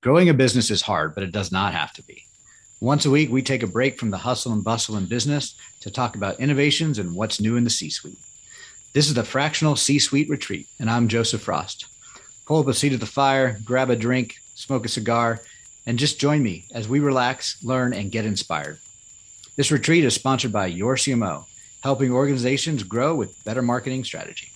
Growing 0.00 0.28
a 0.28 0.34
business 0.34 0.70
is 0.70 0.82
hard, 0.82 1.12
but 1.12 1.24
it 1.24 1.32
does 1.32 1.50
not 1.50 1.74
have 1.74 1.92
to 1.94 2.04
be. 2.04 2.22
Once 2.80 3.04
a 3.04 3.10
week, 3.10 3.32
we 3.32 3.42
take 3.42 3.64
a 3.64 3.66
break 3.66 3.98
from 3.98 4.10
the 4.10 4.18
hustle 4.18 4.52
and 4.52 4.62
bustle 4.62 4.96
in 4.96 5.06
business 5.06 5.56
to 5.80 5.90
talk 5.90 6.14
about 6.14 6.38
innovations 6.38 7.00
and 7.00 7.16
what's 7.16 7.40
new 7.40 7.56
in 7.56 7.64
the 7.64 7.70
C 7.70 7.90
suite. 7.90 8.20
This 8.94 9.08
is 9.08 9.14
the 9.14 9.24
Fractional 9.24 9.74
C 9.74 9.98
Suite 9.98 10.28
Retreat, 10.28 10.68
and 10.78 10.88
I'm 10.88 11.08
Joseph 11.08 11.42
Frost. 11.42 11.86
Pull 12.46 12.60
up 12.60 12.68
a 12.68 12.74
seat 12.74 12.92
at 12.92 13.00
the 13.00 13.06
fire, 13.06 13.58
grab 13.64 13.90
a 13.90 13.96
drink, 13.96 14.36
smoke 14.54 14.86
a 14.86 14.88
cigar, 14.88 15.40
and 15.84 15.98
just 15.98 16.20
join 16.20 16.44
me 16.44 16.66
as 16.72 16.88
we 16.88 17.00
relax, 17.00 17.60
learn, 17.64 17.92
and 17.92 18.12
get 18.12 18.24
inspired. 18.24 18.78
This 19.56 19.72
retreat 19.72 20.04
is 20.04 20.14
sponsored 20.14 20.52
by 20.52 20.66
Your 20.66 20.94
CMO, 20.94 21.44
helping 21.82 22.12
organizations 22.12 22.84
grow 22.84 23.16
with 23.16 23.44
better 23.44 23.62
marketing 23.62 24.04
strategy. 24.04 24.46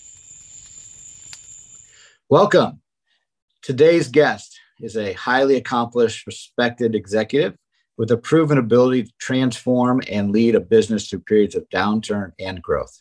Welcome. 2.28 2.80
Today's 3.60 4.06
guest 4.06 4.51
is 4.82 4.96
a 4.96 5.14
highly 5.14 5.56
accomplished, 5.56 6.26
respected 6.26 6.94
executive 6.94 7.56
with 7.96 8.10
a 8.10 8.16
proven 8.16 8.58
ability 8.58 9.04
to 9.04 9.12
transform 9.18 10.02
and 10.10 10.32
lead 10.32 10.54
a 10.54 10.60
business 10.60 11.08
through 11.08 11.20
periods 11.20 11.54
of 11.54 11.68
downturn 11.70 12.32
and 12.38 12.60
growth. 12.60 13.00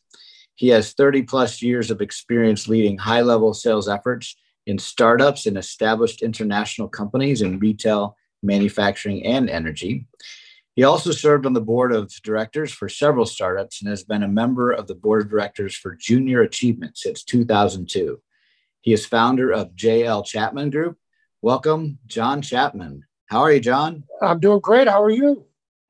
He 0.56 0.68
has 0.70 0.94
30 0.94 1.24
plus 1.24 1.62
years 1.62 1.90
of 1.90 2.02
experience 2.02 2.68
leading 2.68 2.98
high 2.98 3.22
level 3.22 3.54
sales 3.54 3.90
efforts 3.90 4.36
in 4.68 4.78
startups 4.78 5.48
and 5.48 5.58
established 5.58 6.22
international 6.22 6.88
companies 6.88 7.42
in 7.42 7.60
retail, 7.60 8.16
manufacturing, 8.44 9.26
and 9.26 9.50
energy. 9.50 10.06
He 10.76 10.84
also 10.84 11.12
served 11.12 11.46
on 11.46 11.54
the 11.54 11.62
board 11.62 11.92
of 11.92 12.14
directors 12.24 12.72
for 12.72 12.88
several 12.88 13.26
startups 13.26 13.82
and 13.82 13.90
has 13.90 14.04
been 14.04 14.24
a 14.24 14.28
member 14.28 14.72
of 14.72 14.88
the 14.88 14.96
board 14.96 15.24
of 15.24 15.30
directors 15.30 15.76
for 15.76 15.96
Junior 15.96 16.42
Achievement 16.42 16.98
since 16.98 17.24
2002. 17.24 18.22
He 18.82 18.94
is 18.94 19.06
founder 19.06 19.52
of 19.52 19.76
JL 19.76 20.26
Chapman 20.26 20.70
Group. 20.70 20.98
Welcome, 21.44 21.98
John 22.06 22.44
Chapman. 22.44 23.04
How 23.26 23.40
are 23.40 23.52
you, 23.52 23.60
John? 23.60 24.04
I'm 24.22 24.40
doing 24.40 24.60
great. 24.60 24.88
How 24.88 25.02
are 25.02 25.10
you? 25.10 25.48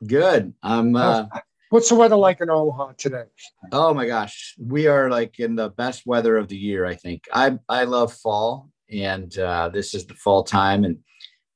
Good. 0.07 0.53
I'm. 0.63 0.95
Uh, 0.95 1.25
What's 1.71 1.89
the 1.89 1.95
weather 1.95 2.15
like 2.15 2.39
in 2.39 2.49
Omaha 2.49 2.93
today? 2.97 3.25
Oh 3.73 3.93
my 3.93 4.07
gosh, 4.07 4.55
we 4.57 4.87
are 4.87 5.09
like 5.09 5.41
in 5.41 5.55
the 5.55 5.67
best 5.67 6.05
weather 6.05 6.37
of 6.37 6.47
the 6.47 6.55
year. 6.55 6.85
I 6.85 6.95
think 6.95 7.25
I 7.33 7.59
I 7.67 7.83
love 7.83 8.13
fall, 8.13 8.69
and 8.89 9.37
uh, 9.37 9.67
this 9.67 9.93
is 9.93 10.05
the 10.05 10.13
fall 10.13 10.45
time, 10.45 10.85
and 10.85 10.99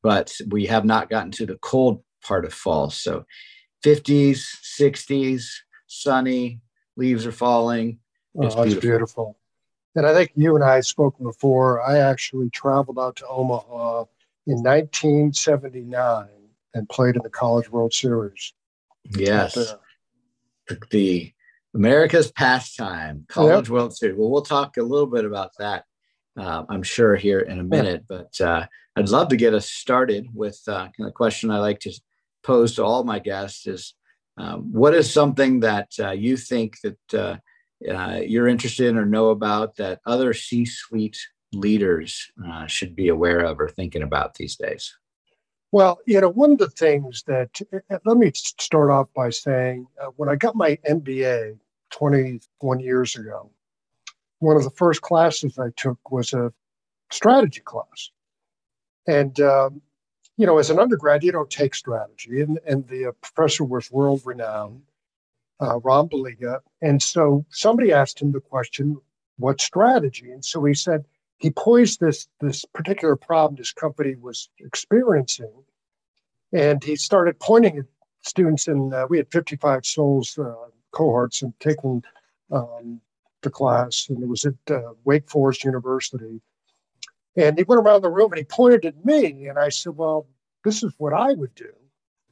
but 0.03 0.35
we 0.49 0.65
have 0.65 0.83
not 0.83 1.09
gotten 1.09 1.31
to 1.31 1.45
the 1.45 1.57
cold 1.61 2.03
part 2.21 2.43
of 2.43 2.53
fall. 2.53 2.89
So, 2.89 3.23
50s, 3.85 4.41
60s, 4.77 5.45
sunny, 5.87 6.59
leaves 6.97 7.25
are 7.25 7.31
falling. 7.31 7.99
It's 8.41 8.55
oh, 8.55 8.63
beautiful. 8.63 8.89
beautiful. 8.89 9.37
And 9.95 10.05
I 10.05 10.13
think 10.13 10.31
you 10.35 10.55
and 10.55 10.63
I 10.63 10.75
had 10.75 10.85
spoken 10.85 11.25
before. 11.25 11.81
I 11.81 11.99
actually 11.99 12.49
traveled 12.49 12.99
out 12.99 13.15
to 13.17 13.27
Omaha 13.27 14.05
in 14.45 14.61
1979 14.61 16.27
and 16.73 16.89
played 16.89 17.15
in 17.15 17.23
the 17.23 17.29
College 17.29 17.69
World 17.69 17.93
Series. 17.93 18.53
Yes. 19.17 19.53
The, 19.53 20.79
the 20.89 21.31
America's 21.73 22.31
pastime, 22.31 23.25
College 23.29 23.67
yep. 23.67 23.69
World 23.69 23.95
Series. 23.95 24.17
Well, 24.17 24.29
we'll 24.29 24.41
talk 24.41 24.77
a 24.77 24.83
little 24.83 25.07
bit 25.07 25.23
about 25.23 25.51
that, 25.59 25.85
uh, 26.37 26.63
I'm 26.67 26.83
sure, 26.83 27.15
here 27.15 27.39
in 27.39 27.59
a 27.59 27.63
minute. 27.63 28.03
But 28.07 28.39
uh, 28.41 28.65
I'd 28.95 29.09
love 29.09 29.29
to 29.29 29.37
get 29.37 29.53
us 29.53 29.69
started 29.69 30.27
with 30.33 30.61
uh, 30.67 30.89
the 30.97 31.11
question 31.11 31.51
I 31.51 31.59
like 31.59 31.79
to 31.81 31.93
pose 32.43 32.75
to 32.75 32.83
all 32.83 33.03
my 33.03 33.19
guests 33.19 33.65
is 33.65 33.93
um, 34.37 34.73
what 34.73 34.93
is 34.93 35.11
something 35.11 35.61
that 35.61 35.91
uh, 35.99 36.11
you 36.11 36.35
think 36.35 36.77
that 36.81 37.39
uh, 37.89 38.21
you're 38.25 38.47
interested 38.47 38.87
in 38.87 38.97
or 38.97 39.05
know 39.05 39.29
about 39.29 39.75
that 39.77 40.01
other 40.05 40.33
C-suite 40.33 41.17
leaders 41.53 42.31
uh, 42.45 42.67
should 42.67 42.95
be 42.95 43.07
aware 43.07 43.39
of 43.39 43.59
or 43.59 43.69
thinking 43.69 44.03
about 44.03 44.35
these 44.35 44.55
days? 44.55 44.95
Well, 45.71 45.99
you 46.05 46.21
know, 46.21 46.29
one 46.29 46.53
of 46.53 46.57
the 46.57 46.69
things 46.69 47.23
that, 47.27 47.59
uh, 47.91 47.97
let 48.05 48.17
me 48.17 48.31
start 48.33 48.91
off 48.91 49.07
by 49.15 49.29
saying 49.29 49.87
uh, 50.01 50.07
when 50.15 50.29
I 50.29 50.35
got 50.35 50.55
my 50.55 50.77
MBA 50.87 51.57
21 51.91 52.79
years 52.79 53.15
ago, 53.15 53.49
one 54.39 54.55
of 54.55 54.63
the 54.63 54.69
first 54.69 55.01
classes 55.01 55.57
I 55.59 55.69
took 55.75 56.11
was 56.11 56.33
a 56.33 56.53
strategy 57.11 57.61
class. 57.61 58.11
And, 59.07 59.39
um, 59.39 59.81
you 60.37 60.45
know, 60.45 60.57
as 60.57 60.69
an 60.69 60.79
undergrad, 60.79 61.23
you 61.23 61.31
don't 61.31 61.49
take 61.49 61.75
strategy. 61.75 62.41
And, 62.41 62.59
and 62.65 62.87
the 62.87 63.07
uh, 63.07 63.11
professor 63.21 63.63
was 63.63 63.91
world 63.91 64.21
renowned 64.25 64.81
uh, 65.61 65.79
Ron 65.79 66.09
And 66.81 67.01
so 67.01 67.45
somebody 67.49 67.91
asked 67.91 68.21
him 68.21 68.31
the 68.31 68.39
question, 68.39 68.97
what 69.37 69.61
strategy? 69.61 70.31
And 70.31 70.43
so 70.43 70.63
he 70.63 70.73
said 70.73 71.05
he 71.37 71.51
posed 71.51 71.99
this, 71.99 72.27
this 72.39 72.65
particular 72.65 73.15
problem 73.15 73.55
this 73.55 73.73
company 73.73 74.15
was 74.15 74.49
experiencing. 74.59 75.51
And 76.53 76.83
he 76.83 76.95
started 76.95 77.39
pointing 77.39 77.79
at 77.79 77.85
students, 78.21 78.67
and 78.67 78.93
uh, 78.93 79.07
we 79.09 79.17
had 79.17 79.31
55 79.31 79.85
souls 79.85 80.37
uh, 80.37 80.53
cohorts 80.91 81.41
and 81.41 81.53
taking 81.59 82.03
um, 82.51 83.01
the 83.41 83.49
class, 83.49 84.07
and 84.09 84.21
it 84.21 84.27
was 84.27 84.45
at 84.45 84.55
uh, 84.69 84.93
Wake 85.03 85.29
Forest 85.29 85.63
University. 85.63 86.41
And 87.35 87.57
he 87.57 87.65
went 87.65 87.81
around 87.81 88.01
the 88.01 88.09
room 88.09 88.31
and 88.31 88.39
he 88.39 88.45
pointed 88.45 88.85
at 88.85 89.05
me, 89.05 89.47
and 89.47 89.59
I 89.59 89.69
said, 89.69 89.97
Well, 89.97 90.27
this 90.63 90.83
is 90.83 90.93
what 90.97 91.13
I 91.13 91.33
would 91.33 91.53
do. 91.55 91.71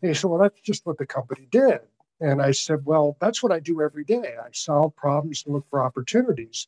And 0.01 0.09
he 0.09 0.15
said, 0.15 0.29
Well, 0.29 0.39
that's 0.39 0.61
just 0.61 0.85
what 0.85 0.97
the 0.97 1.05
company 1.05 1.47
did. 1.51 1.79
And 2.23 2.41
I 2.41 2.51
said, 2.51 2.85
Well, 2.85 3.17
that's 3.19 3.43
what 3.43 3.51
I 3.51 3.59
do 3.59 3.81
every 3.81 4.05
day. 4.05 4.35
I 4.41 4.47
solve 4.53 4.95
problems 4.95 5.43
and 5.45 5.53
look 5.53 5.65
for 5.69 5.83
opportunities. 5.83 6.67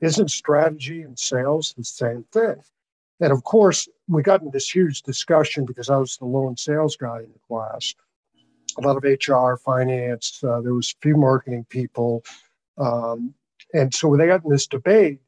Isn't 0.00 0.32
strategy 0.32 1.02
and 1.02 1.16
sales 1.16 1.74
the 1.78 1.84
same 1.84 2.24
thing? 2.32 2.56
And 3.20 3.32
of 3.32 3.44
course, 3.44 3.88
we 4.08 4.22
got 4.22 4.42
in 4.42 4.50
this 4.50 4.68
huge 4.68 5.02
discussion 5.02 5.64
because 5.64 5.90
I 5.90 5.96
was 5.96 6.16
the 6.16 6.24
lone 6.24 6.56
sales 6.56 6.96
guy 6.96 7.18
in 7.18 7.30
the 7.32 7.38
class. 7.46 7.94
A 8.78 8.80
lot 8.80 8.96
of 8.96 9.04
HR, 9.04 9.56
finance, 9.56 10.42
uh, 10.42 10.60
there 10.60 10.74
was 10.74 10.92
a 10.92 11.00
few 11.02 11.16
marketing 11.16 11.66
people. 11.68 12.24
Um, 12.76 13.34
and 13.72 13.94
so 13.94 14.16
they 14.16 14.26
got 14.26 14.42
in 14.42 14.50
this 14.50 14.66
debate. 14.66 15.20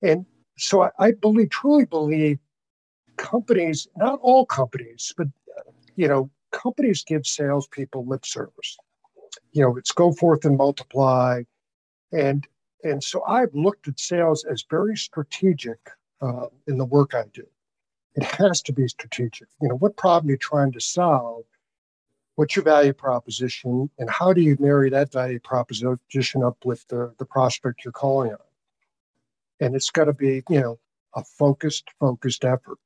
And 0.00 0.24
so 0.56 0.84
I, 0.84 0.90
I 0.98 1.10
believe, 1.12 1.50
truly 1.50 1.84
believe 1.84 2.38
companies, 3.18 3.86
not 3.96 4.18
all 4.22 4.46
companies, 4.46 5.12
but, 5.14 5.26
you 5.94 6.08
know, 6.08 6.30
companies 6.52 7.04
give 7.04 7.26
salespeople 7.26 8.06
lip 8.06 8.24
service 8.24 8.78
you 9.52 9.62
know, 9.62 9.76
it's 9.76 9.92
go 9.92 10.12
forth 10.12 10.44
and 10.44 10.56
multiply. 10.56 11.42
And 12.12 12.46
and 12.82 13.02
so 13.02 13.22
I've 13.24 13.54
looked 13.54 13.88
at 13.88 13.98
sales 13.98 14.44
as 14.44 14.64
very 14.68 14.96
strategic 14.96 15.78
uh, 16.20 16.46
in 16.66 16.78
the 16.78 16.84
work 16.84 17.14
I 17.14 17.24
do. 17.32 17.46
It 18.14 18.24
has 18.24 18.62
to 18.62 18.72
be 18.72 18.86
strategic. 18.88 19.48
You 19.60 19.68
know, 19.68 19.76
what 19.76 19.96
problem 19.96 20.28
you're 20.28 20.38
trying 20.38 20.72
to 20.72 20.80
solve, 20.80 21.44
what's 22.36 22.54
your 22.54 22.64
value 22.64 22.92
proposition, 22.92 23.90
and 23.98 24.08
how 24.10 24.32
do 24.32 24.40
you 24.40 24.56
marry 24.60 24.90
that 24.90 25.12
value 25.12 25.40
proposition 25.40 26.44
up 26.44 26.58
with 26.64 26.86
the, 26.88 27.12
the 27.18 27.24
prospect 27.24 27.84
you're 27.84 27.92
calling 27.92 28.32
on? 28.32 28.38
And 29.60 29.74
it's 29.74 29.90
got 29.90 30.04
to 30.04 30.12
be, 30.12 30.42
you 30.48 30.60
know, 30.60 30.78
a 31.16 31.24
focused, 31.24 31.88
focused 31.98 32.44
effort. 32.44 32.78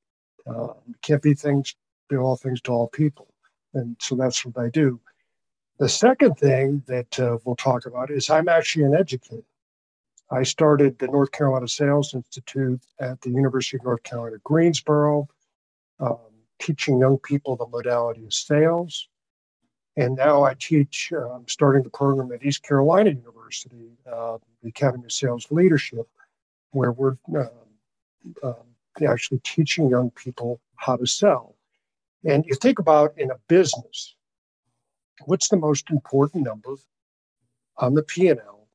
Uh, 0.46 0.68
can't 1.02 1.22
be 1.22 1.34
things, 1.34 1.74
be 2.08 2.16
all 2.16 2.36
things 2.36 2.60
to 2.62 2.72
all 2.72 2.88
people. 2.88 3.28
And 3.74 3.96
so 4.00 4.14
that's 4.14 4.44
what 4.44 4.58
I 4.58 4.70
do. 4.70 5.00
The 5.78 5.88
second 5.88 6.34
thing 6.34 6.82
that 6.88 7.20
uh, 7.20 7.38
we'll 7.44 7.54
talk 7.54 7.86
about 7.86 8.10
is 8.10 8.28
I'm 8.28 8.48
actually 8.48 8.84
an 8.84 8.96
educator. 8.96 9.44
I 10.28 10.42
started 10.42 10.98
the 10.98 11.06
North 11.06 11.30
Carolina 11.30 11.68
Sales 11.68 12.14
Institute 12.14 12.82
at 12.98 13.20
the 13.20 13.30
University 13.30 13.76
of 13.76 13.84
North 13.84 14.02
Carolina, 14.02 14.38
Greensboro, 14.42 15.28
um, 16.00 16.18
teaching 16.58 16.98
young 16.98 17.18
people 17.18 17.56
the 17.56 17.66
modality 17.68 18.24
of 18.24 18.34
sales. 18.34 19.08
And 19.96 20.16
now 20.16 20.42
I 20.42 20.54
teach, 20.54 21.12
I'm 21.12 21.46
starting 21.46 21.84
the 21.84 21.90
program 21.90 22.32
at 22.32 22.44
East 22.44 22.64
Carolina 22.64 23.10
University, 23.10 23.92
uh, 24.10 24.38
the 24.62 24.70
Academy 24.70 25.04
of 25.04 25.12
Sales 25.12 25.46
Leadership, 25.50 26.08
where 26.72 26.90
we're 26.90 27.16
um, 28.42 28.54
actually 29.06 29.40
teaching 29.44 29.88
young 29.88 30.10
people 30.10 30.60
how 30.74 30.96
to 30.96 31.06
sell. 31.06 31.54
And 32.24 32.44
you 32.46 32.56
think 32.56 32.80
about 32.80 33.16
in 33.16 33.30
a 33.30 33.38
business, 33.46 34.16
what's 35.26 35.48
the 35.48 35.56
most 35.56 35.90
important 35.90 36.44
number 36.44 36.76
on 37.76 37.94
the 37.94 38.02
P&L 38.02 38.68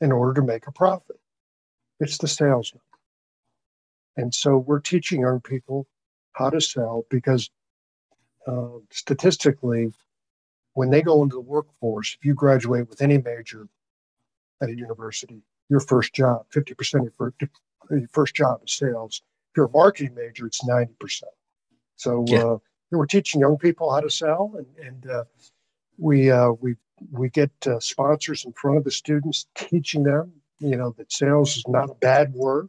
in 0.00 0.12
order 0.12 0.40
to 0.40 0.46
make 0.46 0.66
a 0.66 0.72
profit? 0.72 1.20
It's 2.00 2.18
the 2.18 2.28
sales 2.28 2.72
number. 2.74 2.82
And 4.16 4.34
so 4.34 4.58
we're 4.58 4.80
teaching 4.80 5.20
young 5.20 5.40
people 5.40 5.86
how 6.32 6.50
to 6.50 6.60
sell 6.60 7.04
because 7.10 7.50
uh, 8.46 8.78
statistically, 8.90 9.92
when 10.74 10.90
they 10.90 11.02
go 11.02 11.22
into 11.22 11.34
the 11.36 11.40
workforce, 11.40 12.16
if 12.18 12.24
you 12.24 12.34
graduate 12.34 12.88
with 12.88 13.02
any 13.02 13.18
major 13.18 13.66
at 14.62 14.68
a 14.68 14.76
university, 14.76 15.42
your 15.68 15.80
first 15.80 16.14
job, 16.14 16.46
50% 16.54 16.94
of 16.94 17.02
your 17.02 17.12
first, 17.12 17.36
your 17.90 18.08
first 18.08 18.34
job 18.34 18.60
is 18.64 18.72
sales. 18.72 19.22
If 19.50 19.56
you're 19.56 19.66
a 19.66 19.70
marketing 19.70 20.14
major, 20.14 20.46
it's 20.46 20.62
90%. 20.62 21.22
So 21.96 22.24
yeah. 22.28 22.44
uh, 22.44 22.58
we're 22.90 23.06
teaching 23.06 23.40
young 23.40 23.56
people 23.56 23.90
how 23.90 24.00
to 24.00 24.10
sell 24.10 24.54
and, 24.56 24.86
and 24.86 25.10
uh, 25.10 25.24
we 25.98 26.30
uh, 26.30 26.52
we 26.52 26.76
we 27.10 27.28
get 27.30 27.50
uh, 27.66 27.78
sponsors 27.80 28.44
in 28.44 28.52
front 28.52 28.78
of 28.78 28.84
the 28.84 28.90
students, 28.90 29.46
teaching 29.54 30.02
them, 30.02 30.32
you 30.58 30.76
know, 30.76 30.94
that 30.96 31.12
sales 31.12 31.56
is 31.56 31.68
not 31.68 31.90
a 31.90 31.94
bad 31.94 32.32
word. 32.32 32.68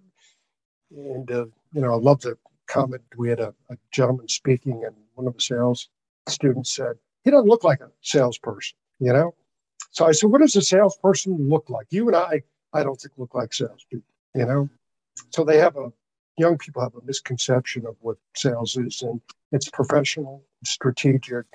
And 0.91 1.31
uh, 1.31 1.45
you 1.73 1.81
know, 1.81 1.93
I 1.93 1.97
love 1.97 2.21
the 2.21 2.37
comment. 2.67 3.03
We 3.17 3.29
had 3.29 3.39
a, 3.39 3.53
a 3.69 3.77
gentleman 3.91 4.27
speaking, 4.27 4.83
and 4.85 4.95
one 5.15 5.27
of 5.27 5.33
the 5.33 5.41
sales 5.41 5.89
students 6.27 6.75
said, 6.75 6.95
He 7.23 7.31
doesn't 7.31 7.47
look 7.47 7.63
like 7.63 7.81
a 7.81 7.89
salesperson, 8.01 8.77
you 8.99 9.13
know? 9.13 9.33
So 9.91 10.05
I 10.05 10.11
said, 10.11 10.29
What 10.29 10.41
does 10.41 10.55
a 10.55 10.61
salesperson 10.61 11.49
look 11.49 11.69
like? 11.69 11.87
You 11.89 12.07
and 12.07 12.15
I, 12.15 12.43
I 12.73 12.83
don't 12.83 12.99
think 12.99 13.13
look 13.17 13.33
like 13.33 13.53
salespeople, 13.53 14.13
you 14.35 14.45
know? 14.45 14.69
So 15.31 15.43
they 15.43 15.57
have 15.57 15.75
a, 15.77 15.91
young 16.37 16.57
people 16.57 16.81
have 16.81 16.95
a 16.95 17.05
misconception 17.05 17.85
of 17.85 17.95
what 18.01 18.17
sales 18.35 18.77
is, 18.77 19.01
and 19.01 19.19
it's 19.51 19.69
professional, 19.69 20.43
strategic, 20.63 21.45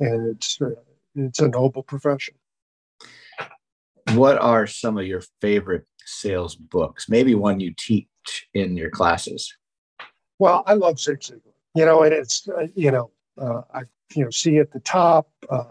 and 0.00 0.34
it's, 0.34 0.60
uh, 0.62 0.70
it's 1.14 1.40
a 1.40 1.48
noble 1.48 1.82
profession. 1.82 2.34
What 4.12 4.38
are 4.38 4.66
some 4.66 4.98
of 4.98 5.06
your 5.06 5.22
favorite 5.40 5.86
sales 6.04 6.54
books? 6.54 7.08
Maybe 7.08 7.34
one 7.34 7.60
you 7.60 7.74
teach 7.76 8.08
in 8.52 8.76
your 8.76 8.90
classes. 8.90 9.52
Well, 10.38 10.62
I 10.66 10.74
love 10.74 11.00
Zig 11.00 11.20
Ziglar. 11.20 11.40
You 11.74 11.84
know, 11.84 12.02
and 12.02 12.12
it's 12.12 12.48
uh, 12.48 12.66
you 12.74 12.90
know 12.90 13.10
uh, 13.40 13.62
I 13.72 13.82
you 14.14 14.24
know 14.24 14.30
see 14.30 14.58
at 14.58 14.72
the 14.72 14.80
top 14.80 15.28
uh, 15.50 15.64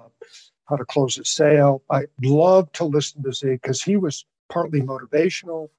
how 0.66 0.76
to 0.76 0.86
close 0.86 1.18
a 1.18 1.26
sale. 1.26 1.84
I 1.90 2.06
love 2.22 2.72
to 2.74 2.86
listen 2.86 3.24
to 3.24 3.34
Zig 3.34 3.62
because 3.62 3.82
he 3.82 3.98
was 3.98 4.26
partly 4.50 4.82
motivational 4.82 5.70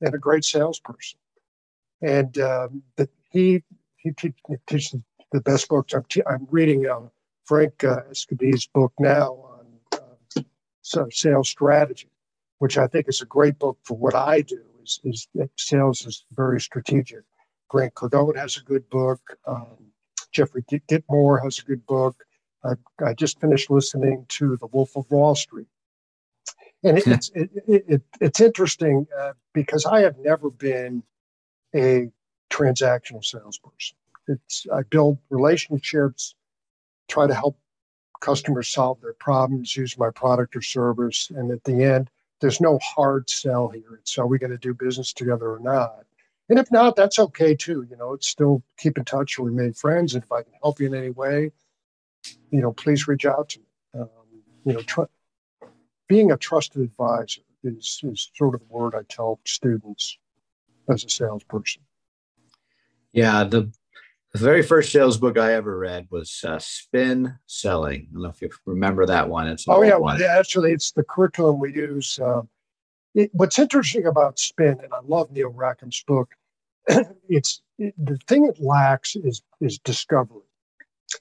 and 0.00 0.14
a 0.14 0.18
great 0.18 0.44
salesperson, 0.44 1.18
and 2.02 2.38
um, 2.38 2.82
that 2.96 3.10
he 3.30 3.62
he 3.96 4.12
teaches 4.12 4.94
the 5.32 5.40
best 5.40 5.68
books. 5.68 5.92
I'm, 5.92 6.04
te- 6.08 6.22
I'm 6.26 6.46
reading 6.50 6.88
uh, 6.88 7.00
Frank 7.48 7.82
uh, 7.82 8.02
Escabi's 8.10 8.66
book 8.66 8.92
now 9.00 9.32
on 9.32 10.00
uh, 10.44 11.04
sales 11.10 11.48
strategy, 11.48 12.10
which 12.58 12.76
I 12.76 12.86
think 12.86 13.08
is 13.08 13.22
a 13.22 13.26
great 13.26 13.58
book 13.58 13.78
for 13.84 13.96
what 13.96 14.14
I 14.14 14.42
do. 14.42 14.62
Is, 14.82 15.00
is 15.02 15.28
sales 15.56 16.04
is 16.06 16.26
very 16.32 16.60
strategic. 16.60 17.24
Grant 17.68 17.94
Cardone 17.94 18.36
has 18.36 18.58
a 18.58 18.62
good 18.62 18.88
book. 18.90 19.20
Um, 19.46 19.92
Jeffrey 20.30 20.62
Gitomer 20.70 21.42
has 21.42 21.58
a 21.58 21.62
good 21.62 21.86
book. 21.86 22.22
I, 22.64 22.72
I, 23.02 23.14
just 23.14 23.40
finished 23.40 23.70
listening 23.70 24.26
to 24.28 24.56
The 24.58 24.66
Wolf 24.66 24.94
of 24.96 25.10
Wall 25.10 25.34
Street. 25.34 25.68
And 26.84 26.98
it, 26.98 27.06
it's, 27.06 27.30
it, 27.34 27.50
it, 27.66 28.02
it's 28.20 28.40
interesting 28.40 29.06
uh, 29.18 29.32
because 29.54 29.86
I 29.86 30.00
have 30.00 30.18
never 30.18 30.50
been 30.50 31.02
a 31.74 32.10
transactional 32.50 33.24
salesperson. 33.24 33.96
It's, 34.26 34.66
I 34.72 34.82
build 34.82 35.18
relationships, 35.30 36.34
try 37.08 37.26
to 37.26 37.34
help 37.34 37.58
customers 38.20 38.68
solve 38.68 39.00
their 39.00 39.14
problems, 39.14 39.76
use 39.76 39.98
my 39.98 40.10
product 40.10 40.56
or 40.56 40.62
service. 40.62 41.30
And 41.34 41.50
at 41.50 41.64
the 41.64 41.82
end, 41.84 42.10
there's 42.40 42.60
no 42.60 42.78
hard 42.82 43.28
sell 43.28 43.68
here. 43.68 43.98
It's 44.00 44.18
are 44.18 44.26
we 44.26 44.38
going 44.38 44.50
to 44.50 44.58
do 44.58 44.74
business 44.74 45.12
together 45.12 45.50
or 45.50 45.60
not? 45.60 46.04
And 46.48 46.58
if 46.58 46.70
not, 46.70 46.96
that's 46.96 47.18
okay 47.18 47.54
too. 47.54 47.86
You 47.90 47.96
know, 47.96 48.12
it's 48.14 48.28
still 48.28 48.62
keep 48.78 48.96
in 48.96 49.04
touch, 49.04 49.38
remain 49.38 49.72
friends. 49.72 50.14
And 50.14 50.24
if 50.24 50.32
I 50.32 50.42
can 50.42 50.52
help 50.62 50.80
you 50.80 50.86
in 50.86 50.94
any 50.94 51.10
way, 51.10 51.52
you 52.50 52.60
know, 52.60 52.72
please 52.72 53.06
reach 53.06 53.26
out 53.26 53.50
to 53.50 53.60
me. 53.60 53.66
Um, 53.94 54.08
you 54.64 54.72
know, 54.72 54.80
tr- 54.82 55.02
being 56.08 56.32
a 56.32 56.36
trusted 56.36 56.82
advisor 56.82 57.42
is, 57.62 58.00
is 58.02 58.30
sort 58.34 58.54
of 58.54 58.60
the 58.60 58.66
word 58.66 58.94
I 58.94 59.02
tell 59.08 59.40
students 59.44 60.16
as 60.88 61.04
a 61.04 61.08
salesperson. 61.08 61.82
Yeah, 63.12 63.44
the, 63.44 63.70
the 64.32 64.38
very 64.38 64.62
first 64.62 64.92
sales 64.92 65.16
book 65.16 65.38
I 65.38 65.54
ever 65.54 65.78
read 65.78 66.06
was 66.10 66.44
uh, 66.46 66.58
Spin 66.58 67.38
Selling. 67.46 68.08
I 68.10 68.12
don't 68.12 68.22
know 68.22 68.28
if 68.28 68.42
you 68.42 68.50
remember 68.66 69.06
that 69.06 69.28
one. 69.28 69.48
It's 69.48 69.64
oh 69.68 69.82
yeah, 69.82 69.96
one. 69.96 70.22
actually, 70.22 70.72
it's 70.72 70.92
the 70.92 71.02
curriculum 71.02 71.58
we 71.58 71.74
use. 71.74 72.18
Uh, 72.18 72.42
it, 73.14 73.30
what's 73.32 73.58
interesting 73.58 74.06
about 74.06 74.38
spin, 74.38 74.78
and 74.82 74.92
I 74.92 75.00
love 75.04 75.30
Neil 75.30 75.52
Rackham's 75.52 76.02
book, 76.06 76.30
it's 77.28 77.62
it, 77.78 77.94
the 77.98 78.18
thing 78.28 78.46
it 78.46 78.60
lacks 78.60 79.16
is 79.16 79.42
is 79.60 79.78
discovery. 79.78 80.42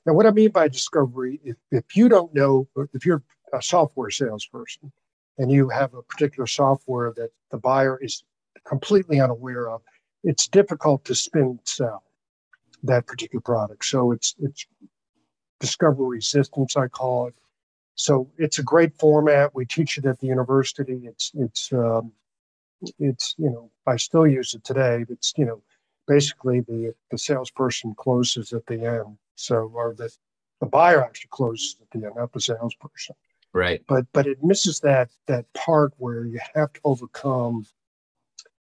Now, 0.06 0.14
what 0.14 0.26
I 0.26 0.32
mean 0.32 0.52
by 0.52 0.68
discovery, 0.68 1.40
if, 1.46 1.56
if 1.72 1.96
you 1.96 2.10
don't 2.10 2.34
know, 2.34 2.68
if 2.94 3.06
you're 3.06 3.24
a 3.54 3.62
software 3.62 4.10
salesperson 4.10 4.92
and 5.38 5.50
you 5.50 5.70
have 5.70 5.94
a 5.94 6.02
particular 6.02 6.46
software 6.46 7.14
that 7.16 7.30
the 7.52 7.58
buyer 7.58 7.98
is 8.02 8.24
completely 8.66 9.22
unaware 9.22 9.70
of, 9.70 9.82
it's 10.26 10.50
difficult 10.50 11.06
to 11.06 11.16
spin 11.16 11.58
sell 11.64 12.04
that 12.88 13.08
particular 13.08 13.42
product. 13.42 13.86
So 13.86 14.12
it's 14.12 14.36
it's 14.40 14.66
discovery 15.60 16.18
resistance, 16.18 16.76
I 16.76 16.88
call 16.88 17.28
it. 17.28 17.36
So 17.96 18.30
it's 18.38 18.60
a 18.60 18.64
great 18.64 18.94
format. 19.00 19.56
We 19.56 19.66
teach 19.66 19.98
it 19.98 20.06
at 20.06 20.20
the 20.20 20.28
university. 20.28 21.02
It's 21.06 21.32
it's 21.36 21.72
um, 21.74 22.12
it's 23.00 23.36
you 23.38 23.50
know 23.50 23.72
I 23.86 23.98
still 23.98 24.28
use 24.28 24.54
it 24.54 24.64
today. 24.64 25.06
It's 25.10 25.34
you 25.38 25.46
know 25.46 25.62
basically 26.08 26.62
the 26.62 26.94
the 27.12 27.18
salesperson 27.18 27.96
closes 27.96 28.54
at 28.54 28.66
the 28.68 28.86
end. 28.86 29.18
So 29.36 29.72
or 29.74 29.96
the 29.98 30.12
the 30.60 30.68
buyer 30.68 31.04
actually 31.04 31.30
closes 31.32 31.78
at 31.82 31.90
the 31.92 32.06
end, 32.06 32.16
not 32.16 32.34
the 32.34 32.42
salesperson. 32.42 33.16
Right. 33.54 33.84
But 33.88 34.06
but 34.14 34.28
it 34.28 34.44
misses 34.44 34.80
that 34.82 35.10
that 35.26 35.52
part 35.54 35.94
where 35.98 36.26
you 36.26 36.40
have 36.54 36.74
to 36.74 36.80
overcome 36.84 37.66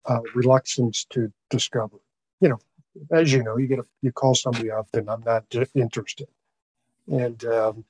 uh, 0.06 0.22
reluctance 0.34 1.06
to 1.12 1.32
discover. 1.50 1.98
You 2.40 2.50
know, 2.50 2.60
as 3.12 3.32
you 3.32 3.44
know, 3.44 3.58
you 3.58 3.68
get 3.68 3.80
a, 3.80 3.86
you 4.02 4.12
call 4.12 4.36
somebody 4.36 4.72
up 4.72 4.88
and 4.94 5.10
I'm 5.10 5.24
not 5.26 5.46
interested, 5.76 6.28
and 7.08 7.44
um, 7.46 7.86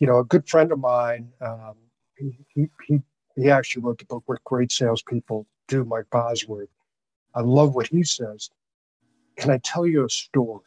you 0.00 0.06
know, 0.06 0.18
a 0.18 0.24
good 0.24 0.48
friend 0.48 0.72
of 0.72 0.80
mine, 0.80 1.30
um, 1.40 1.74
he, 2.16 2.68
he, 2.86 3.02
he 3.36 3.50
actually 3.50 3.82
wrote 3.82 3.98
the 3.98 4.06
book 4.06 4.22
What 4.26 4.42
Great 4.44 4.72
Salespeople 4.72 5.46
Do, 5.68 5.84
Mike 5.84 6.06
Bosworth. 6.10 6.68
I 7.34 7.42
love 7.42 7.74
what 7.74 7.86
he 7.86 8.02
says. 8.02 8.50
Can 9.36 9.50
I 9.50 9.58
tell 9.62 9.86
you 9.86 10.04
a 10.04 10.08
story? 10.08 10.64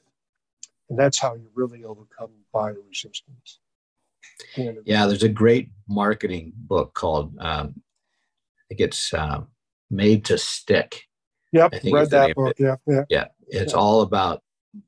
And 0.89 0.97
that's 0.97 1.19
how 1.19 1.33
you 1.33 1.49
really 1.55 1.83
overcome 1.83 2.29
buyer 2.51 2.77
resistance. 2.87 3.59
Yeah, 4.55 5.07
there's 5.07 5.23
a 5.23 5.29
great 5.29 5.69
marketing 5.87 6.53
book 6.55 6.93
called, 6.93 7.35
um, 7.39 7.81
I 8.59 8.61
think 8.69 8.81
it's 8.81 9.13
uh, 9.13 9.41
Made 9.89 10.25
to 10.25 10.37
Stick. 10.37 11.03
Yep, 11.51 11.73
read 11.85 12.09
that 12.11 12.35
book. 12.35 12.55
Yeah, 12.59 12.75
yeah. 12.87 13.03
Yeah, 13.09 13.25
it's 13.47 13.73
yeah. 13.73 13.79
all 13.79 14.01
about 14.01 14.41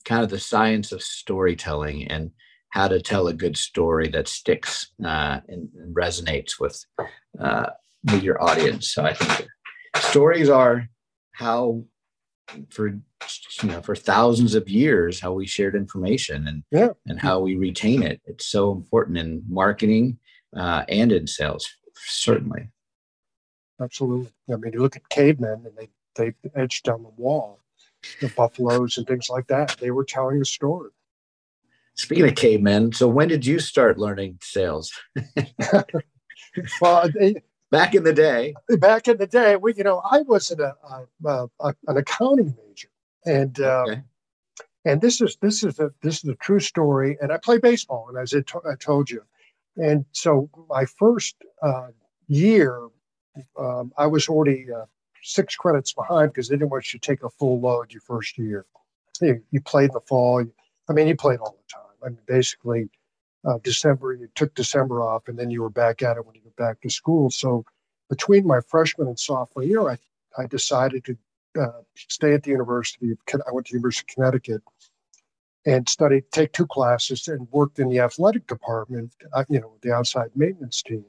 kind 0.03 0.23
of 0.23 0.29
the 0.29 0.39
science 0.39 0.91
of 0.91 1.01
storytelling 1.01 2.07
and 2.07 2.31
how 2.69 2.87
to 2.87 3.01
tell 3.01 3.27
a 3.27 3.33
good 3.33 3.55
story 3.55 4.09
that 4.09 4.27
sticks 4.27 4.91
uh, 5.03 5.39
and, 5.47 5.69
and, 5.77 5.95
resonates 5.95 6.59
with 6.59 6.83
uh, 7.39 7.69
with 8.11 8.21
your 8.21 8.41
audience. 8.43 8.91
So 8.91 9.03
I 9.05 9.13
think 9.13 9.49
stories 9.95 10.49
are 10.49 10.89
how 11.31 11.85
for 12.69 12.87
you 12.87 13.01
know 13.63 13.81
for 13.81 13.95
thousands 13.95 14.55
of 14.55 14.69
years 14.69 15.19
how 15.19 15.33
we 15.33 15.47
shared 15.47 15.75
information 15.75 16.47
and 16.47 16.63
yeah. 16.71 16.89
and 17.05 17.19
how 17.19 17.39
we 17.39 17.55
retain 17.55 18.03
it. 18.03 18.21
It's 18.25 18.47
so 18.47 18.71
important 18.71 19.17
in 19.17 19.43
marketing 19.47 20.19
uh, 20.55 20.83
and 20.89 21.12
in 21.12 21.27
sales, 21.27 21.67
certainly. 21.95 22.69
Absolutely. 23.81 24.31
I 24.51 24.55
mean, 24.55 24.74
you 24.74 24.81
look 24.81 24.95
at 24.95 25.09
cavemen 25.09 25.65
and 25.65 25.77
they 25.77 25.89
they 26.15 26.33
etched 26.55 26.88
on 26.88 27.03
the 27.03 27.09
wall 27.09 27.59
the 28.21 28.29
buffaloes 28.29 28.97
and 28.97 29.07
things 29.07 29.29
like 29.29 29.47
that. 29.47 29.75
They 29.79 29.91
were 29.91 30.05
telling 30.05 30.41
a 30.41 30.45
story. 30.45 30.91
Speaking 31.95 32.27
of 32.27 32.35
cavemen, 32.35 32.91
so 32.91 33.07
when 33.07 33.29
did 33.29 33.45
you 33.45 33.59
start 33.59 33.97
learning 33.97 34.39
sales? 34.41 34.91
well, 36.81 37.09
they, 37.17 37.35
back 37.71 37.95
in 37.95 38.03
the 38.03 38.13
day. 38.13 38.53
Back 38.79 39.07
in 39.07 39.17
the 39.17 39.27
day, 39.27 39.55
we, 39.55 39.74
you 39.75 39.83
know, 39.83 40.01
I 40.09 40.21
was 40.21 40.51
an, 40.51 40.59
a, 40.59 40.75
a, 41.25 41.47
a 41.62 41.74
an 41.88 41.97
accounting 41.97 42.55
major, 42.67 42.89
and 43.25 43.59
uh, 43.62 43.85
okay. 43.88 44.01
and 44.83 45.01
this 45.01 45.21
is 45.21 45.38
this 45.41 45.63
is 45.63 45.79
a 45.79 45.91
this 46.01 46.24
is 46.24 46.29
a 46.29 46.35
true 46.35 46.59
story. 46.59 47.17
And 47.21 47.31
I 47.31 47.38
play 47.38 47.59
baseball, 47.59 48.07
and 48.09 48.17
as 48.17 48.33
I, 48.33 48.41
to, 48.41 48.62
I 48.69 48.75
told 48.75 49.09
you, 49.09 49.24
and 49.77 50.05
so 50.12 50.50
my 50.69 50.85
first 50.85 51.35
uh, 51.62 51.88
year, 52.27 52.89
um, 53.57 53.93
I 53.97 54.07
was 54.07 54.27
already 54.27 54.67
uh, 54.71 54.85
six 55.25 55.55
credits 55.55 55.94
behind 55.94 56.32
because 56.32 56.48
they 56.48 56.55
didn't 56.55 56.70
want 56.70 56.94
you 56.94 57.00
to 57.00 57.08
take 57.08 57.24
a 57.24 57.29
full 57.29 57.60
load 57.60 57.91
your 57.91 58.01
first 58.01 58.38
year. 58.38 58.65
You, 59.22 59.41
you 59.51 59.62
played 59.62 59.91
the 59.94 60.01
fall. 60.01 60.44
I 60.89 60.94
mean, 60.94 61.08
you 61.08 61.15
played 61.15 61.39
all 61.39 61.58
the 61.58 61.74
time. 61.74 61.82
I 62.05 62.10
mean, 62.10 62.20
basically, 62.27 62.89
uh, 63.46 63.58
December, 63.63 64.13
you 64.13 64.27
took 64.36 64.53
December 64.55 65.01
off 65.01 65.27
and 65.27 65.38
then 65.38 65.50
you 65.50 65.62
were 65.62 65.70
back 65.70 66.01
at 66.01 66.17
it 66.17 66.25
when 66.25 66.36
you 66.36 66.41
went 66.44 66.55
back 66.55 66.82
to 66.82 66.89
school. 66.89 67.29
So 67.32 67.65
between 68.10 68.46
my 68.46 68.60
freshman 68.62 69.08
and 69.08 69.20
sophomore 69.20 69.63
year, 69.63 69.89
I, 69.89 69.98
I 70.38 70.46
decided 70.46 71.05
to 71.05 71.17
uh, 71.60 71.82
stay 71.96 72.34
at 72.34 72.44
the 72.44 72.51
University 72.51 73.12
of, 73.12 73.17
I 73.48 73.51
went 73.51 73.67
to 73.67 73.74
the 73.74 73.77
University 73.77 74.12
of 74.12 74.15
Connecticut 74.15 74.62
and 75.65 75.89
studied, 75.89 76.25
take 76.32 76.51
two 76.51 76.67
classes 76.67 77.27
and 77.27 77.48
worked 77.51 77.79
in 77.79 77.89
the 77.89 78.00
athletic 78.00 78.46
department, 78.46 79.13
uh, 79.34 79.46
you 79.50 79.60
know, 79.60 79.70
with 79.70 79.82
the 79.82 79.91
outside 79.91 80.29
maintenance 80.36 80.84
team. 80.84 81.05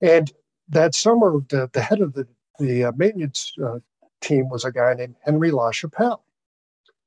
And 0.00 0.32
that 0.68 0.94
summer, 0.94 1.40
the, 1.48 1.68
the 1.72 1.82
head 1.82 2.00
of 2.00 2.14
the, 2.14 2.26
the 2.58 2.84
uh, 2.84 2.92
maintenance 2.96 3.52
uh, 3.64 3.78
team 4.20 4.48
was 4.48 4.64
a 4.64 4.72
guy 4.72 4.94
named 4.94 5.16
Henry 5.24 5.50
LaChapelle. 5.50 6.20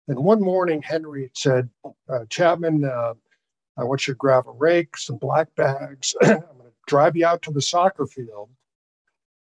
And 0.07 0.19
one 0.19 0.41
morning, 0.41 0.81
Henry 0.81 1.31
said, 1.33 1.69
uh, 2.09 2.25
Chapman, 2.29 2.85
uh, 2.85 3.13
I 3.77 3.83
want 3.83 4.07
you 4.07 4.13
to 4.13 4.17
grab 4.17 4.47
a 4.47 4.51
rake, 4.51 4.97
some 4.97 5.17
black 5.17 5.53
bags. 5.55 6.15
I'm 6.21 6.29
going 6.29 6.41
to 6.65 6.73
drive 6.87 7.15
you 7.15 7.25
out 7.25 7.41
to 7.43 7.51
the 7.51 7.61
soccer 7.61 8.05
field 8.05 8.49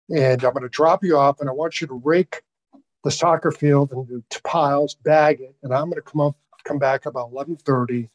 and 0.10 0.44
I'm 0.44 0.53
going 0.53 0.63
to 0.63 0.70
drop 0.70 1.03
you 1.03 1.17
off 1.17 1.39
and 1.39 1.50
I 1.50 1.53
want 1.53 1.82
you 1.82 1.88
to 1.88 2.01
rake 2.03 2.41
the 3.03 3.12
soccer 3.12 3.51
field 3.51 3.91
into 3.91 4.41
piles, 4.44 4.96
bag 4.96 5.41
it, 5.41 5.56
and 5.63 5.74
I'm 5.74 5.86
going 5.86 5.96
to 5.96 6.01
come 6.01 6.22
up, 6.22 6.36
come 6.63 6.79
back 6.79 7.06
about 7.06 7.32
11:30, 7.32 8.10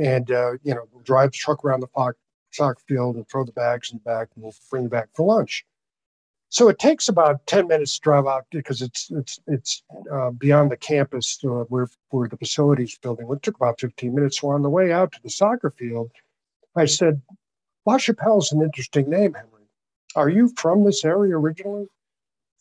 and 0.00 0.30
uh, 0.30 0.52
you 0.62 0.74
know, 0.74 0.88
drive 1.04 1.32
the 1.32 1.36
truck 1.36 1.64
around 1.64 1.80
the 1.80 2.14
soccer 2.50 2.80
field 2.88 3.16
and 3.16 3.28
throw 3.28 3.44
the 3.44 3.52
bags 3.52 3.92
in 3.92 3.98
the 3.98 4.02
back, 4.02 4.28
and 4.34 4.42
we'll 4.42 4.54
bring 4.70 4.84
you 4.84 4.88
back 4.88 5.08
for 5.14 5.26
lunch. 5.26 5.64
So 6.50 6.68
it 6.68 6.78
takes 6.78 7.08
about 7.08 7.46
10 7.46 7.68
minutes 7.68 7.96
to 7.96 8.00
drive 8.00 8.26
out 8.26 8.46
because 8.50 8.80
it's 8.80 9.10
it's 9.10 9.38
it's 9.46 9.82
uh, 10.10 10.30
beyond 10.30 10.70
the 10.70 10.76
campus 10.76 11.38
uh, 11.44 11.64
where 11.68 11.88
where 12.10 12.28
the 12.28 12.38
facilities 12.38 12.98
building. 12.98 13.28
It 13.30 13.42
took 13.42 13.56
about 13.56 13.80
15 13.80 14.14
minutes. 14.14 14.40
So 14.40 14.48
on 14.48 14.62
the 14.62 14.70
way 14.70 14.92
out 14.92 15.12
to 15.12 15.22
the 15.22 15.30
soccer 15.30 15.70
field, 15.70 16.10
I 16.74 16.86
said, 16.86 17.20
"La 17.84 17.98
Chapelle 17.98 18.38
is 18.38 18.52
an 18.52 18.62
interesting 18.62 19.10
name, 19.10 19.34
Henry. 19.34 19.68
Are 20.16 20.30
you 20.30 20.48
from 20.56 20.84
this 20.84 21.04
area 21.04 21.36
originally?" 21.36 21.88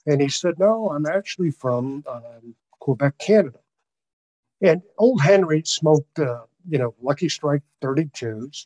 And 0.08 0.22
he 0.22 0.29
said, 0.29 0.58
No, 0.58 0.89
I'm 0.89 1.06
actually 1.06 1.51
from 1.51 2.03
um, 2.10 2.56
Quebec, 2.79 3.17
Canada. 3.20 3.60
And 4.62 4.82
old 4.98 5.22
Henry 5.22 5.62
smoked, 5.65 6.17
uh, 6.17 6.44
you 6.67 6.79
know, 6.79 6.96
Lucky 7.01 7.29
Strike 7.29 7.62
32s, 7.84 8.65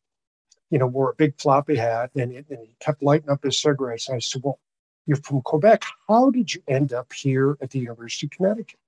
you 0.70 0.78
know, 0.78 0.88
wore 0.88 1.10
a 1.10 1.16
big 1.16 1.38
floppy 1.38 1.76
hat, 1.76 2.12
and, 2.16 2.32
and 2.32 2.46
he 2.50 2.76
kept 2.80 3.04
lighting 3.04 3.30
up 3.30 3.44
his 3.44 3.60
cigarettes. 3.60 4.08
And 4.08 4.16
I 4.16 4.20
said, 4.20 4.44
Well, 4.44 4.60
you're 5.06 5.18
from 5.18 5.42
Quebec. 5.42 5.84
How 6.08 6.30
did 6.30 6.54
you 6.54 6.62
end 6.68 6.94
up 6.94 7.12
here 7.14 7.58
at 7.62 7.72
the 7.72 7.80
University 7.80 8.28
of 8.28 8.32
Connecticut? 8.32 8.80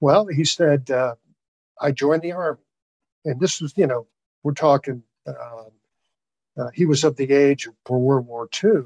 Well, 0.00 0.26
he 0.26 0.44
said, 0.44 0.90
uh, 0.90 1.14
I 1.80 1.92
joined 1.92 2.22
the 2.22 2.32
Army. 2.32 2.60
And 3.24 3.40
this 3.40 3.60
was, 3.60 3.72
you 3.76 3.86
know, 3.86 4.06
we're 4.42 4.52
talking, 4.52 5.02
uh, 5.26 5.64
uh, 6.58 6.70
he 6.74 6.86
was 6.86 7.02
of 7.02 7.16
the 7.16 7.32
age 7.32 7.68
for 7.84 7.98
World 7.98 8.26
War 8.26 8.48
II 8.62 8.82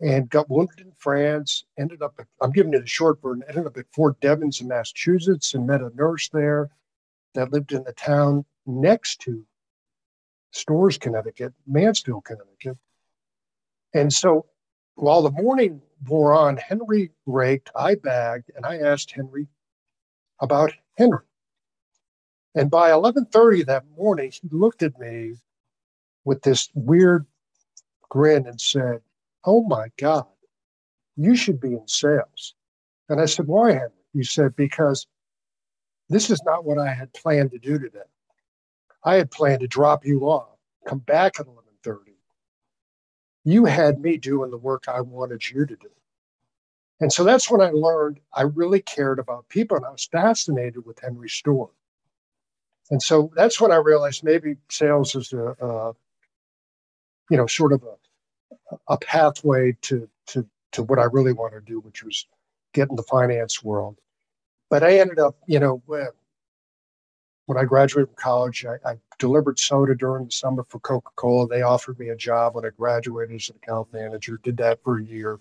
and 0.00 0.30
got 0.30 0.48
wounded 0.48 0.80
in 0.80 0.92
France. 0.96 1.64
Ended 1.78 2.02
up, 2.02 2.14
at, 2.18 2.26
I'm 2.40 2.50
giving 2.50 2.74
it 2.74 2.82
a 2.82 2.86
short 2.86 3.20
version, 3.20 3.44
ended 3.48 3.66
up 3.66 3.76
at 3.76 3.86
Fort 3.92 4.20
Devens 4.20 4.60
in 4.60 4.68
Massachusetts 4.68 5.54
and 5.54 5.66
met 5.66 5.82
a 5.82 5.90
nurse 5.94 6.28
there 6.30 6.70
that 7.34 7.52
lived 7.52 7.72
in 7.72 7.84
the 7.84 7.92
town 7.92 8.44
next 8.66 9.20
to 9.22 9.44
Storrs, 10.52 10.98
Connecticut, 10.98 11.52
Mansfield, 11.66 12.24
Connecticut. 12.24 12.78
And 13.94 14.12
so 14.12 14.46
while 14.94 15.22
the 15.22 15.30
morning 15.30 15.82
wore 16.06 16.32
on, 16.32 16.56
Henry 16.56 17.10
raked, 17.26 17.70
I 17.74 17.94
bagged, 17.94 18.50
and 18.56 18.66
I 18.66 18.78
asked 18.78 19.12
Henry 19.12 19.48
about 20.40 20.72
Henry. 20.96 21.24
And 22.54 22.70
by 22.70 22.90
11:30 22.90 23.64
that 23.66 23.86
morning, 23.96 24.30
he 24.30 24.48
looked 24.50 24.82
at 24.82 24.98
me 24.98 25.36
with 26.24 26.42
this 26.42 26.70
weird 26.74 27.26
grin 28.08 28.46
and 28.46 28.60
said, 28.60 29.00
Oh 29.44 29.62
my 29.62 29.90
God, 29.96 30.26
you 31.16 31.34
should 31.34 31.60
be 31.60 31.74
in 31.74 31.88
sales. 31.88 32.54
And 33.08 33.20
I 33.20 33.26
said, 33.26 33.46
Why, 33.46 33.72
Henry? 33.72 33.90
He 34.12 34.24
said, 34.24 34.54
Because 34.54 35.06
this 36.08 36.28
is 36.28 36.42
not 36.44 36.64
what 36.64 36.78
I 36.78 36.92
had 36.92 37.12
planned 37.14 37.52
to 37.52 37.58
do 37.58 37.78
today. 37.78 38.00
I 39.04 39.14
had 39.14 39.30
planned 39.30 39.60
to 39.60 39.66
drop 39.66 40.04
you 40.04 40.22
off, 40.22 40.58
come 40.86 40.98
back 40.98 41.40
at 41.40 41.46
11:30. 41.46 42.11
You 43.44 43.64
had 43.64 44.00
me 44.00 44.16
doing 44.16 44.50
the 44.50 44.58
work 44.58 44.84
I 44.88 45.00
wanted 45.00 45.48
you 45.50 45.66
to 45.66 45.76
do. 45.76 45.90
And 47.00 47.12
so 47.12 47.24
that's 47.24 47.50
when 47.50 47.60
I 47.60 47.70
learned 47.70 48.20
I 48.34 48.42
really 48.42 48.80
cared 48.80 49.18
about 49.18 49.48
people 49.48 49.76
and 49.76 49.84
I 49.84 49.90
was 49.90 50.04
fascinated 50.04 50.86
with 50.86 51.00
Henry 51.00 51.28
Storr. 51.28 51.70
And 52.90 53.02
so 53.02 53.32
that's 53.34 53.60
when 53.60 53.72
I 53.72 53.76
realized 53.76 54.22
maybe 54.22 54.56
sales 54.68 55.14
is 55.16 55.32
a, 55.32 55.56
a 55.60 55.92
you 57.30 57.36
know, 57.36 57.46
sort 57.46 57.72
of 57.72 57.82
a 57.82 57.96
a 58.88 58.98
pathway 58.98 59.76
to 59.82 60.08
to 60.26 60.46
to 60.72 60.82
what 60.82 60.98
I 60.98 61.04
really 61.04 61.32
want 61.32 61.54
to 61.54 61.60
do, 61.60 61.80
which 61.80 62.02
was 62.04 62.26
get 62.72 62.90
in 62.90 62.96
the 62.96 63.02
finance 63.02 63.62
world. 63.62 63.96
But 64.70 64.82
I 64.82 64.98
ended 64.98 65.18
up, 65.18 65.36
you 65.46 65.58
know, 65.58 65.82
when, 67.52 67.62
I 67.62 67.66
graduated 67.66 68.08
from 68.08 68.16
college, 68.16 68.64
I, 68.64 68.76
I, 68.88 68.96
delivered 69.18 69.58
soda 69.58 69.94
during 69.94 70.24
the 70.24 70.32
summer 70.32 70.64
for 70.68 70.80
Coca 70.80 71.10
Cola. 71.14 71.46
They 71.46 71.62
offered 71.62 71.98
me 71.98 72.08
a 72.08 72.16
job 72.16 72.54
when 72.54 72.64
I 72.64 72.70
graduated 72.70 73.36
as 73.36 73.50
an 73.50 73.56
account 73.62 73.92
manager. 73.92 74.40
Did 74.42 74.56
that 74.56 74.82
for 74.82 74.98
a 74.98 75.04
year, 75.04 75.38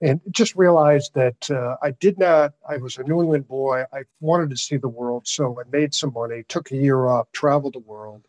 and 0.00 0.20
just 0.30 0.54
realized 0.54 1.12
that 1.14 1.50
uh, 1.50 1.76
I 1.82 1.90
did 1.90 2.18
not. 2.18 2.54
I 2.66 2.76
was 2.76 2.96
a 2.96 3.02
New 3.02 3.20
England 3.20 3.48
boy. 3.48 3.84
I 3.92 4.04
wanted 4.20 4.50
to 4.50 4.56
see 4.56 4.76
the 4.76 4.88
world, 4.88 5.26
so 5.26 5.60
I 5.60 5.64
made 5.70 5.92
some 5.92 6.12
money. 6.14 6.44
Took 6.48 6.70
a 6.70 6.76
year 6.76 7.06
off, 7.06 7.30
traveled 7.32 7.74
the 7.74 7.80
world, 7.80 8.22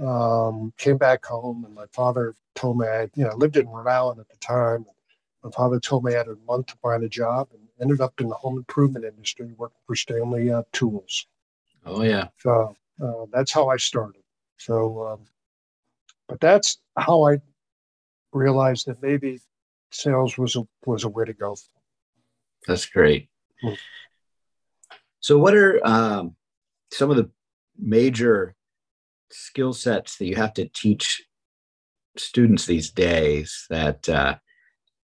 um, 0.00 0.72
came 0.76 0.98
back 0.98 1.24
home, 1.24 1.64
and 1.64 1.74
my 1.74 1.86
father 1.92 2.34
told 2.54 2.78
me 2.78 2.86
I, 2.86 3.10
you 3.14 3.24
know, 3.24 3.30
I 3.30 3.34
lived 3.34 3.56
in 3.56 3.68
Rhode 3.68 3.90
Island 3.90 4.20
at 4.20 4.28
the 4.28 4.36
time. 4.36 4.84
My 5.42 5.50
father 5.50 5.80
told 5.80 6.04
me 6.04 6.14
I 6.14 6.18
had 6.18 6.28
a 6.28 6.36
month 6.46 6.66
to 6.66 6.76
find 6.76 7.02
a 7.02 7.08
job, 7.08 7.48
and 7.52 7.62
ended 7.80 8.00
up 8.00 8.20
in 8.20 8.28
the 8.28 8.34
home 8.34 8.58
improvement 8.58 9.04
industry, 9.04 9.52
working 9.56 9.80
for 9.86 9.96
Stanley 9.96 10.52
uh, 10.52 10.62
Tools. 10.72 11.26
Oh 11.84 12.02
yeah. 12.02 12.28
So 12.38 12.76
uh, 13.02 13.26
that's 13.32 13.52
how 13.52 13.68
I 13.68 13.76
started. 13.76 14.22
So, 14.58 15.06
um, 15.06 15.24
but 16.28 16.40
that's 16.40 16.78
how 16.96 17.24
I 17.26 17.38
realized 18.32 18.86
that 18.86 19.02
maybe 19.02 19.40
sales 19.90 20.38
was 20.38 20.56
a 20.56 20.62
was 20.86 21.04
a 21.04 21.08
way 21.08 21.24
to 21.24 21.32
go. 21.32 21.56
That's 22.66 22.86
great. 22.86 23.28
Hmm. 23.60 23.74
So, 25.20 25.38
what 25.38 25.54
are 25.54 25.84
um, 25.86 26.36
some 26.92 27.10
of 27.10 27.16
the 27.16 27.30
major 27.78 28.54
skill 29.30 29.72
sets 29.72 30.18
that 30.18 30.26
you 30.26 30.36
have 30.36 30.54
to 30.54 30.68
teach 30.68 31.24
students 32.16 32.66
these 32.66 32.90
days 32.90 33.66
that 33.70 34.08
uh, 34.08 34.36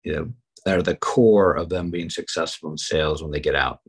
you 0.04 0.14
know 0.14 0.34
that 0.66 0.78
are 0.78 0.84
the 0.84 0.96
core 0.96 1.56
of 1.56 1.70
them 1.70 1.92
being 1.92 2.10
successful 2.10 2.72
in 2.72 2.78
sales 2.78 3.22
when 3.22 3.32
they 3.32 3.40
get 3.40 3.56
out? 3.56 3.80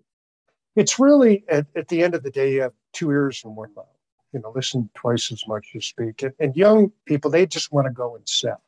It's 0.76 0.98
really 0.98 1.44
at, 1.48 1.66
at 1.74 1.88
the 1.88 2.02
end 2.02 2.14
of 2.14 2.22
the 2.22 2.30
day, 2.30 2.52
you 2.52 2.60
have 2.62 2.74
two 2.92 3.10
ears 3.10 3.42
and 3.44 3.56
one 3.56 3.74
mouth. 3.74 3.86
You 4.32 4.40
know, 4.40 4.52
listen 4.54 4.90
twice 4.94 5.32
as 5.32 5.42
much 5.48 5.68
as 5.70 5.74
you 5.74 5.80
speak. 5.80 6.22
And, 6.22 6.34
and 6.38 6.54
young 6.54 6.92
people, 7.06 7.30
they 7.30 7.46
just 7.46 7.72
want 7.72 7.86
to 7.86 7.92
go 7.92 8.14
and 8.14 8.28
sell. 8.28 8.60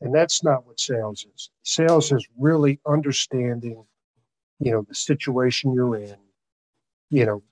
And 0.00 0.14
that's 0.14 0.44
not 0.44 0.66
what 0.66 0.78
sales 0.78 1.26
is. 1.34 1.50
Sales 1.64 2.12
is 2.12 2.26
really 2.38 2.80
understanding, 2.86 3.84
you 4.60 4.70
know, 4.72 4.82
the 4.88 4.94
situation 4.94 5.72
you're 5.74 5.96
in, 5.96 6.16
you 7.10 7.26
know, 7.26 7.42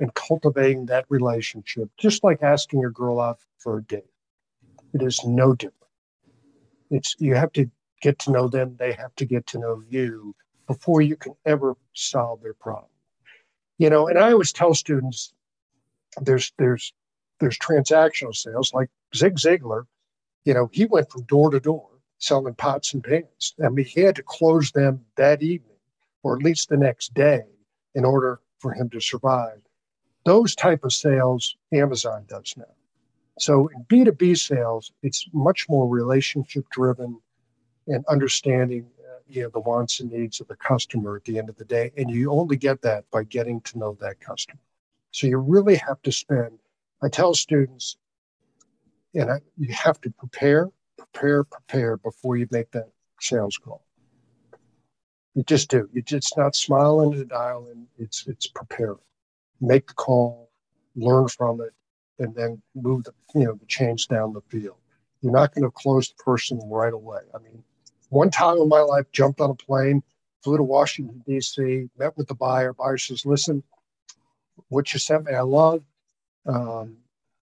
and 0.00 0.12
cultivating 0.14 0.86
that 0.86 1.06
relationship, 1.08 1.88
just 1.98 2.24
like 2.24 2.42
asking 2.42 2.80
your 2.80 2.90
girl 2.90 3.20
out 3.20 3.38
for 3.58 3.78
a 3.78 3.82
date. 3.82 4.04
It 4.92 5.02
is 5.02 5.24
no 5.24 5.54
different. 5.54 5.90
It's 6.90 7.14
you 7.18 7.34
have 7.36 7.52
to 7.52 7.70
get 8.00 8.18
to 8.20 8.32
know 8.32 8.48
them, 8.48 8.76
they 8.78 8.92
have 8.92 9.14
to 9.16 9.24
get 9.24 9.46
to 9.48 9.58
know 9.58 9.82
you 9.88 10.34
before 10.66 11.02
you 11.02 11.16
can 11.16 11.34
ever 11.44 11.76
solve 11.94 12.42
their 12.42 12.54
problem. 12.54 12.90
You 13.78 13.90
know, 13.90 14.08
and 14.08 14.18
I 14.18 14.32
always 14.32 14.52
tell 14.52 14.74
students 14.74 15.32
there's 16.20 16.52
there's 16.58 16.92
there's 17.40 17.58
transactional 17.58 18.34
sales 18.34 18.72
like 18.72 18.88
Zig 19.14 19.36
Ziglar, 19.36 19.84
you 20.44 20.54
know, 20.54 20.68
he 20.72 20.86
went 20.86 21.10
from 21.10 21.22
door 21.24 21.50
to 21.50 21.60
door 21.60 21.88
selling 22.18 22.54
pots 22.54 22.94
and 22.94 23.02
pans. 23.02 23.54
I 23.64 23.68
mean, 23.68 23.84
he 23.84 24.00
had 24.00 24.16
to 24.16 24.22
close 24.22 24.70
them 24.70 25.04
that 25.16 25.42
evening 25.42 25.76
or 26.22 26.36
at 26.36 26.42
least 26.42 26.68
the 26.68 26.76
next 26.76 27.12
day 27.14 27.42
in 27.94 28.04
order 28.04 28.40
for 28.58 28.72
him 28.72 28.88
to 28.90 29.00
survive. 29.00 29.60
Those 30.24 30.54
type 30.54 30.84
of 30.84 30.92
sales 30.92 31.56
Amazon 31.72 32.24
does 32.28 32.54
now. 32.56 32.64
So 33.38 33.68
in 33.74 33.84
B2B 33.84 34.38
sales, 34.38 34.92
it's 35.02 35.26
much 35.32 35.68
more 35.68 35.88
relationship 35.88 36.64
driven 36.70 37.20
and 37.88 38.04
understanding 38.08 38.86
you 39.26 39.42
know 39.42 39.50
the 39.50 39.60
wants 39.60 40.00
and 40.00 40.12
needs 40.12 40.40
of 40.40 40.48
the 40.48 40.56
customer 40.56 41.16
at 41.16 41.24
the 41.24 41.38
end 41.38 41.48
of 41.48 41.56
the 41.56 41.64
day 41.64 41.90
and 41.96 42.10
you 42.10 42.30
only 42.30 42.56
get 42.56 42.82
that 42.82 43.04
by 43.10 43.24
getting 43.24 43.60
to 43.62 43.78
know 43.78 43.96
that 44.00 44.20
customer. 44.20 44.60
So 45.10 45.26
you 45.26 45.38
really 45.38 45.76
have 45.76 46.00
to 46.02 46.12
spend 46.12 46.58
I 47.02 47.08
tell 47.08 47.34
students 47.34 47.96
you 49.12 49.24
know 49.24 49.38
you 49.56 49.72
have 49.72 50.00
to 50.02 50.10
prepare, 50.10 50.68
prepare, 50.96 51.44
prepare 51.44 51.96
before 51.98 52.36
you 52.36 52.48
make 52.50 52.70
that 52.72 52.88
sales 53.20 53.58
call. 53.58 53.82
You 55.34 55.42
just 55.42 55.68
do. 55.68 55.88
You 55.92 56.02
just 56.02 56.36
not 56.36 56.54
smiling 56.54 57.14
and 57.14 57.28
dialing. 57.28 57.86
It's 57.98 58.26
it's 58.26 58.46
preparing 58.46 58.98
make 59.60 59.86
the 59.88 59.94
call, 59.94 60.50
learn 60.96 61.28
from 61.28 61.60
it, 61.60 61.72
and 62.18 62.34
then 62.34 62.60
move 62.74 63.04
the 63.04 63.12
you 63.34 63.44
know 63.44 63.54
the 63.54 63.66
change 63.66 64.08
down 64.08 64.32
the 64.32 64.42
field. 64.42 64.76
You're 65.20 65.32
not 65.32 65.54
going 65.54 65.64
to 65.64 65.70
close 65.70 66.08
the 66.08 66.22
person 66.22 66.60
right 66.66 66.92
away. 66.92 67.20
I 67.34 67.38
mean, 67.38 67.62
one 68.14 68.30
time 68.30 68.58
in 68.58 68.68
my 68.68 68.80
life, 68.80 69.06
jumped 69.12 69.40
on 69.40 69.50
a 69.50 69.54
plane, 69.54 70.02
flew 70.42 70.56
to 70.56 70.62
Washington 70.62 71.22
D.C., 71.26 71.88
met 71.98 72.16
with 72.16 72.28
the 72.28 72.34
buyer. 72.34 72.72
Buyer 72.72 72.96
says, 72.96 73.26
"Listen, 73.26 73.62
what 74.68 74.92
you 74.92 74.98
sent 74.98 75.24
me, 75.24 75.34
I 75.34 75.40
love. 75.40 75.82
Um, 76.46 76.96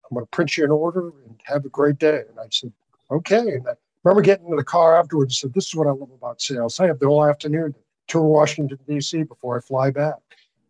I'm 0.03 0.15
going 0.15 0.25
to 0.25 0.29
print 0.29 0.57
you 0.57 0.65
an 0.65 0.71
order 0.71 1.07
and 1.25 1.39
have 1.45 1.65
a 1.65 1.69
great 1.69 1.97
day." 1.97 2.23
And 2.29 2.39
I 2.39 2.47
said, 2.51 2.71
"Okay." 3.09 3.39
And 3.39 3.67
I 3.67 3.73
remember 4.03 4.21
getting 4.21 4.47
in 4.47 4.55
the 4.55 4.63
car 4.63 4.97
afterwards 4.97 5.33
and 5.33 5.49
said, 5.49 5.53
"This 5.53 5.67
is 5.67 5.75
what 5.75 5.87
I 5.87 5.91
love 5.91 6.11
about 6.11 6.41
sales. 6.41 6.79
I 6.79 6.87
have 6.87 6.99
the 6.99 7.07
whole 7.07 7.25
afternoon 7.25 7.73
to 7.73 7.79
tour 8.07 8.23
Washington 8.23 8.77
D.C. 8.87 9.23
before 9.23 9.57
I 9.57 9.61
fly 9.61 9.89
back." 9.89 10.15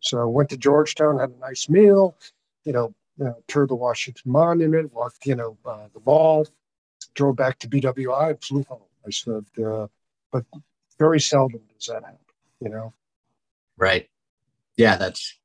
So 0.00 0.20
I 0.20 0.24
went 0.24 0.48
to 0.50 0.56
Georgetown, 0.56 1.18
had 1.18 1.30
a 1.30 1.38
nice 1.38 1.68
meal, 1.68 2.16
you 2.64 2.72
know, 2.72 2.94
uh, 3.24 3.34
toured 3.46 3.68
the 3.68 3.76
Washington 3.76 4.32
Monument, 4.32 4.92
walked, 4.92 5.26
you 5.26 5.36
know, 5.36 5.56
uh, 5.64 5.86
the 5.94 6.00
mall, 6.04 6.46
drove 7.14 7.36
back 7.36 7.58
to 7.60 7.68
BWI 7.68 8.30
and 8.30 8.42
flew 8.42 8.64
home. 8.64 8.80
I 9.06 9.10
said, 9.10 9.44
uh, 9.64 9.86
but 10.30 10.44
very 10.98 11.20
seldom 11.20 11.60
does 11.74 11.86
that 11.86 12.04
happen. 12.04 12.18
You 12.60 12.68
know. 12.70 12.92
Right. 13.76 14.08
Yeah, 14.76 14.96
that's 14.96 15.38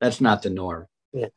that's 0.00 0.20
not 0.20 0.42
the 0.42 0.50
norm. 0.50 0.86
Yeah. 1.12 1.28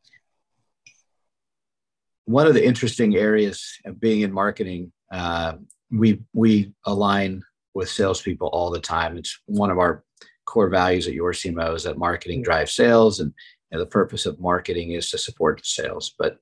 One 2.25 2.48
of 2.48 2.53
the 2.53 2.65
interesting 2.65 3.15
areas 3.15 3.79
of 3.86 4.00
being 4.00 4.22
in 4.22 4.34
marketing, 4.34 4.91
uh, 5.12 5.53
we 5.91 6.22
we 6.34 6.74
align 6.86 7.43
with 7.74 7.89
salespeople 7.89 8.48
all 8.48 8.72
the 8.72 8.81
time. 8.81 9.17
It's 9.17 9.39
one 9.46 9.69
of 9.69 9.77
our 9.77 10.03
core 10.46 10.69
values 10.69 11.07
at 11.07 11.13
your 11.13 11.34
CMO 11.34 11.75
is 11.75 11.84
that 11.84 11.98
marketing 11.98 12.41
drives 12.41 12.74
sales, 12.74 13.19
and 13.19 13.34
you 13.72 13.77
know, 13.77 13.84
the 13.84 13.89
purpose 13.89 14.25
of 14.25 14.39
marketing 14.39 14.91
is 14.91 15.10
to 15.12 15.17
support 15.17 15.65
sales. 15.65 16.13
But 16.17 16.39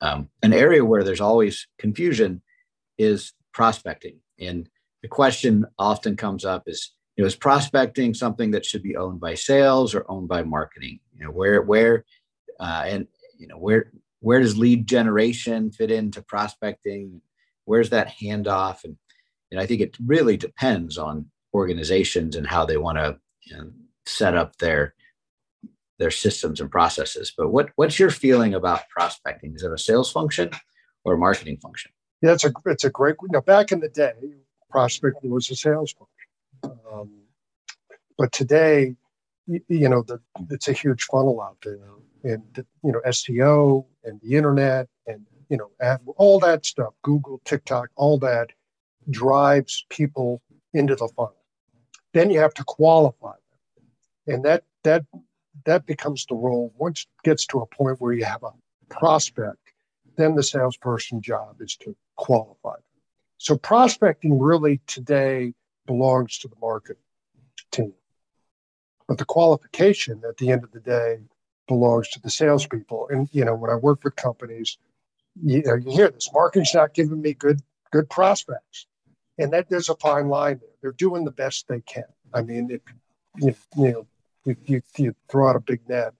um, 0.00 0.30
an 0.42 0.52
area 0.52 0.84
where 0.84 1.04
there's 1.04 1.20
always 1.20 1.66
confusion 1.78 2.42
is 2.96 3.32
prospecting, 3.52 4.16
and 4.40 4.68
the 5.02 5.08
question 5.08 5.64
often 5.78 6.16
comes 6.16 6.44
up 6.44 6.64
is, 6.66 6.92
you 7.16 7.22
know, 7.22 7.26
is 7.26 7.34
prospecting 7.34 8.14
something 8.14 8.50
that 8.52 8.64
should 8.64 8.82
be 8.82 8.96
owned 8.96 9.20
by 9.20 9.34
sales 9.34 9.94
or 9.94 10.04
owned 10.08 10.28
by 10.28 10.42
marketing? 10.42 11.00
You 11.16 11.24
know, 11.24 11.30
where 11.30 11.62
where 11.62 12.04
uh, 12.58 12.84
and 12.86 13.06
you 13.38 13.46
know 13.46 13.56
where 13.56 13.90
where 14.20 14.40
does 14.40 14.58
lead 14.58 14.86
generation 14.86 15.70
fit 15.70 15.90
into 15.90 16.22
prospecting? 16.22 17.20
Where's 17.64 17.90
that 17.90 18.12
handoff? 18.20 18.84
And 18.84 18.96
and 19.50 19.60
I 19.60 19.66
think 19.66 19.80
it 19.80 19.96
really 20.04 20.36
depends 20.36 20.98
on 20.98 21.30
organizations 21.54 22.36
and 22.36 22.46
how 22.46 22.64
they 22.64 22.76
want 22.76 22.98
to 22.98 23.18
you 23.44 23.56
know, 23.56 23.70
set 24.06 24.36
up 24.36 24.56
their 24.56 24.94
their 25.98 26.10
systems 26.10 26.60
and 26.60 26.70
processes. 26.70 27.32
But 27.36 27.50
what 27.50 27.70
what's 27.76 27.98
your 27.98 28.10
feeling 28.10 28.54
about 28.54 28.88
prospecting? 28.88 29.54
Is 29.54 29.62
it 29.62 29.72
a 29.72 29.78
sales 29.78 30.10
function 30.10 30.50
or 31.04 31.14
a 31.14 31.18
marketing 31.18 31.58
function? 31.58 31.92
Yeah, 32.22 32.32
it's 32.32 32.44
a 32.44 32.52
it's 32.66 32.84
a 32.84 32.90
great. 32.90 33.16
You 33.22 33.28
know, 33.32 33.40
back 33.40 33.72
in 33.72 33.80
the 33.80 33.88
day, 33.88 34.14
prospecting 34.70 35.30
was 35.30 35.50
a 35.50 35.56
sales 35.56 35.94
function, 35.94 36.80
um, 36.92 37.10
but 38.18 38.32
today, 38.32 38.94
you, 39.46 39.60
you 39.68 39.88
know, 39.88 40.02
the, 40.02 40.20
it's 40.50 40.68
a 40.68 40.72
huge 40.72 41.04
funnel 41.04 41.40
out 41.40 41.56
there, 41.64 41.78
and 42.24 42.42
you 42.84 42.92
know, 42.92 43.00
SEO 43.06 43.86
and 44.04 44.20
the 44.20 44.36
internet 44.36 44.88
and 45.06 45.24
you 45.50 45.56
know, 45.56 45.70
all 46.16 46.38
that 46.38 46.64
stuff, 46.64 46.94
Google, 47.02 47.40
TikTok, 47.44 47.90
all 47.96 48.18
that 48.20 48.50
drives 49.10 49.84
people 49.90 50.40
into 50.72 50.94
the 50.94 51.08
funnel. 51.08 51.34
Then 52.14 52.30
you 52.30 52.38
have 52.38 52.54
to 52.54 52.64
qualify 52.64 53.32
them. 53.32 54.34
And 54.34 54.44
that 54.44 54.64
that 54.84 55.04
that 55.66 55.86
becomes 55.86 56.24
the 56.26 56.36
role. 56.36 56.72
Once 56.78 57.02
it 57.02 57.28
gets 57.28 57.44
to 57.46 57.58
a 57.58 57.66
point 57.66 58.00
where 58.00 58.12
you 58.12 58.24
have 58.24 58.42
a 58.44 58.52
prospect, 58.88 59.58
then 60.16 60.36
the 60.36 60.42
salesperson 60.42 61.20
job 61.20 61.56
is 61.60 61.76
to 61.76 61.96
qualify 62.20 62.74
them. 62.74 62.82
So 63.38 63.56
prospecting 63.56 64.38
really 64.38 64.80
today 64.86 65.54
belongs 65.86 66.38
to 66.38 66.48
the 66.48 66.56
market 66.60 66.98
team. 67.72 67.94
But 69.08 69.18
the 69.18 69.24
qualification 69.24 70.22
at 70.28 70.36
the 70.36 70.50
end 70.50 70.62
of 70.62 70.70
the 70.70 70.80
day 70.80 71.18
belongs 71.66 72.08
to 72.10 72.20
the 72.20 72.30
salespeople. 72.30 73.08
And 73.10 73.28
you 73.32 73.44
know, 73.44 73.54
when 73.54 73.70
I 73.70 73.76
work 73.76 74.04
with 74.04 74.14
companies, 74.16 74.78
you, 75.42 75.62
know, 75.64 75.74
you 75.74 75.90
hear 75.90 76.10
this: 76.10 76.30
marketing's 76.32 76.74
not 76.74 76.94
giving 76.94 77.20
me 77.20 77.34
good 77.34 77.60
good 77.90 78.08
prospects 78.08 78.86
and 79.40 79.52
that 79.52 79.68
there's 79.68 79.88
a 79.88 79.96
fine 79.96 80.28
line 80.28 80.60
there. 80.60 80.70
They're 80.82 80.92
doing 80.92 81.24
the 81.24 81.30
best 81.30 81.66
they 81.66 81.80
can. 81.80 82.04
I 82.34 82.42
mean, 82.42 82.70
if 82.70 82.82
you, 83.38 83.54
you 83.76 83.92
know, 83.92 84.06
if 84.44 84.58
you, 84.68 84.82
you 84.96 85.14
throw 85.28 85.48
out 85.48 85.56
a 85.56 85.60
big 85.60 85.80
net, 85.88 86.12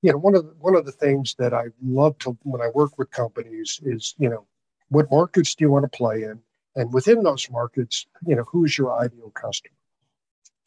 you 0.00 0.12
know, 0.12 0.18
one 0.18 0.34
of 0.34 0.44
the, 0.44 0.54
one 0.58 0.76
of 0.76 0.86
the 0.86 0.92
things 0.92 1.34
that 1.38 1.52
I 1.52 1.66
love 1.84 2.18
to 2.20 2.36
when 2.42 2.62
I 2.62 2.68
work 2.74 2.98
with 2.98 3.10
companies 3.10 3.80
is, 3.82 4.14
you 4.18 4.28
know, 4.28 4.46
what 4.92 5.10
markets 5.10 5.54
do 5.54 5.64
you 5.64 5.70
want 5.70 5.84
to 5.90 5.96
play 5.96 6.22
in, 6.22 6.40
and 6.76 6.92
within 6.92 7.22
those 7.22 7.50
markets, 7.50 8.06
you 8.26 8.36
know, 8.36 8.44
who's 8.44 8.76
your 8.76 8.98
ideal 8.98 9.30
customer? 9.30 9.74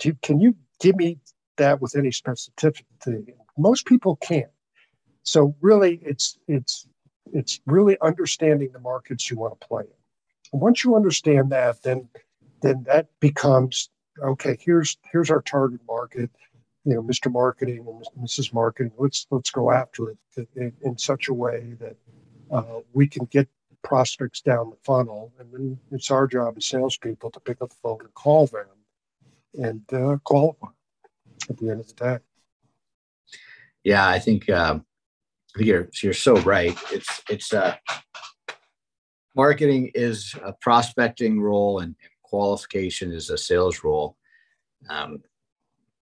You, 0.03 0.17
can 0.22 0.39
you 0.41 0.55
give 0.79 0.96
me 0.96 1.20
that 1.58 1.82
with 1.82 1.96
any 1.96 2.10
specificity? 2.10 3.34
Most 3.58 3.86
people 3.86 4.17
can't. 4.17 4.51
So 5.24 5.55
really, 5.62 6.00
it's 6.03 6.38
it's 6.48 6.88
it's 7.34 7.62
really 7.65 7.98
understanding 8.01 8.72
the 8.74 8.79
markets 8.79 9.29
you 9.31 9.38
want 9.38 9.59
to 9.59 9.68
play 9.68 9.83
in 9.83 9.90
once 10.51 10.83
you 10.83 10.96
understand 10.96 11.51
that, 11.51 11.81
then 11.83 12.07
then 12.61 12.83
that 12.88 13.07
becomes 13.20 13.90
okay. 14.24 14.57
Here's 14.59 14.98
here's 15.11 15.29
our 15.31 15.42
target 15.42 15.81
market. 15.88 16.29
You 16.83 16.96
know, 16.96 17.03
Mr. 17.03 17.31
Marketing 17.31 17.85
and 17.88 18.27
Mrs. 18.27 18.53
Marketing. 18.53 18.92
Let's 18.98 19.27
let's 19.31 19.51
go 19.51 19.72
after 19.72 20.11
it 20.11 20.48
in, 20.55 20.74
in 20.83 20.98
such 20.98 21.27
a 21.27 21.33
way 21.33 21.75
that 21.79 21.96
uh, 22.51 22.79
we 22.94 23.07
can 23.07 23.25
get 23.25 23.48
prospects 23.85 24.41
down 24.41 24.71
the 24.71 24.77
funnel, 24.83 25.31
and 25.39 25.51
then 25.53 25.79
it's 25.91 26.11
our 26.11 26.27
job 26.27 26.55
as 26.57 26.65
salespeople 26.65 27.31
to 27.31 27.39
pick 27.39 27.61
up 27.61 27.69
the 27.69 27.75
phone 27.81 28.00
and 28.01 28.13
call 28.13 28.48
them 28.48 28.65
and 29.53 29.81
uh, 29.93 30.17
qualify 30.24 30.67
at 31.50 31.57
the 31.57 31.69
end 31.69 31.79
of 31.79 31.87
the 31.87 31.93
day. 31.93 32.17
Yeah, 33.83 34.07
I 34.07 34.19
think 34.19 34.50
um, 34.50 34.85
you're 35.57 35.87
you're 36.01 36.13
so 36.13 36.37
right. 36.37 36.77
It's 36.91 37.21
it's 37.29 37.53
uh, 37.53 37.75
marketing 39.35 39.91
is 39.93 40.33
a 40.43 40.53
prospecting 40.53 41.39
role 41.39 41.79
and 41.79 41.95
qualification 42.24 43.11
is 43.11 43.29
a 43.29 43.37
sales 43.37 43.83
role. 43.83 44.17
Um, 44.89 45.21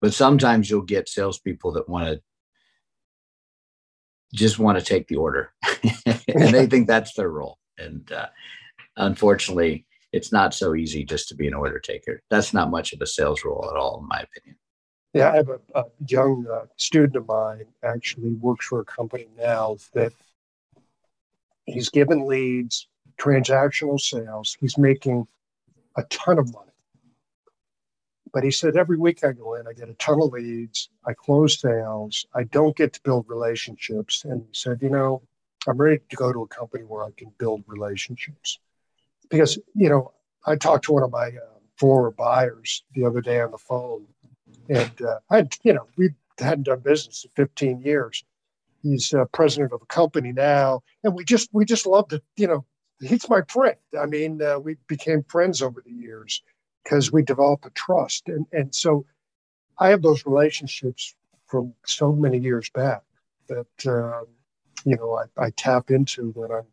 but 0.02 0.14
sometimes 0.14 0.70
you'll 0.70 0.82
get 0.82 1.08
salespeople 1.08 1.74
that 1.74 1.88
want 1.88 2.08
to 2.08 2.22
just 4.34 4.60
want 4.60 4.80
to 4.80 4.84
take 4.84 5.08
the 5.08 5.16
order 5.16 5.52
and 6.28 6.54
they 6.54 6.68
think 6.68 6.88
that's 6.88 7.14
their 7.14 7.30
role. 7.30 7.59
And 7.80 8.12
uh, 8.12 8.28
unfortunately, 8.98 9.86
it's 10.12 10.32
not 10.32 10.54
so 10.54 10.76
easy 10.76 11.04
just 11.06 11.30
to 11.30 11.36
be 11.36 11.48
an 11.48 11.54
order 11.54 11.80
taker. 11.80 12.22
That's 12.30 12.54
not 12.54 12.72
much 12.72 12.94
of 12.94 13.02
a 13.02 13.08
sales 13.08 13.44
role 13.46 13.68
at 13.70 13.78
all, 13.78 14.00
in 14.02 14.08
my 14.08 14.22
opinion. 14.22 14.58
Yeah, 15.14 15.32
I 15.32 15.36
have 15.38 15.50
a, 15.50 15.60
a 15.76 15.86
young 16.08 16.46
uh, 16.52 16.66
student 16.78 17.16
of 17.16 17.28
mine 17.28 17.66
actually 17.84 18.34
works 18.34 18.68
for 18.68 18.82
a 18.82 18.86
company 18.86 19.28
now 19.38 19.78
that 19.94 20.14
he's 21.66 21.90
given 21.90 22.26
leads 22.26 22.88
transactional 23.20 24.00
sales. 24.00 24.56
He's 24.60 24.78
making 24.78 25.28
a 25.98 26.04
ton 26.04 26.40
of 26.40 26.54
money. 26.54 26.66
But 28.32 28.44
he 28.44 28.52
said, 28.52 28.78
every 28.78 28.98
week 28.98 29.24
I 29.24 29.32
go 29.32 29.56
in, 29.56 29.68
I 29.68 29.74
get 29.74 29.90
a 29.90 29.94
ton 29.96 30.22
of 30.22 30.32
leads, 30.32 30.90
I 31.06 31.14
close 31.14 31.60
sales, 31.60 32.26
I 32.36 32.44
don't 32.44 32.76
get 32.76 32.94
to 32.94 33.02
build 33.02 33.26
relationships. 33.28 34.24
And 34.26 34.42
he 34.42 34.54
said, 34.54 34.80
you 34.82 34.90
know, 34.90 35.24
I'm 35.68 35.78
ready 35.78 36.02
to 36.10 36.16
go 36.16 36.32
to 36.32 36.44
a 36.44 36.48
company 36.48 36.84
where 36.84 37.04
I 37.04 37.12
can 37.18 37.32
build 37.38 37.64
relationships. 37.68 38.60
Because, 39.30 39.60
you 39.76 39.90
know, 39.90 40.14
I 40.46 40.56
talked 40.56 40.86
to 40.86 40.94
one 40.94 41.04
of 41.04 41.12
my 41.12 41.28
uh, 41.28 41.60
former 41.78 42.12
buyers 42.12 42.84
the 42.94 43.06
other 43.06 43.22
day 43.22 43.42
on 43.42 43.52
the 43.52 43.58
phone, 43.58 44.06
and 44.70 45.02
uh, 45.02 45.20
I 45.30 45.48
you 45.64 45.74
know, 45.74 45.88
we 45.98 46.10
hadn't 46.40 46.64
done 46.64 46.80
business 46.80 47.26
in 47.26 47.32
15 47.36 47.82
years. 47.82 48.24
He's 48.82 49.14
uh, 49.14 49.26
president 49.26 49.74
of 49.74 49.82
a 49.82 49.86
company 49.86 50.32
now, 50.32 50.82
and 51.04 51.14
we 51.14 51.24
just 51.24 51.50
we 51.54 51.66
just 51.66 51.86
love 51.86 52.08
to, 52.10 52.22
you 52.38 52.48
know, 52.48 52.66
he's 53.02 53.30
my 53.30 53.42
friend. 53.48 53.76
I 54.00 54.06
mean, 54.06 54.42
uh, 54.42 54.60
we 54.60 54.78
became 54.88 55.24
friends 55.24 55.62
over 55.62 55.82
the 55.86 55.92
years 55.92 56.42
because 56.84 57.12
we 57.12 57.22
developed 57.22 57.66
a 57.66 57.72
trust, 57.72 58.28
and 58.28 58.46
and 58.52 58.74
so 58.74 59.06
I 59.78 59.90
have 59.90 60.02
those 60.02 60.26
relationships 60.26 61.16
from 61.48 61.74
so 61.86 62.14
many 62.14 62.38
years 62.38 62.70
back 62.70 63.02
that 63.48 63.86
uh, 63.86 64.24
you 64.86 64.96
know 64.96 65.18
I, 65.18 65.46
I, 65.46 65.50
tap 65.52 65.92
into 65.92 66.32
when 66.32 66.52
I'm 66.52 66.66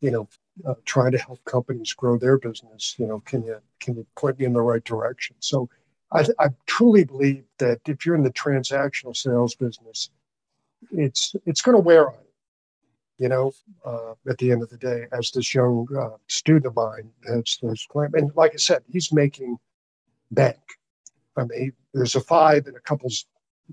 you 0.00 0.10
know 0.10 0.28
uh, 0.66 0.74
trying 0.84 1.12
to 1.12 1.18
help 1.18 1.44
companies 1.44 1.92
grow 1.92 2.18
their 2.18 2.38
business. 2.38 2.94
You 2.98 3.06
know, 3.06 3.20
can 3.20 3.44
you 3.44 3.58
can 3.80 3.96
you 3.96 4.06
point 4.16 4.38
me 4.38 4.46
in 4.46 4.52
the 4.52 4.62
right 4.62 4.84
direction? 4.84 5.36
So. 5.40 5.68
I, 6.12 6.24
I 6.38 6.48
truly 6.66 7.02
believe 7.02 7.42
that 7.58 7.80
if 7.88 8.06
you're 8.06 8.14
in 8.14 8.22
the 8.22 8.30
transactional 8.30 9.16
sales 9.16 9.56
business, 9.56 10.10
it's 10.92 11.34
it's 11.44 11.60
going 11.60 11.74
to 11.74 11.82
wear 11.82 12.06
on 12.06 12.14
you 12.14 12.34
you 13.18 13.28
know, 13.28 13.52
uh, 13.84 14.14
at 14.28 14.38
the 14.38 14.50
end 14.50 14.62
of 14.62 14.70
the 14.70 14.76
day, 14.76 15.06
as 15.12 15.30
this 15.30 15.54
young 15.54 15.86
uh, 15.96 16.16
student 16.26 16.66
of 16.66 16.76
mine 16.76 17.10
has, 17.26 17.58
has 17.62 17.86
claimed. 17.88 18.14
And 18.14 18.30
like 18.34 18.52
I 18.54 18.56
said, 18.56 18.82
he's 18.90 19.12
making 19.12 19.56
bank. 20.30 20.58
I 21.36 21.44
mean, 21.44 21.60
he, 21.60 21.70
there's 21.92 22.16
a 22.16 22.20
five 22.20 22.66
and 22.66 22.76
a 22.76 22.80
couple's 22.80 23.26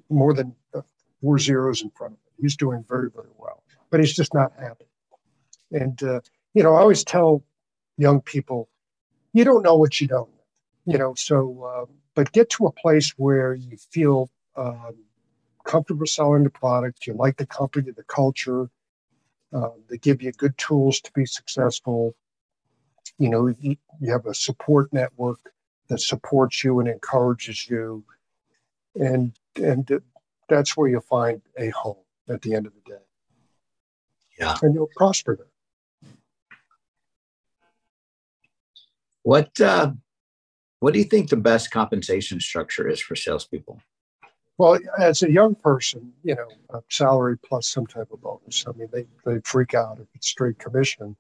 more 0.10 0.34
than 0.34 0.56
uh, 0.76 0.82
four 1.22 1.39
zeros 1.39 1.82
in 1.82 1.89
front 1.91 2.13
of 2.13 2.20
him. 2.20 2.34
He's 2.39 2.56
doing 2.56 2.86
very, 2.88 3.10
very 3.10 3.30
well, 3.38 3.63
but 3.91 3.99
he's 3.99 4.13
just 4.13 4.34
not 4.34 4.54
happy. 4.60 4.86
And, 5.71 6.01
uh, 6.01 6.21
you 6.54 6.63
know, 6.63 6.73
I 6.73 6.80
always 6.80 7.04
tell 7.04 7.43
young 7.97 8.21
people, 8.21 8.69
you 9.34 9.43
don't 9.43 9.63
know 9.63 9.75
what 9.75 10.01
you 10.01 10.08
don't 10.08 10.30
you 10.86 10.97
know, 10.97 11.13
so, 11.15 11.63
uh, 11.63 11.86
but 12.15 12.32
get 12.32 12.49
to 12.51 12.65
a 12.65 12.71
place 12.71 13.12
where 13.17 13.54
you 13.54 13.77
feel 13.77 14.30
um, 14.56 14.95
comfortable 15.63 16.06
selling 16.06 16.43
the 16.43 16.49
product, 16.49 17.06
you 17.08 17.13
like 17.13 17.38
the 17.38 17.45
company, 17.45 17.91
the 17.91 18.04
culture, 18.04 18.69
uh, 19.54 19.69
they 19.89 19.97
give 19.97 20.21
you 20.21 20.32
good 20.32 20.58
tools 20.58 20.99
to 21.01 21.12
be 21.13 21.25
successful. 21.25 22.15
You 23.17 23.30
know, 23.30 23.47
you, 23.47 23.75
you 23.99 24.12
have 24.12 24.25
a 24.25 24.34
support 24.34 24.91
network 24.91 25.39
that 25.89 25.99
supports 25.99 26.63
you 26.63 26.80
and 26.80 26.88
encourages 26.88 27.69
you, 27.69 28.04
and 28.95 29.34
and 29.58 30.01
that's 30.47 30.75
where 30.77 30.89
you'll 30.89 31.01
find 31.01 31.41
a 31.58 31.69
home 31.69 31.97
at 32.30 32.41
the 32.41 32.56
end 32.56 32.65
of 32.65 32.73
the 32.73 32.91
day. 32.91 33.11
Yeah, 34.39 34.58
and 34.62 34.74
you'll 34.74 34.89
prosper 34.96 35.36
there. 35.36 36.12
What 39.24 39.60
uh, 39.62 39.91
What 40.80 40.94
do 40.94 41.00
you 41.00 41.06
think 41.06 41.30
the 41.30 41.38
best 41.38 41.72
compensation 41.72 42.39
structure 42.39 42.88
is 42.88 43.00
for 43.00 43.15
salespeople? 43.15 43.80
Well, 44.58 44.80
as 45.00 45.24
a 45.24 45.32
young 45.32 45.56
person, 45.56 46.13
you 46.24 46.36
know, 46.36 46.82
salary 46.89 47.38
plus 47.38 47.67
some 47.67 47.88
type 47.88 48.10
of 48.12 48.22
bonus. 48.22 48.65
I 48.67 48.72
mean, 48.74 48.89
they, 48.91 49.06
they 49.26 49.39
freak 49.44 49.74
out 49.74 50.00
if 50.00 50.08
it's 50.13 50.28
straight 50.28 50.60
commission. 50.60 51.15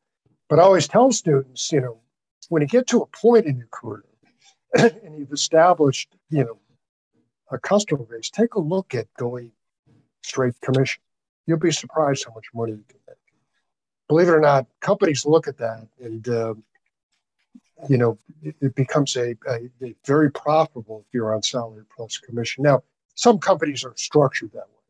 But 0.47 0.59
I 0.59 0.63
always 0.63 0.87
tell 0.87 1.11
students, 1.11 1.71
you 1.71 1.81
know, 1.81 1.99
when 2.49 2.61
you 2.61 2.67
get 2.67 2.87
to 2.87 3.01
a 3.01 3.07
point 3.07 3.45
in 3.45 3.57
your 3.57 3.69
career 3.71 4.03
and 4.73 5.17
you've 5.17 5.31
established, 5.31 6.13
you 6.29 6.43
know, 6.43 6.59
a 7.51 7.57
customer 7.57 8.03
base, 8.03 8.29
take 8.29 8.53
a 8.55 8.59
look 8.59 8.93
at 8.93 9.07
going 9.17 9.51
straight 10.23 10.59
commission. 10.61 11.01
You'll 11.45 11.59
be 11.59 11.71
surprised 11.71 12.25
how 12.25 12.33
much 12.33 12.45
money 12.53 12.73
you 12.73 12.83
can 12.87 12.99
make. 13.07 13.17
Believe 14.07 14.27
it 14.27 14.31
or 14.31 14.39
not, 14.41 14.67
companies 14.79 15.25
look 15.25 15.47
at 15.47 15.57
that 15.57 15.87
and, 15.99 16.27
uh, 16.27 16.53
you 17.89 17.97
know, 17.97 18.17
it, 18.43 18.55
it 18.61 18.75
becomes 18.75 19.15
a, 19.15 19.35
a, 19.47 19.69
a, 19.81 19.95
very 20.05 20.31
profitable 20.31 21.03
if 21.07 21.13
you're 21.13 21.33
on 21.33 21.41
salary 21.41 21.83
plus 21.95 22.17
commission. 22.17 22.63
Now, 22.63 22.83
some 23.15 23.39
companies 23.39 23.83
are 23.83 23.93
structured 23.95 24.51
that 24.53 24.67
way. 24.67 24.81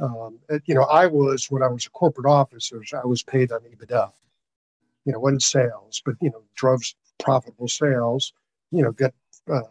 Um, 0.00 0.38
you 0.66 0.74
know, 0.74 0.84
I 0.84 1.06
was, 1.06 1.50
when 1.50 1.62
I 1.62 1.68
was 1.68 1.86
a 1.86 1.90
corporate 1.90 2.30
officer, 2.30 2.82
I 2.92 3.06
was 3.06 3.22
paid 3.22 3.50
on 3.50 3.60
EBITDA. 3.60 4.12
You 5.04 5.12
know, 5.12 5.18
wasn't 5.18 5.42
sales, 5.42 6.02
but, 6.04 6.14
you 6.20 6.30
know, 6.30 6.42
drove 6.54 6.82
profitable 7.18 7.68
sales, 7.68 8.32
you 8.70 8.82
know, 8.82 8.92
get, 8.92 9.14
uh, 9.50 9.62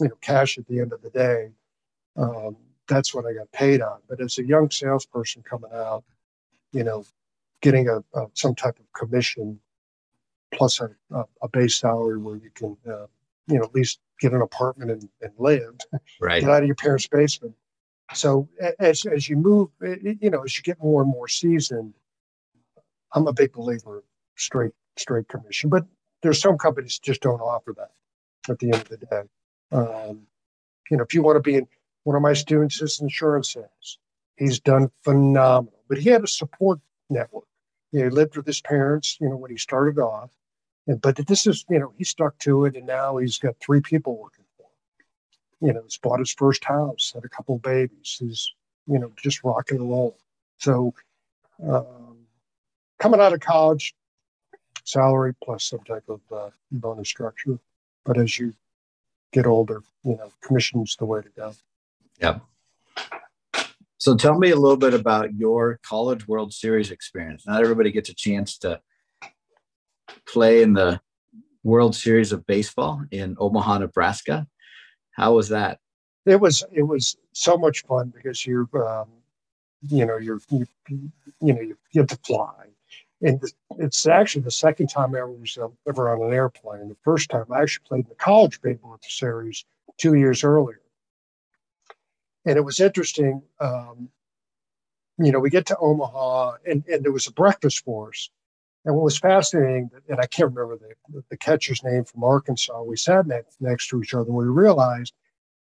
you 0.00 0.08
know, 0.08 0.16
cash 0.20 0.58
at 0.58 0.66
the 0.66 0.80
end 0.80 0.92
of 0.92 1.00
the 1.02 1.10
day. 1.10 1.50
Um, 2.16 2.56
that's 2.88 3.14
what 3.14 3.26
I 3.26 3.32
got 3.32 3.50
paid 3.52 3.80
on. 3.80 3.98
But 4.08 4.20
as 4.20 4.38
a 4.38 4.44
young 4.44 4.70
salesperson 4.70 5.42
coming 5.42 5.70
out, 5.72 6.04
you 6.72 6.84
know, 6.84 7.04
getting 7.62 7.88
a, 7.88 7.98
a 8.14 8.26
some 8.34 8.54
type 8.54 8.78
of 8.78 8.92
commission 8.92 9.58
plus 10.52 10.80
a, 10.80 10.90
a, 11.42 11.48
base 11.48 11.76
salary 11.76 12.18
where 12.18 12.36
you 12.36 12.50
can, 12.54 12.76
uh, 12.88 13.06
you 13.48 13.58
know, 13.58 13.64
at 13.64 13.74
least 13.74 13.98
get 14.20 14.32
an 14.32 14.42
apartment 14.42 14.90
and, 14.90 15.08
and 15.20 15.32
live, 15.38 15.76
right. 16.20 16.40
get 16.40 16.50
out 16.50 16.62
of 16.62 16.66
your 16.66 16.76
parents' 16.76 17.08
basement. 17.08 17.54
So 18.14 18.48
as 18.78 19.04
as 19.04 19.28
you 19.28 19.36
move, 19.36 19.70
you 19.80 20.30
know, 20.30 20.42
as 20.44 20.56
you 20.56 20.62
get 20.62 20.80
more 20.80 21.02
and 21.02 21.10
more 21.10 21.28
seasoned, 21.28 21.94
I'm 23.12 23.26
a 23.26 23.32
big 23.32 23.52
believer 23.52 23.98
of 23.98 24.04
straight 24.36 24.72
straight 24.96 25.28
commission. 25.28 25.70
But 25.70 25.84
there's 26.22 26.40
some 26.40 26.56
companies 26.56 26.98
just 26.98 27.20
don't 27.20 27.40
offer 27.40 27.74
that 27.76 27.92
at 28.50 28.58
the 28.60 28.66
end 28.66 28.82
of 28.82 28.88
the 28.88 28.96
day. 28.98 29.22
Um, 29.72 30.26
you 30.90 30.96
know, 30.96 31.02
if 31.02 31.14
you 31.14 31.22
want 31.22 31.36
to 31.36 31.40
be 31.40 31.56
in 31.56 31.66
one 32.06 32.14
of 32.14 32.22
my 32.22 32.34
students 32.34 32.80
is 32.80 33.00
insurance 33.00 33.52
sales. 33.52 33.98
He's 34.36 34.60
done 34.60 34.92
phenomenal, 35.02 35.80
but 35.88 35.98
he 35.98 36.08
had 36.08 36.22
a 36.22 36.28
support 36.28 36.78
network. 37.10 37.48
You 37.90 37.98
know, 37.98 38.04
he 38.04 38.10
lived 38.10 38.36
with 38.36 38.46
his 38.46 38.60
parents, 38.60 39.18
you 39.20 39.28
know, 39.28 39.34
when 39.34 39.50
he 39.50 39.56
started 39.56 39.98
off. 39.98 40.30
And, 40.86 41.00
but 41.00 41.16
this 41.16 41.48
is, 41.48 41.64
you 41.68 41.80
know, 41.80 41.92
he 41.98 42.04
stuck 42.04 42.38
to 42.38 42.64
it 42.64 42.76
and 42.76 42.86
now 42.86 43.16
he's 43.16 43.38
got 43.38 43.56
three 43.58 43.80
people 43.80 44.16
working 44.22 44.44
for 44.56 44.66
him. 44.66 45.66
You 45.66 45.74
know, 45.74 45.82
he's 45.82 45.98
bought 45.98 46.20
his 46.20 46.30
first 46.30 46.62
house, 46.62 47.10
had 47.12 47.24
a 47.24 47.28
couple 47.28 47.58
babies. 47.58 48.16
He's, 48.20 48.52
you 48.86 49.00
know, 49.00 49.10
just 49.20 49.42
rocking 49.42 49.78
and 49.78 49.90
rolling. 49.90 50.14
So 50.58 50.94
um, 51.68 52.18
coming 53.00 53.20
out 53.20 53.32
of 53.32 53.40
college, 53.40 53.96
salary 54.84 55.34
plus 55.42 55.64
some 55.64 55.80
type 55.80 56.08
of 56.08 56.20
uh, 56.30 56.50
bonus 56.70 57.08
structure. 57.08 57.58
But 58.04 58.16
as 58.16 58.38
you 58.38 58.54
get 59.32 59.44
older, 59.44 59.82
you 60.04 60.16
know, 60.16 60.30
commission's 60.40 60.94
the 60.94 61.04
way 61.04 61.20
to 61.20 61.30
go. 61.30 61.56
Yep. 62.20 62.42
So 63.98 64.16
tell 64.16 64.38
me 64.38 64.50
a 64.50 64.56
little 64.56 64.76
bit 64.76 64.94
about 64.94 65.34
your 65.34 65.80
College 65.82 66.28
World 66.28 66.52
Series 66.52 66.90
experience. 66.90 67.46
Not 67.46 67.62
everybody 67.62 67.90
gets 67.90 68.08
a 68.08 68.14
chance 68.14 68.58
to 68.58 68.80
play 70.28 70.62
in 70.62 70.74
the 70.74 71.00
World 71.64 71.96
Series 71.96 72.32
of 72.32 72.46
Baseball 72.46 73.02
in 73.10 73.36
Omaha, 73.38 73.78
Nebraska. 73.78 74.46
How 75.12 75.34
was 75.34 75.48
that? 75.48 75.78
It 76.26 76.40
was 76.40 76.62
it 76.72 76.82
was 76.82 77.16
so 77.32 77.56
much 77.56 77.84
fun 77.84 78.12
because 78.14 78.46
you're 78.46 78.68
um, 78.86 79.08
you 79.88 80.04
know 80.04 80.18
you're 80.18 80.40
you, 80.50 80.66
you 80.88 81.10
know 81.40 81.60
you 81.60 81.76
get 81.92 82.08
to 82.08 82.18
fly, 82.24 82.66
and 83.22 83.42
it's 83.78 84.06
actually 84.06 84.42
the 84.42 84.50
second 84.50 84.88
time 84.88 85.14
I 85.14 85.24
was 85.24 85.58
ever 85.88 86.14
on 86.14 86.26
an 86.26 86.32
airplane. 86.32 86.88
The 86.88 86.96
first 87.02 87.30
time 87.30 87.46
I 87.50 87.62
actually 87.62 87.84
played 87.88 88.04
in 88.04 88.10
the 88.10 88.16
College 88.16 88.60
Baseball 88.60 88.98
Series 89.02 89.64
two 89.98 90.14
years 90.14 90.44
earlier 90.44 90.80
and 92.46 92.56
it 92.56 92.64
was 92.64 92.80
interesting. 92.80 93.42
Um, 93.60 94.08
you 95.18 95.32
know, 95.32 95.40
we 95.40 95.50
get 95.50 95.66
to 95.66 95.76
Omaha, 95.78 96.56
and, 96.66 96.84
and 96.86 97.04
there 97.04 97.12
was 97.12 97.26
a 97.26 97.32
breakfast 97.32 97.84
for 97.84 98.08
us. 98.08 98.30
And 98.84 98.94
what 98.94 99.04
was 99.04 99.18
fascinating, 99.18 99.90
and 100.08 100.20
I 100.20 100.26
can't 100.26 100.54
remember 100.54 100.78
the, 100.78 101.22
the 101.28 101.36
catcher's 101.36 101.82
name 101.82 102.04
from 102.04 102.22
Arkansas, 102.22 102.82
we 102.82 102.96
sat 102.96 103.26
next, 103.26 103.60
next 103.60 103.88
to 103.88 104.00
each 104.00 104.14
other, 104.14 104.26
and 104.26 104.36
we 104.36 104.44
realized 104.44 105.12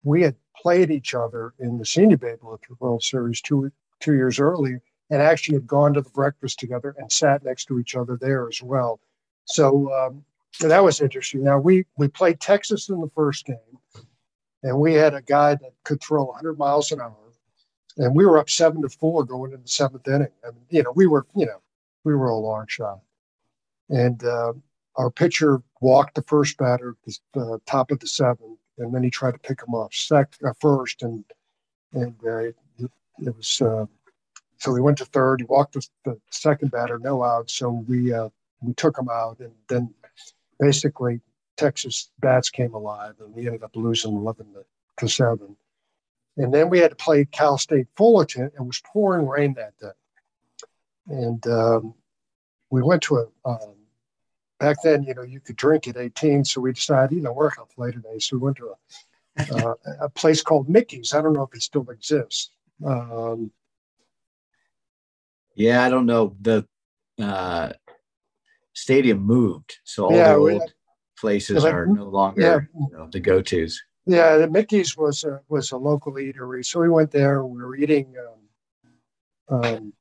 we 0.04 0.22
had 0.22 0.36
played 0.56 0.92
each 0.92 1.14
other 1.14 1.54
in 1.60 1.78
the 1.78 1.86
Senior 1.86 2.18
Baseball 2.18 2.60
World 2.80 3.04
Series 3.04 3.42
two 3.42 3.72
two 4.02 4.14
years 4.14 4.40
earlier, 4.40 4.82
and 5.10 5.22
actually 5.22 5.56
had 5.56 5.68
gone 5.68 5.94
to 5.94 6.02
the 6.02 6.10
breakfast 6.10 6.60
together 6.60 6.94
and 6.98 7.10
sat 7.12 7.44
next 7.46 7.66
to 7.66 7.80
each 7.80 7.96
other 7.96 8.18
there 8.20 8.48
as 8.50 8.62
well. 8.62 9.00
So 9.46 9.94
um, 9.94 10.26
that 10.60 10.84
was 10.84 11.00
interesting. 11.00 11.44
Now 11.44 11.60
we 11.60 11.86
we 11.98 12.08
played 12.10 12.40
Texas 12.40 12.90
in 12.90 13.00
the 13.00 13.10
first 13.16 13.46
game, 13.46 13.78
and 14.66 14.80
we 14.80 14.96
had 14.96 15.14
a 15.14 15.22
guy 15.22 15.54
that 15.54 15.74
could 15.84 16.02
throw 16.02 16.24
100 16.26 16.58
miles 16.58 16.92
an 16.92 17.00
hour, 17.00 17.16
and 17.98 18.16
we 18.16 18.26
were 18.26 18.40
up 18.40 18.50
seven 18.50 18.82
to 18.82 18.90
four 18.90 19.24
going 19.24 19.52
into 19.52 19.64
the 19.64 19.70
seventh 19.70 20.08
inning. 20.08 20.28
I 20.44 20.48
And 20.48 20.58
you 20.70 20.82
know, 20.82 20.92
we 20.96 21.06
were 21.06 21.28
you 21.36 21.46
know 21.46 21.62
we 22.04 22.16
were 22.16 22.30
a 22.30 22.36
long 22.36 22.66
shot, 22.68 23.00
and 23.90 24.24
uh, 24.24 24.54
our 24.96 25.12
pitcher 25.12 25.62
walked 25.82 26.16
the 26.16 26.24
first 26.24 26.58
batter 26.58 26.96
at 27.08 27.14
the 27.34 27.42
uh, 27.42 27.58
top 27.68 27.92
of 27.92 28.00
the 28.00 28.08
seventh, 28.08 28.58
and 28.80 28.94
then 28.94 29.04
he 29.04 29.12
tried 29.12 29.34
to 29.34 29.40
pick 29.40 29.62
him 29.62 29.76
off 29.76 29.94
sec 29.94 30.34
uh, 30.44 30.52
first, 30.60 31.04
and 31.04 31.24
and 31.94 32.16
uh, 32.26 32.38
it, 32.38 32.56
it, 33.20 33.36
was. 33.38 33.62
Uh, 33.62 33.86
so 34.58 34.72
we 34.72 34.82
went 34.82 34.98
to 34.98 35.06
third. 35.06 35.42
He 35.42 35.46
walked 35.46 35.74
the, 35.74 35.88
the 36.06 36.20
second 36.32 36.72
batter, 36.72 36.98
no 36.98 37.24
out. 37.24 37.52
So 37.52 37.86
we 37.88 38.12
uh, 38.12 38.30
we 38.62 38.74
took 38.74 38.98
him 38.98 39.10
out, 39.12 39.40
and 39.40 39.54
then 39.70 39.94
basically 40.60 41.22
Texas 41.58 42.12
bats 42.20 42.50
came 42.50 42.74
alive, 42.74 43.16
and 43.20 43.34
we 43.34 43.46
ended 43.46 43.64
up 43.64 43.76
losing 43.76 44.16
11 44.16 44.48
to, 44.98 45.08
7. 45.08 45.56
And 46.38 46.54
then 46.54 46.70
we 46.70 46.80
had 46.80 46.92
to 46.92 46.96
play 46.96 47.26
Cal 47.26 47.58
State 47.58 47.88
Fullerton. 47.96 48.52
It 48.54 48.62
was 48.62 48.82
pouring 48.86 49.28
rain 49.28 49.54
that 49.54 49.78
day. 49.80 49.88
And 51.08 51.46
um, 51.48 51.94
we 52.70 52.82
went 52.82 53.04
to 53.04 53.18
a, 53.18 53.50
um, 53.50 53.76
back 54.60 54.78
then, 54.84 55.04
you 55.04 55.14
know, 55.14 55.22
you 55.22 55.40
could 55.40 55.56
drink 55.56 55.88
at 55.88 55.98
18. 55.98 56.44
So 56.46 56.62
we 56.62 56.74
decided, 56.74 57.16
you 57.16 57.22
know, 57.22 57.32
we're 57.32 57.52
to 57.52 57.66
play 57.74 57.92
today. 57.92 58.20
So 58.20 58.38
we 58.38 58.44
went 58.44 58.58
to 58.58 58.72
a, 58.72 59.56
uh, 59.56 59.74
a 60.02 60.10
place 60.10 60.42
called 60.42 60.68
Mickey's. 60.68 61.14
I 61.14 61.22
don't 61.22 61.34
know 61.34 61.44
if 61.44 61.56
it 61.56 61.62
still 61.62 61.90
exists. 61.90 62.52
Um, 62.86 63.52
yeah, 65.56 65.84
I 65.84 65.90
don't 65.90 66.06
know. 66.06 66.36
The 66.42 66.68
uh, 67.22 67.72
stadium 68.74 69.22
moved. 69.22 69.80
So 69.84 70.06
all 70.06 70.12
yeah, 70.12 70.34
the 70.34 70.40
old 70.40 70.74
places 71.18 71.64
like, 71.64 71.74
are 71.74 71.86
no 71.86 72.06
longer 72.06 72.42
yeah. 72.42 72.60
you 72.80 72.98
know, 72.98 73.08
the 73.12 73.20
go-to's. 73.20 73.82
Yeah, 74.06 74.38
the 74.38 74.48
Mickey's 74.48 74.96
was 74.96 75.24
a, 75.24 75.42
was 75.50 75.72
a 75.72 75.78
local 75.78 76.14
eatery, 76.14 76.64
so 76.64 76.80
we 76.80 76.90
went 76.90 77.12
there. 77.12 77.44
We 77.44 77.62
were 77.62 77.76
eating, 77.76 78.14
um, 79.50 79.64
um, 79.64 79.94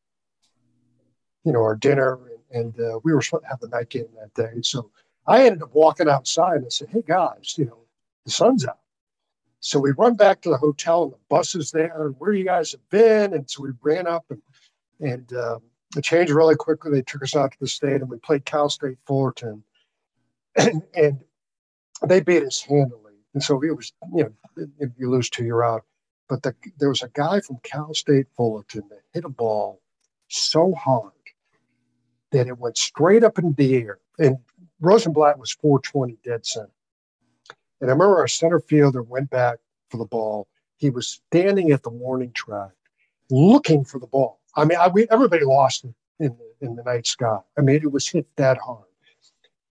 you 1.44 1.52
know, 1.52 1.62
our 1.62 1.74
dinner, 1.76 2.18
and, 2.52 2.76
and 2.76 2.80
uh, 2.80 2.98
we 3.02 3.14
were 3.14 3.22
supposed 3.22 3.44
to 3.44 3.48
have 3.48 3.60
the 3.60 3.68
night 3.68 3.88
game 3.88 4.08
that 4.20 4.34
day. 4.34 4.60
So 4.62 4.90
I 5.26 5.46
ended 5.46 5.62
up 5.62 5.74
walking 5.74 6.08
outside 6.08 6.56
and 6.56 6.66
I 6.66 6.68
said, 6.68 6.88
"Hey 6.90 7.02
guys, 7.06 7.54
you 7.56 7.64
know, 7.64 7.78
the 8.26 8.30
sun's 8.30 8.66
out." 8.66 8.78
So 9.60 9.78
we 9.78 9.92
run 9.92 10.16
back 10.16 10.42
to 10.42 10.50
the 10.50 10.58
hotel, 10.58 11.04
and 11.04 11.12
the 11.12 11.18
bus 11.30 11.54
is 11.54 11.70
there. 11.70 12.06
And 12.06 12.14
where 12.18 12.34
you 12.34 12.44
guys 12.44 12.72
have 12.72 12.88
been? 12.90 13.32
And 13.32 13.48
so 13.48 13.62
we 13.62 13.70
ran 13.80 14.06
up 14.06 14.26
and 14.28 14.42
and 15.00 15.32
um, 15.32 15.62
it 15.96 16.04
changed 16.04 16.32
really 16.32 16.56
quickly. 16.56 16.90
They 16.90 17.02
took 17.02 17.22
us 17.22 17.34
out 17.34 17.52
to 17.52 17.58
the 17.58 17.66
state, 17.66 18.02
and 18.02 18.10
we 18.10 18.18
played 18.18 18.44
Cal 18.44 18.68
State 18.68 18.98
Fullerton 19.06 19.64
and, 20.94 21.20
they 22.06 22.20
beat 22.20 22.42
us 22.42 22.60
handily. 22.60 23.14
And 23.32 23.42
so 23.42 23.62
it 23.62 23.74
was, 23.74 23.92
you 24.14 24.24
know, 24.24 24.66
if 24.78 24.90
you 24.98 25.10
lose 25.10 25.30
two, 25.30 25.44
you're 25.44 25.64
out. 25.64 25.84
But 26.28 26.42
the, 26.42 26.54
there 26.78 26.90
was 26.90 27.02
a 27.02 27.08
guy 27.14 27.40
from 27.40 27.58
Cal 27.62 27.94
State 27.94 28.26
Fullerton 28.36 28.82
that 28.90 29.00
hit 29.14 29.24
a 29.24 29.30
ball 29.30 29.80
so 30.28 30.74
hard 30.74 31.12
that 32.32 32.46
it 32.46 32.58
went 32.58 32.76
straight 32.76 33.24
up 33.24 33.38
in 33.38 33.54
the 33.54 33.76
air. 33.76 33.98
And 34.18 34.36
Rosenblatt 34.80 35.38
was 35.38 35.52
420 35.52 36.18
dead 36.24 36.44
center. 36.44 36.70
And 37.80 37.90
I 37.90 37.92
remember 37.92 38.18
our 38.18 38.28
center 38.28 38.60
fielder 38.60 39.02
went 39.02 39.30
back 39.30 39.58
for 39.88 39.96
the 39.96 40.04
ball. 40.04 40.48
He 40.76 40.90
was 40.90 41.08
standing 41.08 41.70
at 41.70 41.84
the 41.84 41.90
warning 41.90 42.32
track 42.32 42.72
looking 43.30 43.84
for 43.84 43.98
the 43.98 44.06
ball. 44.06 44.40
I 44.56 44.64
mean, 44.64 44.78
I, 44.78 44.88
we, 44.88 45.06
everybody 45.10 45.44
lost 45.44 45.84
it 45.84 45.94
in 46.18 46.36
in 46.60 46.76
the 46.76 46.82
night 46.82 47.06
sky. 47.06 47.38
I 47.58 47.60
mean, 47.60 47.76
it 47.76 47.92
was 47.92 48.08
hit 48.08 48.26
that 48.36 48.58
hard. 48.58 48.84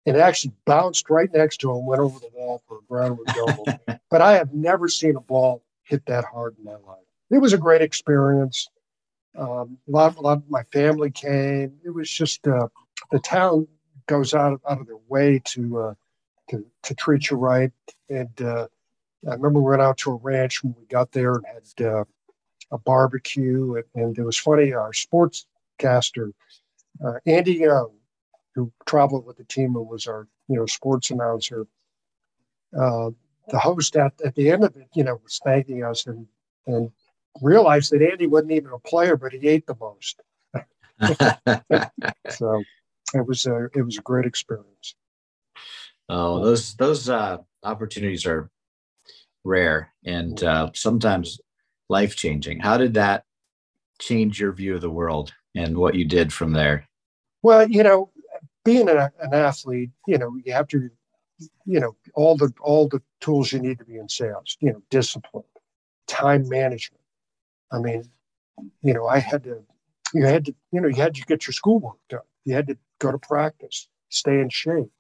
It 0.09 0.17
actually 0.17 0.55
bounced 0.65 1.11
right 1.11 1.29
next 1.33 1.59
to 1.59 1.71
him, 1.71 1.85
went 1.85 2.01
over 2.01 2.19
the 2.19 2.31
wall 2.33 2.63
for 2.67 2.79
a 2.79 2.83
ground 2.89 3.19
double. 3.27 3.67
but 4.11 4.23
I 4.23 4.33
have 4.35 4.55
never 4.55 4.89
seen 4.89 5.17
a 5.17 5.21
ball 5.21 5.63
hit 5.85 6.07
that 6.07 6.25
hard 6.25 6.57
in 6.59 6.65
my 6.65 6.73
life. 6.73 7.05
It 7.31 7.39
was 7.39 7.53
a 7.53 7.59
great 7.59 7.83
experience. 7.83 8.71
Um, 9.37 9.77
a 9.87 9.91
lot, 9.91 10.17
a 10.17 10.21
lot 10.21 10.39
of 10.39 10.51
my 10.51 10.63
family 10.73 11.11
came. 11.11 11.75
It 11.85 11.91
was 11.91 12.11
just 12.11 12.47
uh, 12.49 12.69
the 13.11 13.19
town 13.19 13.69
goes 14.07 14.33
out 14.33 14.61
out 14.69 14.81
of 14.81 14.87
their 14.87 14.97
way 15.09 15.43
to 15.45 15.79
uh, 15.79 15.95
to, 16.49 16.65
to 16.85 16.95
treat 16.95 17.31
you 17.31 17.37
right. 17.37 17.71
And 18.09 18.41
uh, 18.41 18.67
I 19.29 19.35
remember 19.35 19.61
we 19.61 19.71
went 19.71 19.83
out 19.83 19.99
to 19.99 20.13
a 20.13 20.15
ranch 20.15 20.65
when 20.65 20.75
we 20.79 20.87
got 20.87 21.13
there 21.13 21.35
and 21.35 21.45
had 21.47 21.87
uh, 21.87 22.05
a 22.71 22.79
barbecue. 22.79 23.75
And, 23.75 23.85
and, 23.95 24.19
it 24.19 24.25
was 24.25 24.39
funny, 24.39 24.73
our 24.73 24.93
sportscaster, 24.93 26.33
uh, 27.05 27.15
Andy 27.27 27.55
Young, 27.55 27.91
who 28.59 28.73
traveled 28.87 29.25
with 29.25 29.37
the 29.37 29.45
team 29.45 29.77
and 29.77 29.87
was 29.87 30.09
our 30.09 30.27
you 30.49 30.57
know 30.57 30.67
sports 30.67 31.11
announcer, 31.11 31.67
uh, 32.77 33.11
the 33.49 33.59
host 33.59 33.97
at, 33.97 34.13
at 34.25 34.35
the 34.35 34.51
end 34.51 34.65
of 34.65 34.77
it, 34.77 34.89
you 34.95 35.05
know, 35.05 35.21
was 35.23 35.41
thanking 35.45 35.85
us 35.85 36.07
and 36.07 36.27
and 36.67 36.91
realized 37.41 37.93
that 37.93 38.03
Andy 38.03 38.27
wasn't 38.27 38.51
even 38.51 38.73
a 38.73 38.79
player, 38.81 39.17
but 39.17 39.33
he 39.33 39.47
ate 39.47 39.67
the 39.67 39.77
most. 39.81 40.21
so 42.31 42.65
it 43.15 43.25
was 43.27 43.47
a 43.47 43.69
it 43.75 43.83
was 43.83 43.99
a 43.99 44.03
great 44.03 44.27
experience. 44.27 44.97
Oh, 46.09 46.45
those 46.45 46.75
those 46.75 47.09
uh, 47.09 47.39
opportunities 47.63 48.27
are 48.27 48.51
rare 49.45 49.93
and 50.05 50.43
uh, 50.43 50.71
sometimes 50.75 51.41
life 51.89 52.17
changing. 52.17 52.59
How 52.59 52.77
did 52.77 52.95
that 52.95 53.23
change 54.01 54.41
your 54.41 54.53
view 54.53 54.75
of 54.75 54.81
the 54.81 54.91
world 54.91 55.33
and 55.55 55.79
what 55.79 55.95
you 55.95 56.05
did 56.05 56.33
from 56.33 56.53
there? 56.53 56.89
Well, 57.43 57.69
you 57.69 57.83
know, 57.83 58.11
being 58.69 58.89
an, 58.91 58.99
an 58.99 59.33
athlete, 59.33 59.91
you 60.07 60.19
know, 60.19 60.31
you 60.45 60.53
have 60.53 60.69
to, 60.69 60.91
you 61.65 61.81
know, 61.81 61.97
all 62.15 62.37
the 62.37 62.53
all 62.61 62.87
the 62.87 63.01
tools 63.21 63.51
you 63.51 63.61
need 63.61 63.79
to 63.79 63.85
be 63.87 63.97
in 63.97 64.09
sales. 64.11 64.59
You 64.61 64.73
know, 64.73 64.83
discipline, 64.91 65.45
time 66.07 66.47
management. 66.49 67.01
I 67.73 67.79
mean, 67.79 68.05
you 68.83 68.93
know, 68.93 69.07
I 69.07 69.21
had 69.21 69.43
to, 69.45 69.63
you 70.13 70.27
had 70.27 70.45
to, 70.47 70.55
you 70.71 70.83
know, 70.83 70.89
you 70.89 70.97
had 70.97 71.15
to 71.15 71.23
get 71.23 71.47
your 71.47 71.55
schoolwork 71.55 71.97
done. 72.11 72.29
You 72.45 72.55
had 72.55 72.67
to 72.67 72.77
go 72.99 73.11
to 73.11 73.19
practice, 73.19 73.89
stay 74.11 74.39
in 74.39 74.51
shape. 74.51 74.93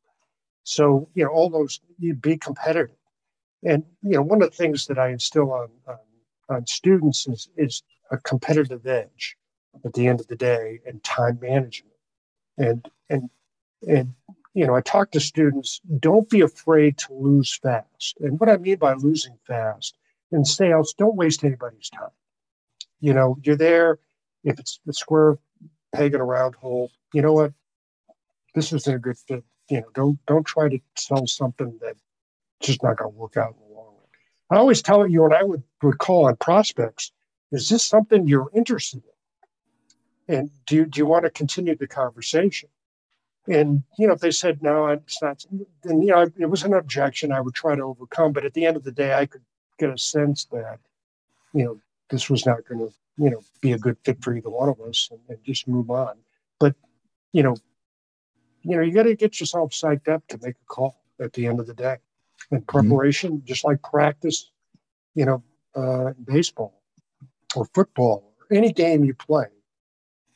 So, 0.64 1.11
you 1.14 1.24
know, 1.24 1.31
all 1.31 1.50
those, 1.50 1.81
you'd 1.98 2.22
be 2.22 2.38
competitive. 2.38 2.96
And, 3.64 3.85
you 4.02 4.16
know, 4.16 4.22
one 4.22 4.42
of 4.42 4.50
the 4.50 4.57
things 4.57 4.87
that 4.87 4.98
I 4.98 5.09
instill 5.09 5.52
on, 5.52 5.68
on, 5.87 5.98
on 6.48 6.66
students 6.66 7.26
is, 7.26 7.50
is 7.57 7.83
a 8.11 8.16
competitive 8.18 8.87
edge 8.87 9.37
at 9.85 9.92
the 9.92 10.07
end 10.07 10.20
of 10.20 10.28
the 10.28 10.37
day 10.37 10.81
and 10.87 11.02
time 11.04 11.38
management. 11.40 11.96
And, 12.57 12.88
and, 13.11 13.28
and, 13.87 14.14
you 14.55 14.67
know, 14.67 14.75
I 14.75 14.81
talk 14.81 15.11
to 15.12 15.21
students, 15.21 15.81
don't 15.99 16.29
be 16.29 16.41
afraid 16.41 16.99
to 16.99 17.14
lose 17.14 17.57
fast. 17.57 18.17
And 18.21 18.41
what 18.41 18.49
I 18.49 18.57
mean 18.57 18.77
by 18.77 18.95
losing 18.95 19.38
fast 19.47 19.97
in 20.33 20.45
sales, 20.45 20.95
don't 20.97 21.17
waste 21.17 21.45
anybody's 21.45 21.91
time. 21.91 22.11
You 23.01 23.14
know, 23.14 23.38
you're 23.43 23.57
there. 23.57 23.99
If 24.45 24.59
it's 24.59 24.81
the 24.87 24.93
square 24.93 25.38
peg 25.95 26.14
in 26.14 26.21
a 26.21 26.25
round 26.25 26.55
hole, 26.57 26.91
you 27.12 27.23
know 27.23 27.33
what? 27.33 27.53
This 28.55 28.73
isn't 28.73 28.95
a 28.95 28.99
good 28.99 29.19
fit 29.19 29.45
you 29.69 29.81
know, 29.81 29.87
don't 29.95 30.19
don't 30.27 30.47
try 30.47 30.69
to 30.69 30.79
sell 30.97 31.27
something 31.27 31.79
that 31.81 31.97
just 32.61 32.83
not 32.83 32.97
going 32.97 33.12
to 33.12 33.17
work 33.17 33.37
out 33.37 33.55
in 33.55 33.69
the 33.69 33.75
long 33.75 33.95
run. 33.95 34.07
I 34.51 34.57
always 34.57 34.83
tell 34.83 35.07
you, 35.07 35.25
and 35.25 35.35
I 35.35 35.43
would, 35.43 35.62
would 35.83 35.99
call 35.99 36.27
on 36.27 36.37
prospects, 36.37 37.12
is 37.53 37.69
this 37.69 37.85
something 37.85 38.27
you're 38.27 38.51
interested 38.55 39.03
in? 40.29 40.37
And 40.37 40.51
do 40.67 40.85
do 40.87 40.99
you 40.99 41.07
want 41.07 41.25
to 41.25 41.31
continue 41.31 41.77
the 41.77 41.87
conversation? 41.87 42.69
And, 43.51 43.83
you 43.99 44.07
know, 44.07 44.13
if 44.13 44.21
they 44.21 44.31
said, 44.31 44.63
no, 44.63 44.89
it's 44.89 45.23
not, 45.23 45.45
then, 45.83 46.03
you 46.03 46.09
know, 46.09 46.31
it 46.39 46.51
was 46.51 46.65
an 46.65 46.75
objection 46.75 47.33
I 47.33 47.41
would 47.41 47.55
try 47.55 47.75
to 47.75 47.83
overcome. 47.83 48.33
But 48.33 48.45
at 48.45 48.53
the 48.55 48.67
end 48.67 48.77
of 48.77 48.85
the 48.85 48.93
day, 48.93 49.15
I 49.15 49.25
could 49.27 49.43
get 49.79 49.91
a 49.91 49.97
sense 49.97 50.45
that, 50.47 50.79
you 51.55 51.65
know, 51.65 51.81
this 52.11 52.29
was 52.29 52.45
not 52.45 52.67
going 52.69 52.81
to, 52.81 52.93
you 53.17 53.31
know, 53.31 53.41
be 53.61 53.73
a 53.73 53.79
good 53.79 53.97
fit 54.05 54.23
for 54.23 54.35
either 54.37 54.51
one 54.51 54.69
of 54.69 54.81
us 54.83 55.09
and, 55.11 55.21
and 55.29 55.43
just 55.45 55.67
move 55.67 55.91
on. 55.91 56.17
But, 56.61 56.75
you 57.33 57.43
know, 57.43 57.57
you 58.63 58.77
know, 58.77 58.83
you 58.83 58.93
got 58.93 59.05
to 59.05 59.15
get 59.15 59.41
yourself 59.41 59.71
psyched 59.71 60.09
up 60.09 60.27
to 60.29 60.39
make 60.43 60.57
a 60.57 60.67
call 60.67 61.01
at 61.21 61.33
the 61.33 61.47
end 61.47 61.59
of 61.59 61.67
the 61.67 61.75
day. 61.75 61.97
And 62.51 62.61
mm-hmm. 62.67 62.79
preparation, 62.79 63.39
mm-hmm. 63.39 63.47
just 63.47 63.65
like 63.65 63.83
practice, 63.83 64.51
you 65.15 65.25
know, 65.25 65.43
uh, 65.75 66.13
baseball 66.25 66.83
or 67.57 67.65
football 67.75 68.33
or 68.51 68.57
any 68.57 68.73
game 68.73 69.05
you 69.05 69.15
play, 69.15 69.47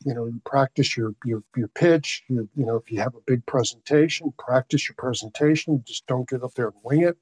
you 0.05 0.13
know, 0.13 0.25
you 0.25 0.41
practice 0.45 0.95
your 0.97 1.13
your 1.25 1.43
your 1.55 1.67
pitch. 1.69 2.23
You, 2.27 2.49
you 2.55 2.65
know, 2.65 2.75
if 2.75 2.91
you 2.91 2.99
have 2.99 3.15
a 3.15 3.21
big 3.25 3.45
presentation, 3.45 4.33
practice 4.37 4.87
your 4.87 4.95
presentation. 4.97 5.83
Just 5.85 6.05
don't 6.07 6.29
get 6.29 6.43
up 6.43 6.53
there 6.55 6.67
and 6.67 6.75
wing 6.83 7.03
it. 7.03 7.17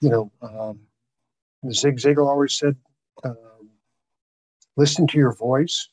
You 0.00 0.10
know, 0.10 0.32
um, 0.42 0.80
Zig 1.72 1.96
Ziglar 1.96 2.26
always 2.26 2.54
said, 2.54 2.76
um, 3.24 3.70
listen 4.76 5.06
to 5.08 5.18
your 5.18 5.34
voice. 5.34 5.88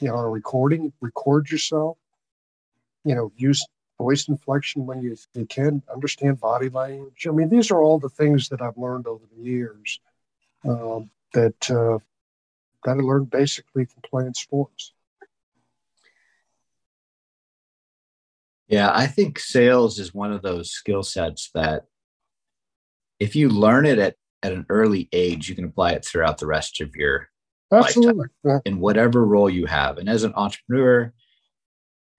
You 0.00 0.08
know, 0.08 0.16
on 0.16 0.24
a 0.24 0.30
recording, 0.30 0.92
record 1.00 1.50
yourself. 1.50 1.98
You 3.04 3.14
know, 3.14 3.32
use 3.36 3.64
voice 3.98 4.28
inflection 4.28 4.86
when 4.86 5.02
you, 5.02 5.16
you 5.34 5.46
can, 5.46 5.82
understand 5.92 6.40
body 6.40 6.68
language. 6.68 7.26
I 7.28 7.30
mean, 7.30 7.48
these 7.48 7.70
are 7.70 7.80
all 7.80 7.98
the 7.98 8.08
things 8.08 8.48
that 8.48 8.60
I've 8.60 8.76
learned 8.76 9.06
over 9.06 9.24
the 9.36 9.42
years 9.42 10.00
um, 10.68 11.10
that, 11.32 11.70
uh, 11.70 11.98
that 12.84 12.90
I 12.90 12.94
learned 12.94 13.30
basically 13.30 13.84
from 13.84 14.02
playing 14.02 14.34
sports. 14.34 14.93
Yeah, 18.68 18.90
I 18.92 19.06
think 19.06 19.38
sales 19.38 19.98
is 19.98 20.14
one 20.14 20.32
of 20.32 20.42
those 20.42 20.70
skill 20.70 21.02
sets 21.02 21.50
that 21.54 21.84
if 23.20 23.36
you 23.36 23.48
learn 23.48 23.86
it 23.86 23.98
at, 23.98 24.16
at 24.42 24.52
an 24.52 24.66
early 24.68 25.08
age, 25.12 25.48
you 25.48 25.54
can 25.54 25.64
apply 25.64 25.92
it 25.92 26.04
throughout 26.04 26.38
the 26.38 26.46
rest 26.46 26.80
of 26.80 26.96
your 26.96 27.28
Absolutely. 27.72 28.26
lifetime 28.44 28.62
in 28.64 28.80
whatever 28.80 29.24
role 29.24 29.50
you 29.50 29.66
have. 29.66 29.98
And 29.98 30.08
as 30.08 30.24
an 30.24 30.32
entrepreneur, 30.34 31.12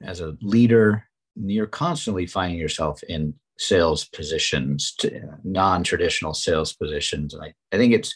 as 0.01 0.21
a 0.21 0.37
leader, 0.41 1.05
you're 1.35 1.67
constantly 1.67 2.25
finding 2.25 2.59
yourself 2.59 3.01
in 3.03 3.33
sales 3.57 4.05
positions, 4.05 4.95
non-traditional 5.43 6.33
sales 6.33 6.73
positions. 6.73 7.33
And 7.33 7.43
I, 7.43 7.53
I 7.71 7.77
think 7.77 7.93
it's 7.93 8.13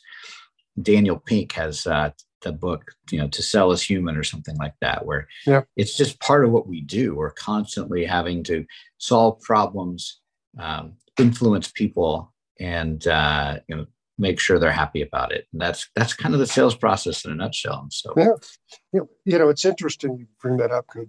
Daniel 0.81 1.17
Pink 1.17 1.53
has 1.53 1.87
uh, 1.87 2.11
the 2.41 2.52
book, 2.52 2.91
you 3.12 3.19
know, 3.19 3.28
to 3.30 3.41
sell 3.41 3.71
as 3.71 3.82
human 3.82 4.15
or 4.15 4.23
something 4.23 4.56
like 4.58 4.73
that, 4.82 5.06
where 5.06 5.28
yeah. 5.45 5.62
it's 5.75 5.97
just 5.97 6.19
part 6.19 6.45
of 6.45 6.52
what 6.52 6.67
we 6.67 6.82
do. 6.82 7.15
We're 7.15 7.32
constantly 7.32 8.06
having 8.06 8.43
to 8.43 8.65
solve 8.97 9.41
problems, 9.41 10.19
um, 10.58 10.93
influence 11.17 11.71
people, 11.71 12.34
and 12.60 13.06
uh, 13.08 13.60
you 13.67 13.75
know, 13.75 13.86
make 14.17 14.39
sure 14.39 14.60
they're 14.60 14.71
happy 14.71 15.02
about 15.02 15.32
it. 15.32 15.47
And 15.54 15.62
that's 15.62 15.89
that's 15.95 16.13
kind 16.13 16.34
of 16.34 16.39
the 16.39 16.47
sales 16.47 16.75
process 16.75 17.25
in 17.25 17.32
a 17.32 17.36
nutshell. 17.36 17.80
And 17.82 17.93
so, 17.93 18.13
yeah, 18.17 19.02
you 19.25 19.38
know, 19.38 19.49
it's 19.49 19.65
interesting 19.65 20.17
you 20.17 20.28
bring 20.41 20.58
that 20.58 20.71
up. 20.71 20.88
Cause 20.88 21.08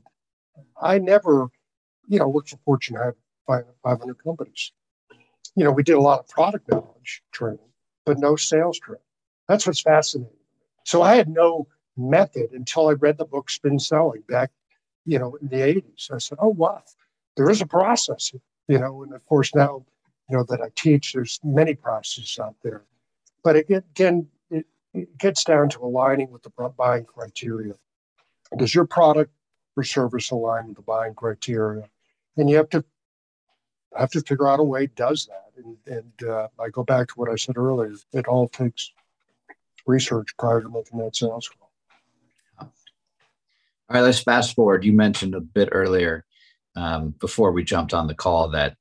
I 0.81 0.99
never 0.99 1.51
you 2.11 2.19
know, 2.19 2.29
worked 2.29 2.51
for 2.51 2.59
Fortune 2.64 2.99
500 3.47 4.23
companies. 4.23 4.73
You 5.55 5.64
know, 5.64 5.71
we 5.71 5.85
did 5.85 5.95
a 5.95 6.01
lot 6.01 6.19
of 6.19 6.29
product 6.29 6.69
knowledge 6.69 7.23
training, 7.33 7.59
but 8.05 8.19
no 8.19 8.37
sales 8.37 8.79
training. 8.81 9.03
That's 9.49 9.66
what's 9.66 9.81
fascinating. 9.81 10.37
So 10.85 11.03
I 11.03 11.14
had 11.14 11.29
no 11.29 11.66
method 11.97 12.53
until 12.53 12.88
I 12.88 12.93
read 12.93 13.19
the 13.19 13.25
book 13.25 13.51
Spin 13.51 13.79
Selling 13.79 14.23
back, 14.29 14.51
you 15.05 15.19
know, 15.19 15.37
in 15.40 15.49
the 15.49 15.57
80s. 15.57 16.11
I 16.12 16.19
said, 16.19 16.38
oh, 16.40 16.49
wow, 16.49 16.83
there 17.37 17.51
is 17.51 17.61
a 17.61 17.66
process, 17.66 18.33
you 18.69 18.79
know, 18.79 19.03
and 19.03 19.12
of 19.12 19.25
course 19.27 19.55
now, 19.55 19.85
you 20.29 20.37
know, 20.37 20.45
that 20.49 20.61
I 20.61 20.69
teach, 20.77 21.12
there's 21.12 21.40
many 21.43 21.75
processes 21.75 22.38
out 22.40 22.57
there. 22.62 22.85
But 23.43 23.57
again, 23.57 24.29
it, 24.51 24.66
it 24.95 25.19
gets 25.19 25.45
down 25.45 25.69
to 25.71 25.85
aligning 25.85 26.31
with 26.31 26.43
the 26.43 26.51
buying 26.77 27.05
criteria. 27.05 27.75
Does 28.57 28.75
your 28.75 28.87
product 28.87 29.33
or 29.77 29.85
service 29.85 30.31
align 30.31 30.69
with 30.69 30.77
the 30.77 30.83
buying 30.83 31.14
criteria? 31.14 31.88
and 32.37 32.49
you 32.49 32.57
have 32.57 32.69
to 32.71 32.85
have 33.97 34.11
to 34.11 34.21
figure 34.21 34.49
out 34.49 34.61
a 34.61 34.64
way 34.64 34.87
does 34.87 35.27
that. 35.27 35.53
And, 35.57 35.77
and 35.87 36.29
uh, 36.29 36.49
I 36.59 36.69
go 36.69 36.85
back 36.85 37.09
to 37.09 37.14
what 37.14 37.29
I 37.29 37.37
said 37.37 37.57
earlier. 37.57 37.95
It 38.12 38.27
all 38.27 38.49
takes 38.49 38.93
research 39.87 40.29
prior 40.38 40.61
to 40.61 40.69
making 40.69 40.99
that 40.99 41.16
sales 41.16 41.49
call. 41.49 41.71
All 42.61 42.69
right, 43.97 44.03
let's 44.03 44.21
fast 44.21 44.55
forward. 44.55 44.85
You 44.85 44.93
mentioned 44.93 45.35
a 45.35 45.40
bit 45.40 45.69
earlier 45.73 46.25
um, 46.77 47.14
before 47.21 47.51
we 47.51 47.64
jumped 47.64 47.93
on 47.93 48.07
the 48.07 48.14
call 48.14 48.49
that 48.51 48.77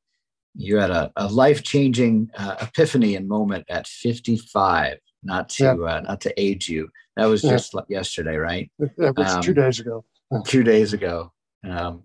you 0.56 0.78
had 0.78 0.92
a, 0.92 1.12
a 1.16 1.28
life 1.28 1.64
changing 1.64 2.30
uh, 2.38 2.58
epiphany 2.62 3.16
and 3.16 3.28
moment 3.28 3.66
at 3.70 3.88
55. 3.88 4.98
Not 5.24 5.50
to 5.50 5.64
yeah. 5.64 5.72
uh, 5.72 6.02
not 6.02 6.22
to 6.22 6.42
age 6.42 6.70
you. 6.70 6.90
That 7.18 7.26
was 7.26 7.42
just 7.42 7.74
yeah. 7.74 7.82
yesterday, 7.90 8.38
right? 8.38 8.72
That 8.98 9.18
was 9.18 9.34
um, 9.34 9.42
two 9.42 9.54
days 9.54 9.80
ago. 9.80 10.06
two 10.46 10.64
days 10.64 10.94
ago. 10.94 11.34
Um, 11.68 12.04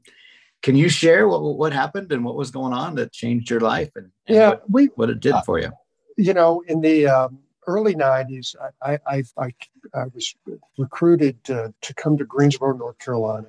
can 0.63 0.75
you 0.75 0.89
share 0.89 1.29
what 1.29 1.43
what 1.43 1.73
happened 1.73 2.11
and 2.11 2.25
what 2.25 2.35
was 2.35 2.51
going 2.51 2.73
on 2.73 2.97
that 2.97 3.13
changed 3.13 3.51
your 3.51 3.61
life 3.61 3.91
and, 3.95 4.11
and 4.27 4.37
yeah, 4.37 4.49
what, 4.49 4.71
we, 4.71 4.87
what 4.97 5.11
it 5.11 5.21
did 5.21 5.37
for 5.47 5.61
you? 5.61 5.71
You 6.17 6.35
know, 6.35 6.63
in 6.67 6.81
the 6.81 7.07
um, 7.07 7.39
early 7.67 7.95
'90s, 7.95 8.55
I 8.83 8.99
I, 9.07 9.23
I, 9.37 9.51
I 9.95 10.05
was 10.15 10.35
recruited 10.79 11.43
to, 11.45 11.73
to 11.81 11.95
come 11.95 12.17
to 12.19 12.25
Greensboro, 12.25 12.77
North 12.77 12.99
Carolina, 12.99 13.49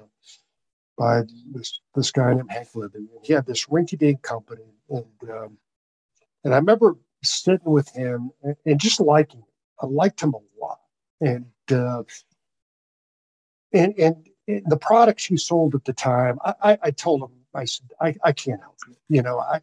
by 0.97 1.21
this 1.51 1.79
this 1.95 2.11
guy 2.11 2.33
named 2.33 2.51
Hank 2.51 2.69
Libby. 2.75 3.07
He 3.23 3.33
had 3.33 3.45
this 3.45 3.65
rinky-dink 3.65 4.21
company, 4.21 4.73
and 4.89 5.05
um, 5.29 5.57
and 6.43 6.53
I 6.53 6.57
remember 6.57 6.97
sitting 7.23 7.71
with 7.71 7.89
him 7.89 8.31
and, 8.43 8.55
and, 8.65 8.79
just 8.79 8.99
liking 8.99 9.39
him. 9.39 9.45
I 9.81 9.87
liked 9.87 10.21
him 10.21 10.33
a 10.33 10.61
lot, 10.61 10.79
and 11.21 11.45
uh, 11.71 12.03
and 13.73 13.93
and 13.97 14.29
the 14.47 14.77
products 14.77 15.25
he 15.25 15.37
sold 15.37 15.75
at 15.75 15.85
the 15.85 15.93
time, 15.93 16.37
I, 16.45 16.53
I, 16.61 16.77
I 16.83 16.91
told 16.91 17.23
him, 17.23 17.31
I 17.53 17.65
said, 17.65 17.87
I, 17.99 18.15
I 18.23 18.31
can't 18.31 18.61
help 18.61 18.77
you. 18.87 18.95
You 19.09 19.23
know, 19.23 19.39
I, 19.39 19.61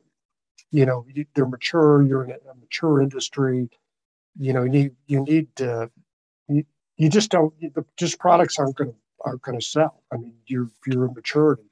you 0.70 0.86
know, 0.86 1.06
they're 1.34 1.46
mature. 1.46 2.02
You're 2.02 2.24
in 2.24 2.30
a 2.30 2.54
mature 2.58 3.00
industry. 3.00 3.68
You 4.38 4.52
know, 4.52 4.62
you 4.64 4.70
need 4.70 4.96
you 5.06 5.24
need 5.24 5.54
to. 5.56 5.90
You, 6.48 6.64
you 6.96 7.08
just 7.08 7.30
don't. 7.30 7.54
the, 7.60 7.84
Just 7.96 8.18
products 8.18 8.58
aren't 8.58 8.76
going 8.76 8.90
to 8.90 8.96
aren't 9.24 9.42
going 9.42 9.58
to 9.58 9.64
sell. 9.64 10.02
I 10.12 10.16
mean, 10.16 10.34
you're 10.46 10.70
you're 10.86 11.06
in 11.06 11.14
maturity. 11.14 11.64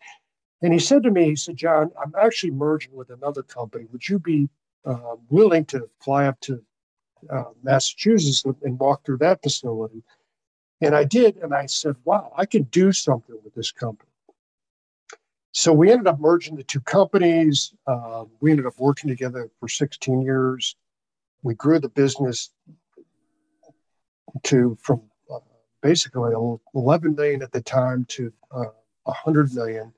And 0.63 0.73
he 0.73 0.79
said 0.79 1.03
to 1.05 1.11
me, 1.11 1.25
he 1.31 1.37
said, 1.37 1.57
John, 1.57 1.91
I'm 2.03 2.13
actually 2.21 2.51
merging 2.51 2.95
with 2.95 3.11
another 3.11 3.43
company. 3.43 3.87
Would 3.93 4.09
you 4.09 4.19
be 4.19 4.49
uh, 4.85 5.17
willing 5.31 5.65
to 5.67 5.89
fly 6.01 6.27
up 6.27 6.39
to 6.41 6.63
uh, 7.31 7.45
Massachusetts 7.63 8.45
and 8.63 8.79
walk 8.79 9.05
through 9.05 9.19
that 9.19 9.43
facility? 9.43 10.03
And 10.83 10.95
I 10.95 11.05
did. 11.05 11.37
And 11.39 11.55
I 11.55 11.67
said, 11.67 11.97
wow, 12.05 12.33
I 12.37 12.45
can 12.47 12.65
do 12.65 12.93
something 12.93 13.39
with 13.43 13.55
this 13.55 13.73
company. 13.73 14.11
So 15.53 15.73
we 15.73 15.91
ended 15.91 16.07
up 16.07 16.21
merging 16.21 16.57
the 16.57 16.63
two 16.63 16.81
companies. 16.81 17.75
Uh, 17.87 18.25
we 18.41 18.51
ended 18.51 18.67
up 18.67 18.79
working 18.79 19.09
together 19.09 19.51
for 19.59 19.69
16 19.69 20.23
years. 20.23 20.77
We 21.43 21.55
grew 21.55 21.79
the 21.79 21.89
business 21.89 22.51
to 24.45 24.77
from 24.81 25.03
uh, 25.33 25.39
basically 25.83 26.33
11 26.75 27.15
million 27.15 27.43
at 27.43 27.53
the 27.53 27.63
time 27.63 28.05
to 28.11 28.33
uh, 28.53 28.65
100 29.05 29.55
million 29.55 29.93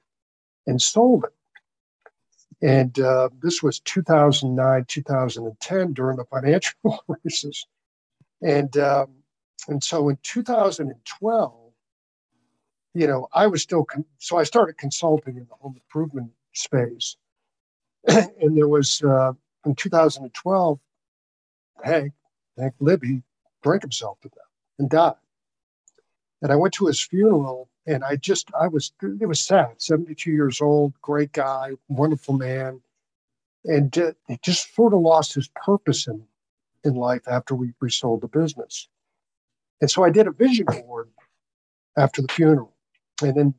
and 0.66 0.80
sold 0.80 1.24
it. 1.24 1.32
And 2.62 2.98
uh, 3.00 3.28
this 3.42 3.62
was 3.62 3.80
2009, 3.80 4.84
2010 4.86 5.92
during 5.92 6.16
the 6.16 6.24
financial 6.24 6.74
crisis. 7.06 7.66
And, 8.40 8.76
um, 8.76 9.08
and 9.68 9.82
so 9.82 10.08
in 10.08 10.18
2012, 10.22 11.54
you 12.94 13.06
know, 13.06 13.26
I 13.32 13.48
was 13.48 13.62
still, 13.62 13.84
con- 13.84 14.04
so 14.18 14.38
I 14.38 14.44
started 14.44 14.78
consulting 14.78 15.36
in 15.36 15.46
the 15.48 15.54
home 15.54 15.74
improvement 15.74 16.30
space. 16.52 17.16
and 18.06 18.56
there 18.56 18.68
was, 18.68 19.02
uh, 19.02 19.32
in 19.64 19.74
2012, 19.74 20.78
Hank, 21.82 22.12
Hank 22.58 22.74
Libby, 22.80 23.22
drank 23.62 23.82
himself 23.82 24.20
to 24.20 24.28
death 24.28 24.38
and 24.78 24.90
died. 24.90 25.14
And 26.40 26.52
I 26.52 26.56
went 26.56 26.74
to 26.74 26.86
his 26.86 27.00
funeral 27.00 27.68
and 27.86 28.04
I 28.04 28.16
just, 28.16 28.50
I 28.58 28.68
was, 28.68 28.92
it 29.02 29.26
was 29.26 29.40
sad. 29.40 29.74
72 29.78 30.30
years 30.30 30.60
old, 30.60 30.94
great 31.00 31.32
guy, 31.32 31.72
wonderful 31.88 32.34
man. 32.34 32.80
And 33.64 33.94
he 34.28 34.38
just 34.42 34.74
sort 34.74 34.92
of 34.92 35.00
lost 35.00 35.34
his 35.34 35.48
purpose 35.48 36.06
in, 36.06 36.24
in 36.84 36.94
life 36.94 37.22
after 37.28 37.54
we 37.54 37.72
resold 37.80 38.20
the 38.20 38.28
business. 38.28 38.88
And 39.80 39.90
so 39.90 40.04
I 40.04 40.10
did 40.10 40.26
a 40.26 40.32
vision 40.32 40.66
board 40.66 41.10
after 41.96 42.22
the 42.22 42.28
funeral. 42.28 42.72
And 43.22 43.34
then 43.36 43.54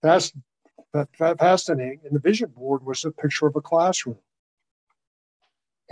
fast, 0.00 0.34
fascinating, 1.16 2.00
and 2.04 2.14
the 2.14 2.20
vision 2.20 2.50
board 2.50 2.84
was 2.84 3.04
a 3.04 3.10
picture 3.10 3.46
of 3.46 3.56
a 3.56 3.60
classroom. 3.60 4.18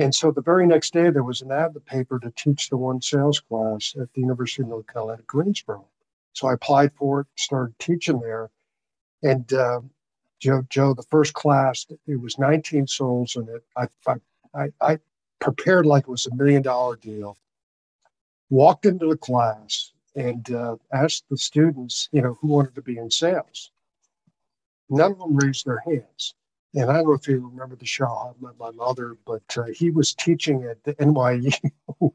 And 0.01 0.15
so 0.15 0.31
the 0.31 0.41
very 0.41 0.67
next 0.67 0.95
day, 0.95 1.11
there 1.11 1.23
was 1.23 1.43
an 1.43 1.53
ad 1.53 1.67
in 1.67 1.73
the 1.75 1.81
paper 1.81 2.19
to 2.21 2.31
teach 2.31 2.71
the 2.71 2.79
one 2.79 3.03
sales 3.03 3.39
class 3.39 3.95
at 4.01 4.11
the 4.15 4.23
University 4.23 4.63
of 4.63 4.69
North 4.71 4.87
Carolina, 4.87 5.21
Greensboro. 5.27 5.85
So 6.33 6.49
I 6.49 6.55
applied 6.55 6.95
for 6.95 7.21
it, 7.21 7.27
started 7.37 7.79
teaching 7.79 8.19
there. 8.19 8.49
And 9.23 9.53
uh, 9.53 9.83
Joe, 10.39 10.63
Joe, 10.71 10.95
the 10.95 11.05
first 11.11 11.35
class, 11.35 11.87
it 12.07 12.19
was 12.19 12.39
19 12.39 12.87
souls 12.87 13.37
in 13.37 13.47
it. 13.51 13.63
I, 13.77 14.15
I, 14.55 14.69
I 14.81 14.99
prepared 15.39 15.85
like 15.85 16.05
it 16.05 16.11
was 16.11 16.27
a 16.27 16.35
million 16.35 16.63
dollar 16.63 16.97
deal. 16.97 17.37
Walked 18.49 18.87
into 18.87 19.07
the 19.07 19.19
class 19.19 19.93
and 20.17 20.51
uh, 20.51 20.77
asked 20.95 21.25
the 21.29 21.37
students, 21.37 22.09
you 22.11 22.23
know, 22.23 22.39
who 22.41 22.49
wanted 22.49 22.75
to 22.77 22.83
be 22.83 22.97
in 22.97 23.11
sales. 23.11 23.71
None 24.89 25.13
of 25.13 25.19
them 25.19 25.37
raised 25.37 25.67
their 25.67 25.81
hands. 25.81 26.35
And 26.75 26.91
I 26.91 26.95
don't 26.95 27.07
know 27.07 27.13
if 27.15 27.27
you 27.27 27.49
remember 27.53 27.75
the 27.75 27.87
show 27.87 28.07
I 28.07 28.33
Met 28.41 28.59
My 28.59 28.71
Mother, 28.71 29.17
but 29.27 29.43
uh, 29.57 29.65
he 29.75 29.91
was 29.91 30.15
teaching 30.15 30.65
at 30.65 30.83
the 30.85 30.95
NYU 30.95 31.53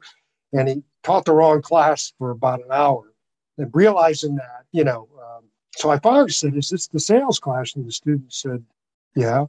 and 0.53 0.69
he 0.69 0.83
taught 1.03 1.25
the 1.25 1.33
wrong 1.33 1.61
class 1.61 2.13
for 2.17 2.31
about 2.31 2.63
an 2.63 2.71
hour 2.71 3.11
and 3.57 3.69
realizing 3.73 4.35
that, 4.35 4.65
you 4.71 4.83
know, 4.83 5.09
um, 5.21 5.43
so 5.75 5.89
I 5.89 5.99
finally 5.99 6.31
said, 6.31 6.55
"Is 6.55 6.69
this 6.69 6.87
the 6.87 6.99
sales 6.99 7.39
class?" 7.39 7.75
And 7.75 7.85
the 7.85 7.91
student 7.91 8.33
said, 8.33 8.63
"Yeah." 9.15 9.45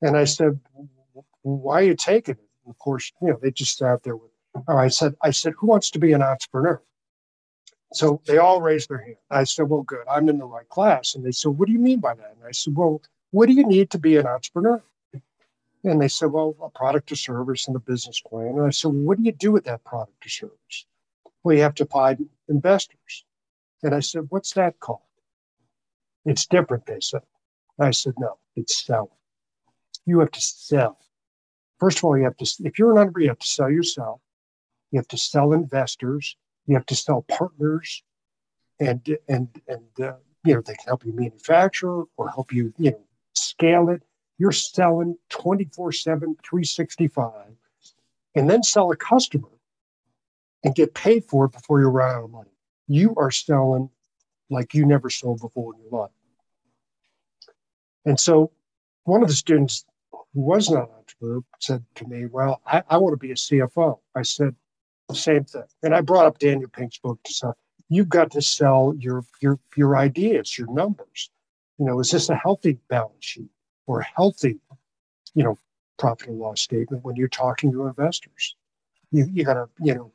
And 0.00 0.16
I 0.16 0.24
said, 0.24 0.58
"Why 1.42 1.80
are 1.80 1.84
you 1.84 1.94
taking 1.94 2.34
it?" 2.34 2.48
And 2.64 2.74
of 2.74 2.78
course, 2.78 3.12
you 3.22 3.28
know, 3.28 3.38
they 3.40 3.52
just 3.52 3.78
sat 3.78 4.02
there 4.02 4.16
with. 4.16 4.30
Or 4.66 4.80
I 4.80 4.88
said, 4.88 5.14
"I 5.22 5.30
said, 5.30 5.54
who 5.56 5.68
wants 5.68 5.90
to 5.92 5.98
be 5.98 6.12
an 6.12 6.22
entrepreneur?" 6.22 6.82
So 7.92 8.20
they 8.26 8.38
all 8.38 8.60
raised 8.60 8.88
their 8.88 8.98
hand. 8.98 9.16
I 9.30 9.44
said, 9.44 9.68
"Well, 9.68 9.82
good. 9.82 10.04
I'm 10.10 10.28
in 10.28 10.38
the 10.38 10.46
right 10.46 10.68
class." 10.68 11.14
And 11.14 11.24
they 11.24 11.32
said, 11.32 11.50
"What 11.50 11.66
do 11.66 11.72
you 11.72 11.78
mean 11.78 12.00
by 12.00 12.14
that?" 12.14 12.34
And 12.36 12.44
I 12.44 12.52
said, 12.52 12.76
"Well, 12.76 13.02
what 13.32 13.46
do 13.46 13.52
you 13.52 13.66
need 13.66 13.90
to 13.90 13.98
be 13.98 14.16
an 14.16 14.26
entrepreneur?" 14.26 14.82
And 15.84 16.00
they 16.00 16.08
said, 16.08 16.26
"Well, 16.26 16.54
a 16.62 16.70
product 16.70 17.10
or 17.10 17.16
service 17.16 17.66
and 17.66 17.74
a 17.74 17.80
business 17.80 18.20
plan." 18.20 18.58
And 18.58 18.66
I 18.66 18.70
said, 18.70 18.92
well, 18.92 19.02
"What 19.02 19.18
do 19.18 19.24
you 19.24 19.32
do 19.32 19.50
with 19.50 19.64
that 19.64 19.82
product 19.84 20.24
or 20.24 20.28
service?" 20.28 20.86
Well, 21.42 21.56
you 21.56 21.62
have 21.62 21.74
to 21.76 21.86
find 21.86 22.28
investors. 22.48 23.24
And 23.82 23.94
I 23.94 24.00
said, 24.00 24.26
What's 24.28 24.52
that 24.54 24.78
called? 24.80 25.00
It's 26.24 26.46
different, 26.46 26.86
they 26.86 27.00
said. 27.00 27.22
I 27.78 27.90
said, 27.90 28.14
No, 28.18 28.38
it's 28.54 28.84
selling. 28.84 29.08
You 30.06 30.20
have 30.20 30.30
to 30.30 30.40
sell. 30.40 30.98
First 31.80 31.98
of 31.98 32.04
all, 32.04 32.16
you 32.16 32.24
have 32.24 32.36
to, 32.36 32.46
if 32.64 32.78
you're 32.78 32.92
an 32.92 32.98
entrepreneur, 32.98 33.24
you 33.24 33.28
have 33.30 33.38
to 33.38 33.46
sell 33.46 33.70
yourself. 33.70 34.20
You 34.92 34.98
have 34.98 35.08
to 35.08 35.18
sell 35.18 35.52
investors. 35.52 36.36
You 36.66 36.76
have 36.76 36.86
to 36.86 36.94
sell 36.94 37.22
partners. 37.22 38.02
And, 38.78 39.18
and, 39.28 39.48
and, 39.66 40.00
uh, 40.00 40.14
you 40.44 40.54
know, 40.54 40.60
they 40.60 40.74
can 40.74 40.86
help 40.86 41.04
you 41.04 41.12
manufacture 41.12 42.02
or 42.16 42.28
help 42.28 42.52
you, 42.52 42.72
you 42.78 42.92
know, 42.92 43.04
scale 43.52 43.88
it. 43.90 44.02
You're 44.38 44.52
selling 44.52 45.16
24 45.28 45.92
7, 45.92 46.36
365, 46.42 47.32
and 48.34 48.50
then 48.50 48.62
sell 48.62 48.90
a 48.90 48.96
customer 48.96 49.48
and 50.64 50.74
get 50.74 50.94
paid 50.94 51.24
for 51.24 51.44
it 51.44 51.52
before 51.52 51.80
you 51.80 51.88
run 51.88 52.16
out 52.16 52.24
of 52.24 52.30
money 52.30 52.52
you 52.92 53.14
are 53.16 53.30
selling 53.30 53.88
like 54.50 54.74
you 54.74 54.84
never 54.84 55.08
sold 55.08 55.40
before 55.40 55.74
in 55.74 55.80
your 55.80 56.02
life. 56.02 56.10
And 58.04 58.18
so 58.20 58.52
one 59.04 59.22
of 59.22 59.28
the 59.28 59.34
students 59.34 59.84
who 60.12 60.40
was 60.40 60.70
not 60.70 60.88
an 60.90 60.94
entrepreneur 60.98 61.42
said 61.60 61.84
to 61.96 62.06
me, 62.06 62.26
Well, 62.26 62.60
I, 62.66 62.82
I 62.88 62.98
want 62.98 63.14
to 63.14 63.16
be 63.16 63.30
a 63.30 63.34
CFO. 63.34 63.98
I 64.14 64.22
said, 64.22 64.54
same 65.12 65.44
thing. 65.44 65.64
And 65.82 65.94
I 65.94 66.00
brought 66.00 66.26
up 66.26 66.38
Daniel 66.38 66.70
Pink's 66.70 66.98
book 66.98 67.18
to 67.24 67.32
say, 67.34 67.48
you've 67.90 68.08
got 68.08 68.30
to 68.30 68.40
sell 68.40 68.94
your 68.98 69.24
your 69.40 69.58
your 69.76 69.96
ideas, 69.96 70.56
your 70.56 70.72
numbers. 70.72 71.30
You 71.78 71.86
know, 71.86 72.00
is 72.00 72.10
this 72.10 72.28
a 72.28 72.36
healthy 72.36 72.78
balance 72.88 73.24
sheet 73.24 73.50
or 73.86 74.00
a 74.00 74.04
healthy, 74.04 74.60
you 75.34 75.42
know, 75.42 75.58
profit 75.98 76.28
and 76.28 76.38
loss 76.38 76.60
statement 76.60 77.04
when 77.04 77.16
you're 77.16 77.28
talking 77.28 77.72
to 77.72 77.86
investors? 77.86 78.56
You 79.10 79.26
you 79.32 79.44
gotta, 79.44 79.68
you 79.80 79.94
know, 79.94 80.12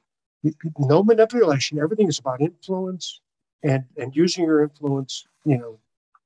no 0.78 1.04
manipulation. 1.04 1.80
Everything 1.80 2.08
is 2.08 2.20
about 2.20 2.42
influence 2.42 3.22
and 3.64 3.86
and 3.98 4.16
using 4.16 4.46
your 4.46 4.64
influence, 4.64 5.26
you 5.46 5.58
know, 5.58 5.80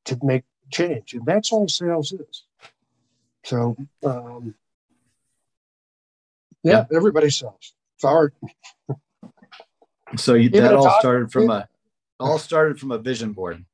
to 0.05 0.17
make 0.23 0.43
change, 0.71 1.13
and 1.13 1.25
that's 1.25 1.51
all 1.51 1.67
sales 1.67 2.11
is. 2.13 2.43
So, 3.43 3.75
um, 4.03 4.53
yeah, 6.63 6.85
yeah. 6.89 6.95
everybody 6.95 7.29
sells. 7.29 7.73
It's 7.95 8.03
hard. 8.03 8.33
so 10.15 10.33
you, 10.35 10.49
that 10.49 10.73
all 10.73 10.99
started 10.99 11.31
from 11.31 11.49
a 11.49 11.67
all 12.19 12.37
started 12.37 12.79
from 12.79 12.91
a 12.91 12.97
vision 12.97 13.33
board. 13.33 13.65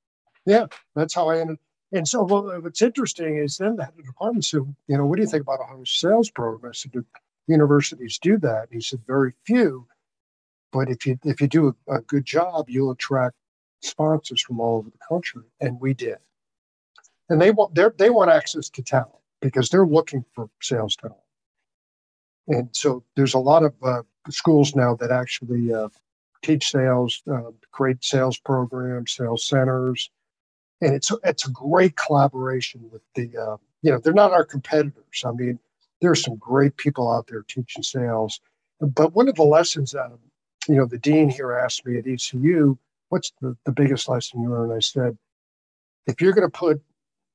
Yeah, 0.47 0.67
that's 0.95 1.13
how 1.13 1.29
I 1.29 1.39
ended. 1.39 1.59
And 1.91 2.07
so, 2.07 2.23
well, 2.23 2.61
what's 2.61 2.81
interesting 2.81 3.37
is 3.37 3.57
then 3.57 3.75
the 3.75 3.83
head 3.83 3.91
of 3.91 3.97
the 3.97 4.03
department 4.03 4.45
said, 4.45 4.61
"You 4.87 4.97
know, 4.97 5.05
what 5.05 5.17
do 5.17 5.21
you 5.21 5.27
think 5.27 5.43
about 5.43 5.59
a 5.59 5.85
sales 5.85 6.31
program?" 6.31 6.71
I 6.71 6.73
said, 6.73 6.93
"Do 6.93 7.05
universities 7.47 8.17
do 8.17 8.37
that?" 8.39 8.69
He 8.71 8.81
said, 8.81 9.01
"Very 9.05 9.33
few." 9.45 9.87
But 10.71 10.89
if 10.89 11.05
you 11.05 11.19
if 11.23 11.41
you 11.41 11.47
do 11.47 11.75
a, 11.89 11.95
a 11.97 12.01
good 12.01 12.25
job, 12.25 12.69
you'll 12.69 12.91
attract 12.91 13.35
sponsors 13.81 14.41
from 14.41 14.59
all 14.61 14.77
over 14.77 14.89
the 14.89 14.97
country, 15.09 15.43
and 15.61 15.79
we 15.81 15.93
did. 15.93 16.17
And 17.29 17.41
they 17.41 17.51
want 17.51 17.75
they 17.97 18.09
want 18.09 18.31
access 18.31 18.69
to 18.69 18.83
talent 18.83 19.11
because 19.41 19.69
they're 19.69 19.85
looking 19.85 20.25
for 20.33 20.49
sales 20.61 20.95
talent. 20.95 21.17
And 22.47 22.69
so 22.73 23.03
there's 23.15 23.33
a 23.33 23.39
lot 23.39 23.63
of 23.63 23.73
uh, 23.83 24.03
schools 24.29 24.75
now 24.75 24.95
that 24.95 25.11
actually 25.11 25.73
uh, 25.73 25.89
teach 26.41 26.69
sales, 26.69 27.21
uh, 27.29 27.51
create 27.71 28.03
sales 28.03 28.37
programs, 28.37 29.13
sales 29.13 29.45
centers, 29.45 30.09
and 30.81 30.93
it's 30.93 31.11
it's 31.23 31.47
a 31.47 31.51
great 31.51 31.95
collaboration 31.95 32.81
with 32.91 33.01
the 33.15 33.35
uh, 33.37 33.57
you 33.81 33.91
know 33.91 33.99
they're 33.99 34.13
not 34.13 34.31
our 34.31 34.45
competitors. 34.45 35.23
I 35.25 35.31
mean, 35.31 35.59
there's 36.01 36.23
some 36.23 36.35
great 36.35 36.77
people 36.77 37.11
out 37.11 37.27
there 37.27 37.43
teaching 37.43 37.83
sales. 37.83 38.39
But 38.79 39.15
one 39.15 39.27
of 39.27 39.35
the 39.35 39.43
lessons 39.43 39.95
out 39.95 40.11
of 40.11 40.19
you 40.67 40.75
know, 40.75 40.85
the 40.85 40.97
dean 40.97 41.29
here 41.29 41.53
asked 41.53 41.85
me 41.85 41.97
at 41.97 42.07
ECU, 42.07 42.77
what's 43.09 43.31
the, 43.41 43.55
the 43.65 43.71
biggest 43.71 44.09
lesson 44.09 44.41
you 44.41 44.49
learned? 44.49 44.73
I 44.73 44.79
said, 44.79 45.17
if 46.07 46.21
you're 46.21 46.33
going 46.33 46.49
to 46.49 46.57
put 46.57 46.81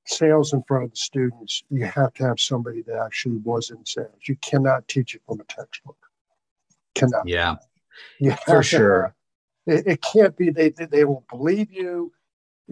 sales 0.06 0.52
in 0.52 0.62
front 0.64 0.84
of 0.84 0.90
the 0.90 0.96
students, 0.96 1.62
you 1.70 1.84
have 1.84 2.12
to 2.14 2.24
have 2.24 2.40
somebody 2.40 2.82
that 2.82 2.98
actually 2.98 3.38
was 3.38 3.70
in 3.70 3.84
sales. 3.86 4.10
You 4.26 4.36
cannot 4.36 4.86
teach 4.88 5.14
it 5.14 5.22
from 5.26 5.40
a 5.40 5.44
textbook. 5.44 5.96
Cannot. 6.94 7.26
Yeah. 7.26 7.56
Yeah, 8.20 8.36
for 8.46 8.62
sure. 8.62 9.14
It, 9.66 9.86
it, 9.86 10.02
can't 10.02 10.36
be. 10.36 10.50
They 10.50 10.70
they 10.70 11.04
won't 11.04 11.28
believe 11.28 11.70
you. 11.70 12.12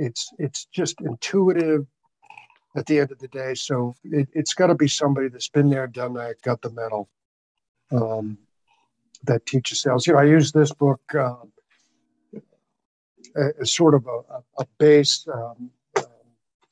It's 0.00 0.32
it's 0.38 0.64
just 0.66 1.00
intuitive. 1.00 1.86
at 2.76 2.86
the 2.86 3.00
end 3.00 3.10
of 3.10 3.18
the 3.18 3.28
day. 3.28 3.52
So 3.54 3.94
it, 4.04 4.28
has 4.34 4.54
got 4.54 4.68
to 4.68 4.76
be 4.76 4.88
somebody 4.88 5.28
that's 5.28 5.48
been 5.48 5.70
there, 5.70 5.88
done 5.88 6.14
that, 6.14 6.40
got 6.42 6.62
the 6.62 6.70
medal, 6.70 7.08
um, 7.90 8.38
that 9.24 9.44
teaches 9.44 9.80
sales. 9.80 10.06
You 10.06 10.12
know, 10.12 10.20
I 10.20 10.24
use 10.24 10.52
this 10.52 10.72
book 10.72 11.00
uh, 11.12 11.34
as 13.60 13.72
sort 13.72 13.94
of 13.94 14.06
a, 14.06 14.62
a 14.62 14.66
base. 14.78 15.26
Um, 15.32 15.70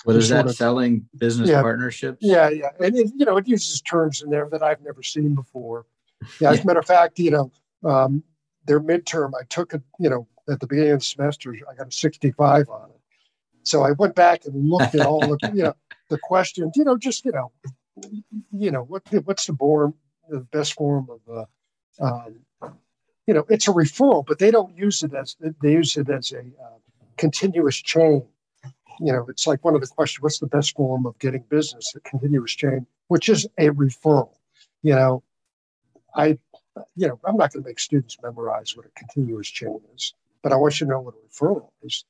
what 0.04 0.16
is 0.16 0.28
that? 0.28 0.46
Of, 0.46 0.54
selling 0.54 1.08
business 1.18 1.50
yeah, 1.50 1.60
partnerships? 1.60 2.18
Yeah, 2.20 2.48
yeah, 2.48 2.70
and 2.78 2.96
it, 2.96 3.10
you 3.16 3.26
know, 3.26 3.36
it 3.36 3.48
uses 3.48 3.80
terms 3.82 4.22
in 4.22 4.30
there 4.30 4.48
that 4.50 4.62
I've 4.62 4.80
never 4.82 5.02
seen 5.02 5.34
before. 5.34 5.86
Yeah, 6.40 6.50
as 6.50 6.64
a 6.64 6.66
matter 6.66 6.80
of 6.80 6.84
fact, 6.84 7.20
you 7.20 7.30
know, 7.30 7.52
um, 7.84 8.24
their 8.66 8.80
midterm, 8.80 9.30
I 9.40 9.44
took 9.48 9.72
it, 9.72 9.82
you 10.00 10.10
know, 10.10 10.26
at 10.50 10.58
the 10.58 10.66
beginning 10.66 10.90
of 10.90 10.98
the 10.98 11.04
semester, 11.04 11.54
I 11.70 11.76
got 11.76 11.86
a 11.86 11.92
65 11.92 12.68
on 12.68 12.90
it. 12.90 12.97
So 13.68 13.82
I 13.82 13.92
went 13.92 14.14
back 14.14 14.44
and 14.46 14.68
looked 14.68 14.94
at 14.94 15.06
all 15.06 15.32
of, 15.32 15.38
you 15.54 15.64
know, 15.64 15.74
the 16.08 16.18
questions, 16.18 16.72
you 16.76 16.84
know, 16.84 16.96
just, 16.96 17.24
you 17.24 17.32
know, 17.32 17.52
you 18.52 18.70
know, 18.70 18.82
what, 18.82 19.02
what's 19.24 19.46
the 19.46 19.54
form, 19.54 19.94
the 20.28 20.40
best 20.40 20.74
form 20.74 21.08
of, 21.10 21.46
uh, 22.00 22.04
um, 22.04 22.74
you 23.26 23.34
know, 23.34 23.44
it's 23.48 23.68
a 23.68 23.72
referral, 23.72 24.24
but 24.26 24.38
they 24.38 24.50
don't 24.50 24.76
use 24.76 25.02
it 25.02 25.12
as, 25.14 25.36
they 25.60 25.72
use 25.72 25.96
it 25.96 26.08
as 26.08 26.32
a 26.32 26.38
uh, 26.38 26.78
continuous 27.18 27.76
chain. 27.76 28.24
You 29.00 29.12
know, 29.12 29.26
it's 29.28 29.46
like 29.46 29.64
one 29.64 29.74
of 29.74 29.80
the 29.80 29.86
questions, 29.86 30.22
what's 30.22 30.38
the 30.38 30.46
best 30.46 30.74
form 30.74 31.06
of 31.06 31.18
getting 31.18 31.44
business? 31.48 31.92
A 31.94 32.00
continuous 32.00 32.52
chain, 32.52 32.86
which 33.08 33.28
is 33.28 33.46
a 33.58 33.68
referral. 33.68 34.30
You 34.82 34.94
know, 34.94 35.22
I 36.14 36.38
you 36.96 37.08
know, 37.08 37.18
I'm 37.24 37.36
not 37.36 37.52
going 37.52 37.62
to 37.62 37.68
make 37.68 37.78
students 37.78 38.16
memorize 38.22 38.76
what 38.76 38.86
a 38.86 38.90
continuous 38.90 39.48
chain 39.48 39.80
is, 39.94 40.14
but 40.42 40.52
I 40.52 40.56
want 40.56 40.80
you 40.80 40.86
to 40.86 40.92
know 40.92 41.00
what 41.00 41.14
a 41.14 41.28
referral 41.28 41.70
is. 41.82 42.04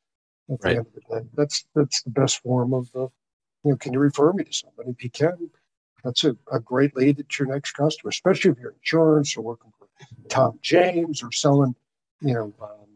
At 0.50 0.64
right. 0.64 0.72
the 0.72 0.76
end 0.78 0.86
of 0.86 0.94
the 0.94 1.20
day, 1.20 1.28
that's 1.34 1.66
that's 1.74 2.02
the 2.02 2.10
best 2.10 2.42
form 2.42 2.72
of 2.72 2.90
the. 2.92 3.08
You 3.64 3.72
know, 3.72 3.76
can 3.76 3.92
you 3.92 3.98
refer 3.98 4.32
me 4.32 4.44
to 4.44 4.52
somebody? 4.52 4.90
If 4.90 5.02
you 5.02 5.10
can, 5.10 5.50
that's 6.04 6.24
a, 6.24 6.36
a 6.52 6.60
great 6.60 6.96
lead 6.96 7.16
to 7.16 7.24
your 7.44 7.52
next 7.52 7.72
customer, 7.72 8.10
especially 8.10 8.52
if 8.52 8.58
you're 8.58 8.72
insurance 8.72 9.36
or 9.36 9.42
working 9.42 9.72
for 9.78 9.88
Tom 10.28 10.58
James 10.62 11.22
or 11.22 11.32
selling, 11.32 11.74
you 12.20 12.34
know, 12.34 12.54
um, 12.62 12.86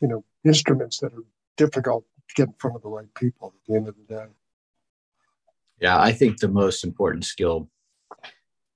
you 0.00 0.08
know, 0.08 0.24
instruments 0.44 0.98
that 0.98 1.12
are 1.12 1.24
difficult 1.56 2.04
to 2.28 2.34
get 2.34 2.48
in 2.48 2.54
front 2.58 2.76
of 2.76 2.82
the 2.82 2.88
right 2.88 3.12
people 3.14 3.52
at 3.54 3.66
the 3.66 3.76
end 3.76 3.88
of 3.88 3.96
the 3.96 4.14
day. 4.14 4.26
Yeah, 5.80 6.00
I 6.00 6.12
think 6.12 6.38
the 6.38 6.48
most 6.48 6.84
important 6.84 7.24
skill 7.24 7.68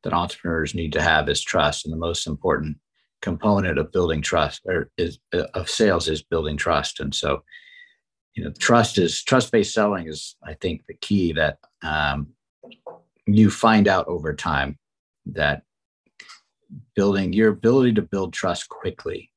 that 0.03 0.13
entrepreneurs 0.13 0.75
need 0.75 0.93
to 0.95 1.03
have 1.03 1.29
is 1.29 1.41
trust, 1.41 1.85
and 1.85 1.93
the 1.93 1.99
most 1.99 2.27
important 2.27 2.79
component 3.25 3.79
of 3.79 3.91
building 3.91 4.21
trust 4.21 4.61
or 4.67 4.91
is 4.99 5.19
uh, 5.33 5.47
of 5.55 5.71
sales 5.71 6.09
is 6.09 6.23
building 6.23 6.59
trust. 6.59 7.01
And 7.01 7.15
so, 7.15 7.43
you 8.35 8.45
know, 8.45 8.53
trust 8.59 8.99
is 8.99 9.23
trust 9.25 9.51
based 9.51 9.73
selling 9.73 10.07
is, 10.07 10.37
I 10.45 10.53
think, 10.55 10.85
the 10.87 10.95
key 10.95 11.33
that 11.33 11.57
um, 11.83 12.35
you 13.27 13.51
find 13.51 13.89
out 13.89 14.07
over 14.09 14.35
time 14.35 14.79
that 15.25 15.63
building 16.95 17.33
your 17.33 17.49
ability 17.49 17.95
to 17.95 18.03
build 18.03 18.35
trust 18.35 18.69
quickly 18.69 19.31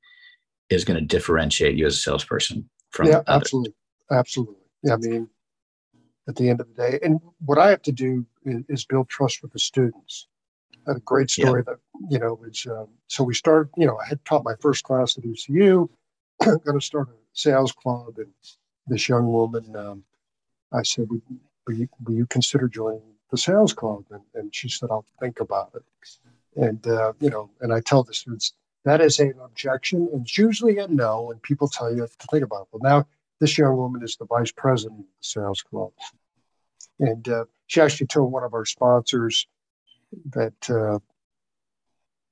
is 0.70 0.84
going 0.84 1.00
to 1.00 1.06
differentiate 1.16 1.78
you 1.78 1.86
as 1.86 1.94
a 1.94 1.98
salesperson 2.00 2.70
from 2.90 3.08
yeah, 3.08 3.22
others. 3.26 3.44
absolutely, 3.44 3.76
absolutely. 4.12 4.56
Yeah, 4.84 4.94
I 4.96 4.98
mean, 4.98 5.30
at 6.28 6.36
the 6.36 6.50
end 6.50 6.60
of 6.60 6.68
the 6.68 6.74
day, 6.74 7.00
and 7.02 7.22
what 7.46 7.58
I 7.58 7.70
have 7.70 7.84
to 7.84 7.94
do 7.94 8.26
is, 8.44 8.64
is 8.68 8.86
build 8.86 9.08
trust 9.08 9.42
with 9.42 9.54
the 9.54 9.60
students 9.60 10.28
a 10.88 11.00
great 11.02 11.30
story 11.30 11.64
yeah. 11.66 11.74
that 11.74 11.80
you 12.10 12.20
know 12.20 12.34
was 12.34 12.66
um, 12.70 12.88
so 13.08 13.24
we 13.24 13.34
started 13.34 13.70
you 13.78 13.86
know 13.86 13.98
i 14.00 14.08
had 14.08 14.24
taught 14.26 14.44
my 14.44 14.56
first 14.62 14.84
class 14.84 15.18
at 15.18 15.24
ecu 15.26 15.90
going 16.44 16.80
to 16.80 16.82
start 16.82 17.10
a 17.10 17.14
sales 17.34 17.72
club 17.72 18.14
and 18.18 18.32
this 18.88 19.10
young 19.10 19.28
woman 19.28 19.76
um, 19.76 20.04
i 20.74 20.82
said 20.82 21.10
will, 21.10 21.22
will, 21.68 21.76
you, 21.76 21.88
will, 22.06 22.16
you, 22.16 22.26
consider 22.28 22.68
joining 22.68 23.02
the 23.32 23.38
sales 23.38 23.74
club? 23.74 24.06
And, 24.12 24.22
and 24.36 24.56
she 24.56 24.70
said 24.70 24.90
i'll 24.92 25.06
think 25.20 25.40
about 25.40 25.72
it. 25.76 25.84
And 26.56 26.86
uh, 26.88 27.14
you 27.20 27.30
know 27.30 27.50
and 27.62 27.74
i 27.74 27.82
tell 27.82 28.04
the 28.04 28.14
students 28.14 28.54
that 28.86 29.02
is 29.02 29.20
an 29.20 29.34
objection 29.44 30.08
and 30.14 30.22
it's 30.22 30.38
usually 30.38 30.78
a 30.78 30.88
no 30.88 31.32
and 31.32 31.42
people 31.42 31.68
tell 31.68 31.92
you 31.92 32.08
to 32.08 32.28
think 32.32 32.44
about 32.44 32.62
it. 32.62 32.68
Well 32.72 32.82
now 32.84 33.08
this 33.40 33.58
young 33.58 33.76
woman 33.76 34.04
is 34.04 34.16
the 34.16 34.26
vice 34.26 34.52
president 34.52 35.02
of 35.02 35.06
the 35.06 35.12
sales 35.22 35.62
club. 35.62 35.92
And 37.00 37.28
uh, 37.30 37.46
she 37.68 37.82
actually 37.82 38.08
told 38.08 38.32
one 38.32 38.44
of 38.44 38.54
our 38.54 38.66
sponsors 38.66 39.48
that 40.32 40.70
uh, 40.70 41.00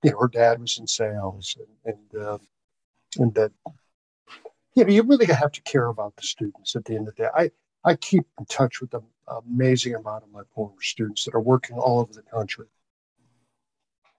you 0.04 0.12
know 0.12 0.20
her 0.20 0.28
dad 0.28 0.60
was 0.60 0.78
in 0.78 0.88
sales 0.88 1.58
and 1.86 1.96
and, 2.14 2.24
uh, 2.24 2.38
and 3.18 3.34
that 3.36 3.52
you 4.76 4.84
know 4.84 4.92
you 4.92 5.04
really 5.04 5.26
have 5.26 5.52
to 5.52 5.62
care 5.62 5.88
about 5.88 6.16
the 6.16 6.24
students 6.24 6.76
at 6.76 6.86
the 6.86 6.96
end 6.96 7.08
of 7.08 7.16
the 7.16 7.24
day. 7.24 7.30
I 7.36 7.52
I 7.84 7.96
keep 7.96 8.26
in 8.40 8.46
touch 8.46 8.82
with 8.82 8.94
an 8.94 9.04
amazing 9.28 9.96
amount 9.96 10.24
of 10.24 10.32
my 10.32 10.42
former 10.54 10.82
students 10.82 11.24
that 11.26 11.36
are 11.36 11.42
working 11.42 11.78
all 11.78 12.00
over 12.00 12.14
the 12.14 12.24
country, 12.24 12.68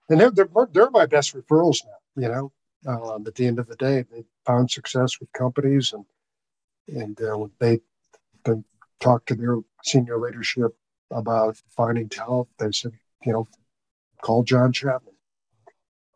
and 0.09 0.19
they're 0.19 0.31
they're, 0.31 0.67
they're 0.71 0.89
my 0.89 1.05
best 1.05 1.35
referrals 1.35 1.83
now. 1.85 2.21
You 2.21 2.29
know, 2.29 2.51
um, 2.87 3.25
at 3.27 3.35
the 3.35 3.47
end 3.47 3.59
of 3.59 3.67
the 3.67 3.75
day, 3.75 4.05
they 4.11 4.23
found 4.45 4.71
success 4.71 5.19
with 5.19 5.31
companies 5.33 5.93
and 5.93 6.05
and 6.87 7.21
uh, 7.21 7.47
they 7.59 7.79
they 8.43 8.53
talk 8.99 9.25
to 9.25 9.35
their 9.35 9.57
senior 9.83 10.17
leadership 10.17 10.75
about 11.11 11.61
finding 11.69 12.09
talent. 12.09 12.47
They 12.57 12.71
said, 12.71 12.91
you 13.25 13.33
know, 13.33 13.47
call 14.21 14.43
John 14.43 14.71
Chapman. 14.71 15.13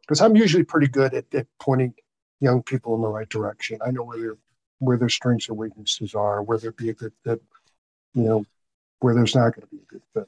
Because 0.02 0.22
I'm 0.22 0.36
usually 0.36 0.64
pretty 0.64 0.88
good 0.88 1.14
at, 1.14 1.34
at 1.34 1.48
pointing 1.60 1.94
young 2.40 2.64
people 2.64 2.96
in 2.96 3.02
the 3.02 3.08
right 3.08 3.30
direction. 3.30 3.80
I 3.86 3.92
know 3.92 4.04
where 4.04 4.20
their 4.20 4.38
where 4.80 4.98
their 4.98 5.10
strengths 5.10 5.48
and 5.48 5.58
weaknesses 5.58 6.16
are, 6.16 6.42
where 6.42 6.58
there'd 6.58 6.76
be 6.76 6.90
a 6.90 6.94
good 6.94 7.14
fit, 7.24 7.40
you 8.16 8.24
know, 8.24 8.46
where 9.00 9.14
there's 9.14 9.36
not 9.36 9.56
going 9.56 9.62
to 9.62 9.68
be 9.68 9.78
a 9.78 9.86
good 9.86 10.02
fit 10.14 10.28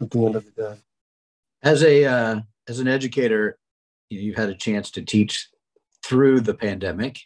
at 0.00 0.10
the 0.10 0.26
end 0.26 0.34
of 0.34 0.44
the 0.44 0.62
day. 0.62 0.76
As 1.62 1.82
a 1.82 2.04
uh, 2.04 2.40
as 2.68 2.80
an 2.80 2.88
educator, 2.88 3.58
you've 4.10 4.36
had 4.36 4.50
a 4.50 4.54
chance 4.54 4.90
to 4.92 5.02
teach 5.02 5.48
through 6.04 6.40
the 6.40 6.54
pandemic, 6.54 7.20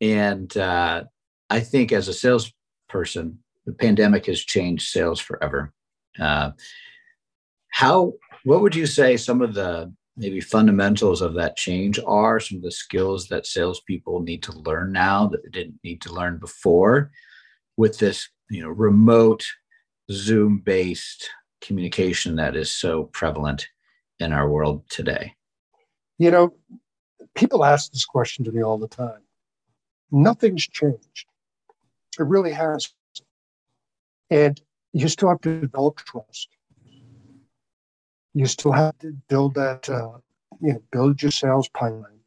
and 0.00 0.56
uh, 0.56 1.04
I 1.50 1.60
think 1.60 1.92
as 1.92 2.08
a 2.08 2.14
salesperson, 2.14 3.40
the 3.66 3.72
pandemic 3.72 4.26
has 4.26 4.40
changed 4.40 4.88
sales 4.88 5.20
forever. 5.20 5.72
Uh, 6.18 6.52
how, 7.70 8.14
what 8.44 8.60
would 8.60 8.74
you 8.74 8.86
say 8.86 9.16
some 9.16 9.40
of 9.42 9.54
the 9.54 9.92
maybe 10.16 10.40
fundamentals 10.40 11.22
of 11.22 11.34
that 11.34 11.56
change 11.56 11.98
are? 12.06 12.38
Some 12.40 12.58
of 12.58 12.62
the 12.62 12.70
skills 12.70 13.28
that 13.28 13.46
salespeople 13.46 14.20
need 14.20 14.42
to 14.44 14.52
learn 14.52 14.92
now 14.92 15.26
that 15.28 15.42
they 15.42 15.50
didn't 15.50 15.80
need 15.82 16.00
to 16.02 16.12
learn 16.12 16.38
before 16.38 17.10
with 17.76 17.98
this, 17.98 18.28
you 18.50 18.62
know, 18.62 18.68
remote 18.68 19.44
Zoom 20.10 20.58
based 20.58 21.30
communication 21.60 22.36
that 22.36 22.56
is 22.56 22.70
so 22.70 23.04
prevalent 23.04 23.68
in 24.18 24.32
our 24.32 24.48
world 24.48 24.84
today? 24.90 25.34
You 26.18 26.30
know, 26.30 26.54
people 27.34 27.64
ask 27.64 27.92
this 27.92 28.04
question 28.04 28.44
to 28.44 28.52
me 28.52 28.62
all 28.62 28.78
the 28.78 28.88
time. 28.88 29.22
Nothing's 30.10 30.66
changed. 30.66 31.26
It 32.18 32.24
really 32.24 32.52
has. 32.52 32.92
And 34.30 34.60
you 34.92 35.08
still 35.08 35.28
have 35.28 35.40
to 35.42 35.60
develop 35.60 35.96
trust 35.96 36.48
you 38.34 38.46
still 38.46 38.72
have 38.72 38.98
to 38.98 39.12
build 39.28 39.54
that, 39.54 39.88
uh, 39.88 40.18
you 40.60 40.74
know, 40.74 40.82
build 40.92 41.22
your 41.22 41.30
sales 41.30 41.68
pipeline. 41.68 42.20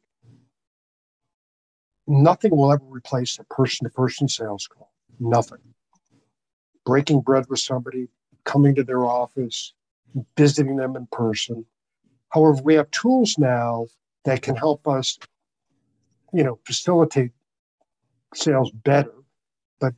Nothing 2.06 2.54
will 2.54 2.72
ever 2.72 2.84
replace 2.84 3.38
a 3.38 3.44
person 3.44 3.86
to 3.86 3.90
person 3.90 4.28
sales 4.28 4.66
call. 4.66 4.90
Nothing. 5.18 5.58
Breaking 6.84 7.20
bread 7.20 7.46
with 7.48 7.60
somebody, 7.60 8.08
coming 8.44 8.74
to 8.74 8.84
their 8.84 9.04
office, 9.06 9.72
visiting 10.36 10.76
them 10.76 10.96
in 10.96 11.06
person. 11.06 11.64
However, 12.28 12.60
we 12.62 12.74
have 12.74 12.90
tools 12.90 13.36
now 13.38 13.86
that 14.24 14.42
can 14.42 14.56
help 14.56 14.86
us, 14.86 15.18
you 16.32 16.44
know, 16.44 16.58
facilitate 16.66 17.30
sales 18.34 18.70
better. 18.70 19.14
But 19.80 19.94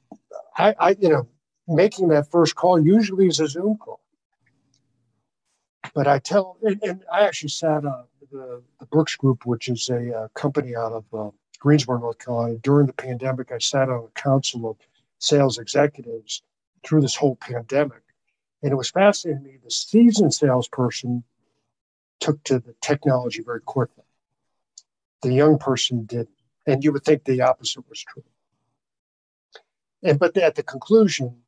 I, 0.57 0.75
I 0.79 0.91
you 1.01 1.09
know, 1.09 1.29
making 1.67 2.09
that 2.09 2.31
first 2.31 2.55
call 2.55 2.81
usually 2.81 3.27
is 3.27 3.41
a 3.41 3.49
Zoom 3.49 3.79
call. 3.79 4.01
But 5.97 6.07
I 6.07 6.19
tell, 6.19 6.59
and, 6.63 6.79
and 6.83 7.05
I 7.11 7.23
actually 7.23 7.49
sat 7.49 7.87
on 7.87 8.05
the, 8.31 8.63
the 8.79 8.87
Brooks 8.87 9.17
Group, 9.17 9.47
which 9.47 9.69
is 9.69 9.89
a 9.89 10.15
uh, 10.15 10.29
company 10.35 10.77
out 10.77 10.93
of 10.93 11.05
uh, 11.15 11.31
Greensboro, 11.59 11.99
North 11.99 12.19
Carolina. 12.19 12.59
During 12.59 12.87
the 12.87 12.93
pandemic, 12.93 13.51
I 13.51 13.57
sat 13.57 13.89
on 13.89 14.05
a 14.05 14.21
council 14.21 14.69
of 14.69 14.77
sales 15.21 15.57
executives 15.57 16.43
through 16.85 17.01
this 17.01 17.17
whole 17.17 17.37
pandemic. 17.37 18.03
And 18.63 18.73
it 18.73 18.77
was 18.77 18.91
fascinating 18.91 19.45
to 19.45 19.49
me. 19.49 19.57
The 19.65 19.71
seasoned 19.71 20.35
salesperson 20.35 21.25
took 22.21 22.45
to 22.45 22.59
the 22.59 22.75
technology 22.83 23.43
very 23.43 23.63
quickly. 23.63 24.05
The 25.23 25.33
young 25.33 25.59
person 25.59 26.05
didn't. 26.05 26.29
And 26.67 26.85
you 26.85 26.93
would 26.93 27.05
think 27.05 27.25
the 27.25 27.41
opposite 27.41 27.89
was 27.89 28.05
true. 28.05 28.25
And 30.03 30.19
but 30.19 30.37
at 30.37 30.57
the 30.57 30.63
conclusion, 30.63 31.39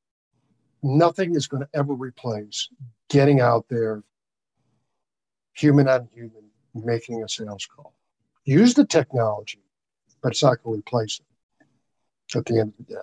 nothing 0.82 1.34
is 1.34 1.46
going 1.46 1.64
to 1.64 1.68
ever 1.74 1.92
replace 1.92 2.70
getting 3.10 3.42
out 3.42 3.66
there 3.68 4.04
human 5.58 5.88
on 5.88 6.08
human, 6.14 6.44
making 6.74 7.22
a 7.22 7.28
sales 7.28 7.66
call. 7.66 7.92
Use 8.44 8.74
the 8.74 8.86
technology, 8.86 9.62
but 10.22 10.32
it's 10.32 10.42
not 10.42 10.62
going 10.62 10.76
to 10.76 10.78
replace 10.80 11.20
it 11.20 12.36
at 12.36 12.46
the 12.46 12.60
end 12.60 12.72
of 12.78 12.86
the 12.86 12.94
day. 12.94 13.00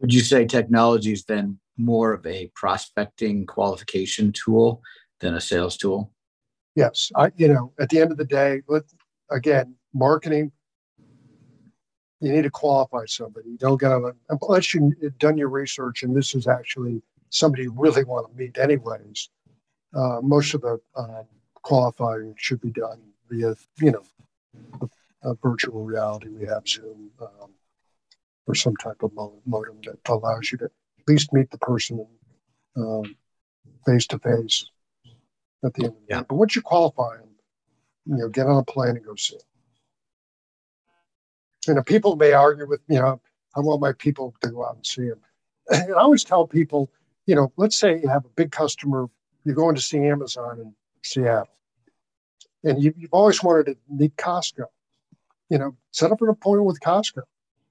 Would 0.00 0.12
you 0.12 0.20
say 0.20 0.44
technology 0.44 1.12
is 1.12 1.24
then 1.24 1.58
more 1.76 2.12
of 2.12 2.26
a 2.26 2.48
prospecting 2.54 3.46
qualification 3.46 4.32
tool 4.32 4.82
than 5.20 5.34
a 5.34 5.40
sales 5.40 5.76
tool? 5.76 6.10
Yes, 6.74 7.12
I 7.14 7.30
you 7.36 7.48
know 7.48 7.72
at 7.78 7.88
the 7.90 8.00
end 8.00 8.10
of 8.10 8.18
the 8.18 8.24
day, 8.24 8.62
let 8.66 8.82
again 9.30 9.76
marketing. 9.94 10.50
You 12.20 12.32
need 12.32 12.42
to 12.42 12.50
qualify 12.50 13.04
somebody. 13.06 13.50
You 13.50 13.58
don't 13.58 13.80
get 13.80 13.92
unless 14.28 14.74
you've 14.74 15.18
done 15.18 15.36
your 15.36 15.48
research 15.48 16.02
and 16.02 16.16
this 16.16 16.34
is 16.34 16.46
actually 16.46 17.02
somebody 17.30 17.64
you 17.64 17.74
really 17.76 18.04
want 18.04 18.30
to 18.30 18.36
meet 18.36 18.58
anyways. 18.58 19.28
Uh, 19.94 20.20
most 20.22 20.54
of 20.54 20.62
the 20.62 20.80
uh, 20.96 21.22
qualifying 21.62 22.34
should 22.36 22.60
be 22.60 22.70
done 22.70 23.00
via 23.30 23.54
you 23.80 23.92
know 23.92 24.88
a, 25.22 25.34
virtual 25.42 25.84
reality. 25.84 26.28
We 26.28 26.46
have 26.46 26.66
Zoom 26.66 27.10
um, 27.20 27.50
or 28.46 28.54
some 28.54 28.76
type 28.76 29.02
of 29.02 29.12
modem 29.46 29.78
that 29.84 29.98
allows 30.08 30.50
you 30.52 30.58
to 30.58 30.64
at 30.64 30.70
least 31.08 31.32
meet 31.32 31.50
the 31.50 31.58
person 31.58 32.06
face 33.86 34.06
to 34.08 34.18
face 34.18 34.66
at 35.64 35.74
the 35.74 35.84
end 35.84 35.92
of 35.92 36.00
the 36.00 36.06
yeah. 36.08 36.18
day. 36.20 36.26
But 36.28 36.36
once 36.36 36.56
you 36.56 36.62
qualify 36.62 37.16
them, 37.16 37.28
you 38.06 38.16
know, 38.16 38.28
get 38.28 38.46
on 38.46 38.58
a 38.58 38.64
plane 38.64 38.96
and 38.96 39.04
go 39.04 39.14
see 39.14 39.36
them. 39.36 39.46
You 41.66 41.74
know, 41.74 41.82
people 41.82 42.16
may 42.16 42.32
argue 42.32 42.66
with, 42.68 42.80
you 42.88 42.98
know, 42.98 43.20
I 43.54 43.60
want 43.60 43.80
my 43.80 43.92
people 43.92 44.34
to 44.40 44.50
go 44.50 44.64
out 44.64 44.76
and 44.76 44.86
see 44.86 45.08
them. 45.08 45.20
And 45.70 45.92
I 45.96 45.98
always 45.98 46.24
tell 46.24 46.46
people, 46.46 46.90
you 47.26 47.36
know, 47.36 47.52
let's 47.56 47.76
say 47.76 48.00
you 48.00 48.08
have 48.08 48.24
a 48.24 48.30
big 48.30 48.50
customer, 48.50 49.08
you're 49.44 49.54
going 49.54 49.76
to 49.76 49.80
see 49.80 49.98
Amazon 49.98 50.58
in 50.60 50.74
Seattle, 51.02 51.48
and 52.64 52.82
you, 52.82 52.94
have 53.00 53.12
always 53.12 53.42
wanted 53.42 53.66
to 53.66 53.76
meet 53.88 54.16
Costco. 54.16 54.66
You 55.50 55.58
know, 55.58 55.76
set 55.90 56.12
up 56.12 56.22
an 56.22 56.28
appointment 56.28 56.66
with 56.66 56.80
Costco. 56.80 57.22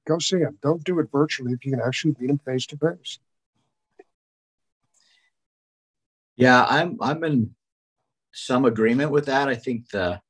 Go 0.06 0.20
see 0.20 0.38
them. 0.38 0.58
Don't 0.62 0.84
do 0.84 1.00
it 1.00 1.10
virtually 1.12 1.54
if 1.54 1.66
you 1.66 1.72
can 1.72 1.82
actually 1.82 2.16
meet 2.20 2.28
them 2.28 2.40
face 2.40 2.66
to 2.68 2.78
face. 2.78 3.20
Yeah, 6.36 6.66
I'm 6.68 6.98
I'm 7.02 7.24
in 7.24 7.56
some 8.32 8.66
agreement 8.66 9.12
with 9.12 9.26
that. 9.28 9.48
I 9.48 9.56
think 9.56 9.90
the 9.90 10.22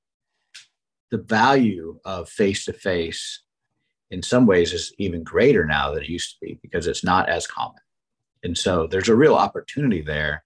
the 1.09 1.17
value 1.17 1.99
of 2.05 2.29
face 2.29 2.65
to 2.65 2.73
face 2.73 3.41
in 4.09 4.21
some 4.21 4.45
ways 4.45 4.73
is 4.73 4.93
even 4.97 5.23
greater 5.23 5.65
now 5.65 5.93
than 5.93 6.03
it 6.03 6.09
used 6.09 6.31
to 6.31 6.45
be 6.45 6.59
because 6.61 6.87
it's 6.87 7.03
not 7.03 7.29
as 7.29 7.47
common. 7.47 7.81
And 8.43 8.57
so 8.57 8.87
there's 8.87 9.09
a 9.09 9.15
real 9.15 9.35
opportunity 9.35 10.01
there 10.01 10.43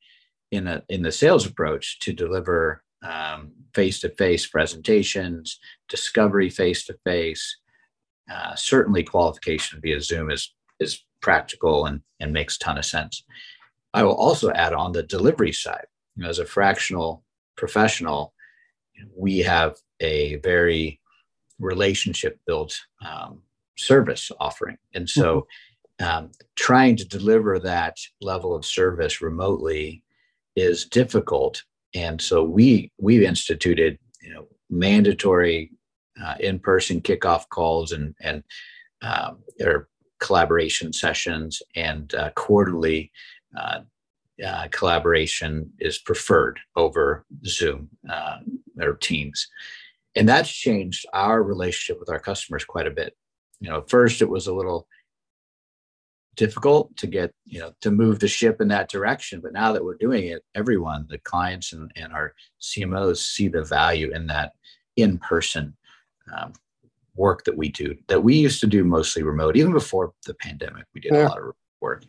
in 0.55 0.67
a 0.67 0.83
in 0.89 1.01
the 1.01 1.11
sales 1.11 1.45
approach 1.45 1.99
to 1.99 2.13
deliver 2.13 2.83
face 3.73 3.99
to 3.99 4.09
face 4.09 4.47
presentations, 4.47 5.59
discovery 5.89 6.49
face 6.49 6.85
to 6.85 6.97
face. 7.03 7.57
Certainly, 8.55 9.03
qualification 9.03 9.79
via 9.81 10.01
Zoom 10.01 10.31
is 10.31 10.53
is 10.79 11.03
practical 11.21 11.85
and 11.85 12.01
and 12.19 12.33
makes 12.33 12.55
a 12.55 12.59
ton 12.59 12.77
of 12.77 12.85
sense. 12.85 13.23
I 13.93 14.03
will 14.03 14.15
also 14.15 14.51
add 14.51 14.73
on 14.73 14.91
the 14.91 15.03
delivery 15.03 15.53
side. 15.53 15.85
You 16.15 16.23
know, 16.23 16.29
as 16.29 16.39
a 16.39 16.45
fractional 16.45 17.23
professional, 17.55 18.33
we 19.15 19.39
have 19.39 19.75
a 19.99 20.35
very 20.37 20.99
relationship 21.59 22.39
built 22.45 22.77
um, 23.05 23.41
service 23.77 24.31
offering. 24.39 24.77
And 24.93 25.09
so 25.09 25.47
mm-hmm. 26.01 26.25
um, 26.25 26.31
trying 26.55 26.95
to 26.97 27.07
deliver 27.07 27.59
that 27.59 27.97
level 28.21 28.55
of 28.55 28.65
service 28.65 29.21
remotely 29.21 30.03
is 30.55 30.85
difficult. 30.85 31.63
And 31.93 32.21
so 32.21 32.43
we 32.43 32.91
we've 32.99 33.23
instituted 33.23 33.97
you 34.21 34.33
know 34.33 34.47
mandatory 34.69 35.71
uh, 36.23 36.35
in-person 36.39 37.01
kickoff 37.01 37.47
calls 37.49 37.91
and 37.91 38.15
and 38.21 38.43
um, 39.01 39.39
or 39.61 39.89
collaboration 40.19 40.93
sessions 40.93 41.61
and 41.75 42.13
uh, 42.15 42.31
quarterly 42.35 43.11
uh, 43.57 43.81
uh, 44.45 44.67
collaboration 44.71 45.71
is 45.79 45.97
preferred 45.97 46.59
over 46.75 47.25
Zoom 47.45 47.89
uh, 48.09 48.37
or 48.81 48.95
Teams. 48.95 49.47
And 50.15 50.27
that's 50.27 50.49
changed 50.49 51.05
our 51.13 51.43
relationship 51.43 51.99
with 51.99 52.09
our 52.09 52.19
customers 52.19 52.65
quite 52.65 52.87
a 52.87 52.91
bit. 52.91 53.15
You 53.59 53.69
know, 53.69 53.83
first 53.87 54.21
it 54.21 54.29
was 54.29 54.47
a 54.47 54.53
little 54.53 54.87
difficult 56.35 56.95
to 56.97 57.07
get, 57.07 57.33
you 57.45 57.59
know, 57.59 57.73
to 57.81 57.91
move 57.91 58.19
the 58.19 58.27
ship 58.27 58.61
in 58.61 58.67
that 58.69 58.89
direction. 58.89 59.41
But 59.41 59.53
now 59.53 59.73
that 59.73 59.83
we're 59.83 59.97
doing 59.97 60.27
it, 60.27 60.43
everyone, 60.53 61.05
the 61.09 61.17
clients 61.19 61.73
and, 61.73 61.91
and 61.95 62.13
our 62.13 62.33
CMOs 62.61 63.17
see 63.17 63.47
the 63.47 63.63
value 63.63 64.11
in 64.13 64.27
that 64.27 64.53
in 64.95 65.17
person 65.17 65.75
um, 66.35 66.53
work 67.15 67.45
that 67.45 67.57
we 67.57 67.69
do, 67.69 67.95
that 68.07 68.23
we 68.23 68.35
used 68.35 68.59
to 68.61 68.67
do 68.67 68.83
mostly 68.83 69.23
remote. 69.23 69.55
Even 69.55 69.73
before 69.73 70.13
the 70.25 70.33
pandemic, 70.35 70.85
we 70.93 71.01
did 71.01 71.13
yeah. 71.13 71.27
a 71.27 71.29
lot 71.29 71.39
of 71.39 71.53
work. 71.81 72.03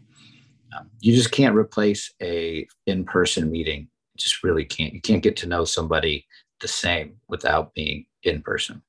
Um, 0.76 0.90
you 1.00 1.14
just 1.14 1.30
can't 1.30 1.54
replace 1.54 2.12
a 2.20 2.66
in-person 2.86 3.50
meeting. 3.50 3.82
You 3.82 4.18
just 4.18 4.42
really 4.42 4.64
can't. 4.64 4.92
You 4.92 5.00
can't 5.00 5.22
get 5.22 5.36
to 5.38 5.46
know 5.46 5.64
somebody 5.64 6.26
the 6.60 6.68
same 6.68 7.16
without 7.28 7.74
being 7.74 8.06
in 8.22 8.42
person. 8.42 8.82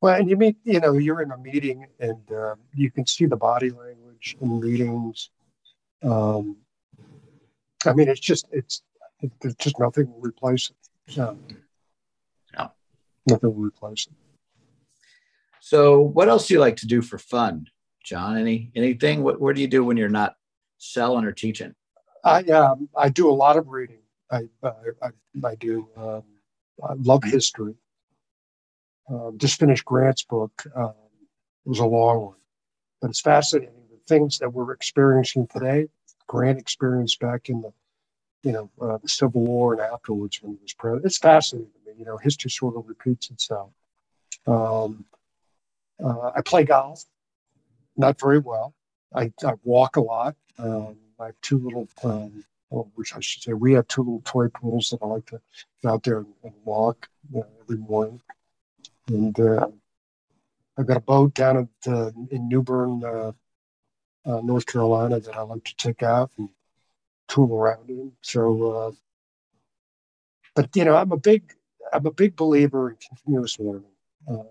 Well, 0.00 0.14
and 0.14 0.28
you 0.28 0.36
meet, 0.36 0.56
you 0.64 0.80
know, 0.80 0.92
you're 0.92 1.22
in 1.22 1.30
a 1.30 1.38
meeting 1.38 1.86
and 2.00 2.30
uh, 2.30 2.54
you 2.74 2.90
can 2.90 3.06
see 3.06 3.26
the 3.26 3.36
body 3.36 3.70
language 3.70 4.05
in 4.40 4.60
meetings. 4.60 5.30
Um, 6.02 6.56
I 7.84 7.92
mean, 7.92 8.08
it's 8.08 8.20
just, 8.20 8.46
it's, 8.52 8.82
it, 9.20 9.30
there's 9.40 9.54
just 9.56 9.78
nothing 9.78 10.10
will 10.10 10.20
replace 10.20 10.70
it. 10.70 11.18
Um, 11.18 11.40
no. 12.56 12.70
Nothing 13.26 13.54
will 13.54 13.62
replace 13.62 14.06
it. 14.06 14.12
So, 15.60 16.00
what 16.00 16.28
else 16.28 16.46
do 16.46 16.54
you 16.54 16.60
like 16.60 16.76
to 16.76 16.86
do 16.86 17.02
for 17.02 17.18
fun, 17.18 17.66
John? 18.04 18.36
Any 18.36 18.70
anything? 18.76 19.24
What 19.24 19.40
what 19.40 19.56
do 19.56 19.60
you 19.60 19.66
do 19.66 19.84
when 19.84 19.96
you're 19.96 20.08
not 20.08 20.36
selling 20.78 21.24
or 21.24 21.32
teaching? 21.32 21.74
I 22.22 22.42
um, 22.44 22.88
I 22.96 23.08
do 23.08 23.28
a 23.28 23.34
lot 23.34 23.56
of 23.56 23.66
reading. 23.66 23.98
I 24.30 24.42
I, 24.62 24.70
I, 25.02 25.08
I 25.44 25.54
do. 25.56 25.88
Um, 25.96 26.22
I 26.88 26.92
love 26.94 27.24
history. 27.24 27.74
Um, 29.10 29.38
just 29.38 29.58
finished 29.58 29.84
Grant's 29.84 30.22
book. 30.22 30.52
Um, 30.76 30.94
it 31.64 31.68
was 31.68 31.80
a 31.80 31.84
long 31.86 32.26
one, 32.26 32.36
but 33.00 33.10
it's 33.10 33.20
fascinating. 33.20 33.74
Things 34.06 34.38
that 34.38 34.52
we're 34.52 34.72
experiencing 34.72 35.46
today, 35.48 35.88
Grant 36.26 36.58
experienced 36.58 37.18
back 37.20 37.48
in 37.48 37.60
the, 37.62 37.72
you 38.42 38.52
know, 38.52 38.70
uh, 38.80 38.98
the 38.98 39.08
Civil 39.08 39.42
War 39.42 39.72
and 39.72 39.82
afterwards 39.82 40.42
when 40.42 40.52
he 40.52 40.58
was 40.62 40.72
president. 40.72 41.06
It's 41.06 41.18
fascinating 41.18 41.70
to 41.72 41.90
me. 41.90 41.98
You 41.98 42.04
know, 42.04 42.16
history 42.16 42.50
sort 42.50 42.76
of 42.76 42.88
repeats 42.88 43.30
itself. 43.30 43.70
Um, 44.46 45.04
uh, 46.02 46.30
I 46.36 46.42
play 46.42 46.64
golf, 46.64 47.04
not 47.96 48.20
very 48.20 48.38
well. 48.38 48.74
I, 49.14 49.32
I 49.44 49.54
walk 49.64 49.96
a 49.96 50.00
lot. 50.00 50.36
Um, 50.58 50.96
I 51.18 51.26
have 51.26 51.40
two 51.40 51.58
little, 51.58 51.88
um, 52.04 52.44
well, 52.70 52.90
which 52.94 53.14
I 53.14 53.20
should 53.20 53.42
say, 53.42 53.52
we 53.54 53.72
have 53.72 53.88
two 53.88 54.02
little 54.02 54.22
toy 54.24 54.48
poodles 54.48 54.90
that 54.90 55.02
I 55.02 55.06
like 55.06 55.26
to 55.26 55.40
get 55.82 55.90
out 55.90 56.02
there 56.02 56.18
and, 56.18 56.34
and 56.44 56.52
walk 56.64 57.08
you 57.32 57.40
know, 57.40 57.46
every 57.62 57.78
morning. 57.78 58.20
And 59.08 59.38
uh, 59.40 59.68
I've 60.76 60.86
got 60.86 60.96
a 60.98 61.00
boat 61.00 61.34
down 61.34 61.56
at, 61.56 61.90
uh, 61.90 62.10
in 62.30 62.48
New 62.48 62.62
Bern, 62.62 63.02
uh, 63.04 63.32
uh, 64.26 64.40
North 64.42 64.66
Carolina 64.66 65.20
that 65.20 65.36
I 65.36 65.42
like 65.42 65.64
to 65.64 65.76
take 65.76 66.02
out 66.02 66.30
and 66.36 66.48
tool 67.28 67.54
around 67.54 67.88
in. 67.88 68.12
So, 68.22 68.72
uh, 68.72 68.92
but 70.54 70.74
you 70.74 70.84
know, 70.84 70.96
I'm 70.96 71.12
a 71.12 71.16
big, 71.16 71.52
I'm 71.92 72.06
a 72.06 72.10
big 72.10 72.36
believer 72.36 72.90
in 72.90 72.96
continuous 72.96 73.58
learning. 73.58 73.84
Um, 74.28 74.46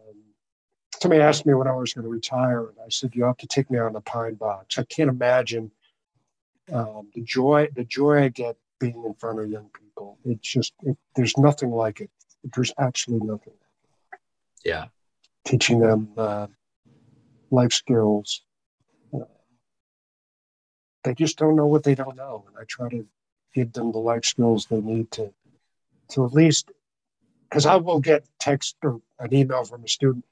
somebody 1.02 1.22
asked 1.22 1.46
me 1.46 1.54
when 1.54 1.68
I 1.68 1.76
was 1.76 1.94
going 1.94 2.04
to 2.04 2.10
retire, 2.10 2.68
and 2.70 2.78
I 2.84 2.90
said, 2.90 3.16
"You 3.16 3.26
have 3.26 3.38
to 3.38 3.48
take 3.48 3.70
me 3.70 3.80
on 3.80 3.94
the 3.94 4.02
pine 4.02 4.36
box." 4.36 4.78
I 4.80 4.84
can't 4.84 5.10
imagine 5.10 5.72
um, 6.72 7.10
the 7.14 7.22
joy, 7.22 7.68
the 7.76 7.84
joy 7.84 8.24
I 8.24 8.30
get 8.30 8.58
being 8.80 9.04
in 9.06 9.14
front 9.16 9.40
of 9.40 9.50
young 9.50 9.70
people. 9.70 10.18
It's 10.26 10.48
just, 10.48 10.74
it, 10.84 10.98
there's 11.16 11.38
nothing 11.38 11.72
like 11.72 12.02
it. 12.02 12.10
There's 12.54 12.74
absolutely 12.78 13.28
nothing. 13.28 13.54
Yeah, 14.64 14.86
teaching 15.46 15.80
them 15.80 16.10
uh, 16.18 16.48
life 17.52 17.74
skills. 17.74 18.42
They 21.06 21.14
just 21.14 21.38
don't 21.38 21.56
know 21.56 21.68
what 21.68 21.84
they 21.84 21.95
don't 21.95 22.18
know, 22.18 22.43
and 22.47 22.58
I 22.60 22.66
try 22.68 22.89
to 22.89 23.08
give 23.53 23.72
them 23.72 23.93
the 23.93 23.99
life 23.99 24.26
skills 24.26 24.66
they 24.66 24.82
need 24.82 25.10
to, 25.12 25.34
to 26.10 26.26
at 26.26 26.34
least, 26.34 26.72
because 27.49 27.66
I 27.66 27.78
will 27.78 28.01
get 28.01 28.26
text 28.39 28.76
or 28.84 28.99
an 29.20 29.34
email 29.34 29.64
from 29.64 29.86
a 29.86 29.88
student 29.88 30.26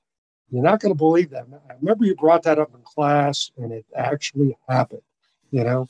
you're 0.53 0.61
not 0.61 0.79
going 0.79 0.93
to 0.93 0.97
believe 0.97 1.31
that. 1.31 1.47
I 1.67 1.73
remember 1.81 2.05
you 2.05 2.15
brought 2.15 2.43
that 2.43 2.59
up 2.59 2.75
in 2.75 2.81
class, 2.83 3.49
and 3.57 3.71
it 3.71 3.87
actually 3.95 4.55
happened. 4.69 5.01
You 5.49 5.63
know, 5.63 5.87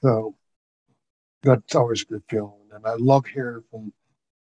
so 0.00 0.34
that's 1.42 1.74
always 1.74 2.00
a 2.02 2.06
good 2.06 2.22
feeling. 2.30 2.54
And 2.72 2.86
I 2.86 2.94
love 2.94 3.26
hearing 3.26 3.62
from 3.70 3.92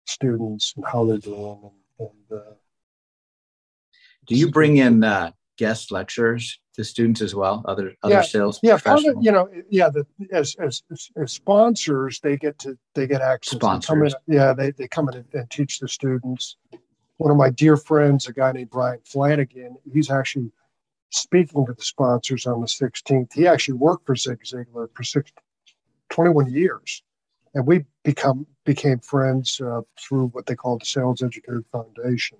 students 0.04 0.74
and 0.76 0.84
how 0.86 1.06
they're 1.06 1.18
doing. 1.18 1.72
And, 1.98 2.08
and 2.30 2.38
uh, 2.40 2.52
do 4.26 4.36
you 4.36 4.52
bring 4.52 4.76
in 4.76 5.02
uh, 5.02 5.32
guest 5.64 5.92
lecturers 5.92 6.58
to 6.74 6.82
students 6.82 7.20
as 7.20 7.34
well? 7.34 7.62
Other 7.66 7.94
other 8.02 8.14
yeah, 8.14 8.22
sales 8.22 8.58
yeah, 8.62 8.78
professionals? 8.78 9.24
you 9.24 9.32
know, 9.32 9.48
yeah. 9.68 9.90
The, 9.90 10.04
as, 10.32 10.56
as 10.58 10.82
as 11.22 11.32
sponsors, 11.32 12.20
they 12.20 12.36
get 12.36 12.58
to 12.60 12.78
they 12.94 13.06
get 13.06 13.20
access. 13.20 13.58
Sponsors, 13.58 14.14
in, 14.26 14.34
yeah, 14.34 14.52
they 14.52 14.70
they 14.72 14.88
come 14.88 15.08
in 15.08 15.16
and, 15.16 15.26
and 15.34 15.50
teach 15.50 15.78
the 15.78 15.88
students 15.88 16.56
one 17.20 17.30
of 17.30 17.36
my 17.36 17.50
dear 17.50 17.76
friends, 17.76 18.26
a 18.28 18.32
guy 18.32 18.50
named 18.52 18.70
Brian 18.70 18.98
Flanagan, 19.04 19.76
he's 19.92 20.10
actually 20.10 20.50
speaking 21.10 21.66
to 21.66 21.74
the 21.74 21.84
sponsors 21.84 22.46
on 22.46 22.62
the 22.62 22.66
16th. 22.66 23.34
He 23.34 23.46
actually 23.46 23.74
worked 23.74 24.06
for 24.06 24.16
Zig 24.16 24.42
Ziglar 24.42 24.88
for 24.94 25.02
six, 25.04 25.30
21 26.08 26.50
years, 26.50 27.02
and 27.54 27.66
we 27.66 27.84
become 28.04 28.46
became 28.64 29.00
friends 29.00 29.60
uh, 29.60 29.82
through 29.98 30.28
what 30.28 30.46
they 30.46 30.54
call 30.56 30.78
the 30.78 30.86
Sales 30.86 31.22
Education 31.22 31.62
Foundation, 31.70 32.38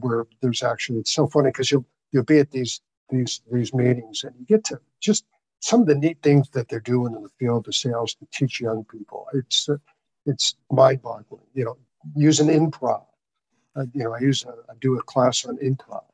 where 0.00 0.26
there's 0.40 0.62
actually 0.62 0.98
it's 0.98 1.12
so 1.12 1.26
funny 1.26 1.50
because 1.50 1.70
you'll 1.70 1.86
you'll 2.12 2.24
be 2.24 2.38
at 2.38 2.50
these 2.50 2.80
these 3.10 3.42
these 3.50 3.74
meetings 3.74 4.24
and 4.24 4.34
you 4.38 4.46
get 4.46 4.64
to 4.64 4.80
just 5.00 5.24
some 5.60 5.80
of 5.80 5.86
the 5.86 5.94
neat 5.94 6.18
things 6.22 6.50
that 6.50 6.68
they're 6.68 6.80
doing 6.80 7.14
in 7.14 7.22
the 7.22 7.28
field 7.38 7.68
of 7.68 7.74
sales 7.74 8.14
to 8.14 8.26
teach 8.32 8.60
young 8.60 8.84
people. 8.84 9.26
It's 9.32 9.68
uh, 9.68 9.76
it's 10.26 10.56
mind-boggling. 10.70 11.46
You 11.54 11.64
know, 11.64 11.76
using 12.16 12.48
improv. 12.48 13.04
Uh, 13.74 13.86
you 13.94 14.04
know, 14.04 14.12
I 14.12 14.18
use 14.18 14.44
a, 14.44 14.50
I 14.70 14.74
do 14.80 14.98
a 14.98 15.02
class 15.02 15.46
on 15.46 15.56
improv. 15.58 16.04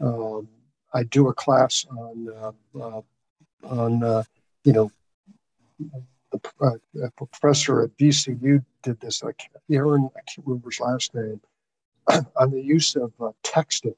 Um, 0.00 0.48
I 0.92 1.04
do 1.04 1.28
a 1.28 1.34
class 1.34 1.86
on 1.90 2.28
uh, 2.28 2.78
uh 2.78 3.02
on 3.64 4.02
uh, 4.02 4.22
you 4.64 4.72
know 4.72 4.90
the 6.32 6.40
uh, 6.60 7.08
professor 7.16 7.82
at 7.82 7.96
VCU 7.98 8.64
did 8.82 9.00
this. 9.00 9.22
I 9.22 9.32
can't, 9.32 9.52
Aaron, 9.70 10.08
I 10.16 10.20
can't 10.28 10.46
remember 10.46 10.70
his 10.70 10.80
last 10.80 11.14
name 11.14 11.40
on 12.36 12.50
the 12.50 12.62
use 12.62 12.96
of 12.96 13.12
uh, 13.20 13.30
texting, 13.42 13.96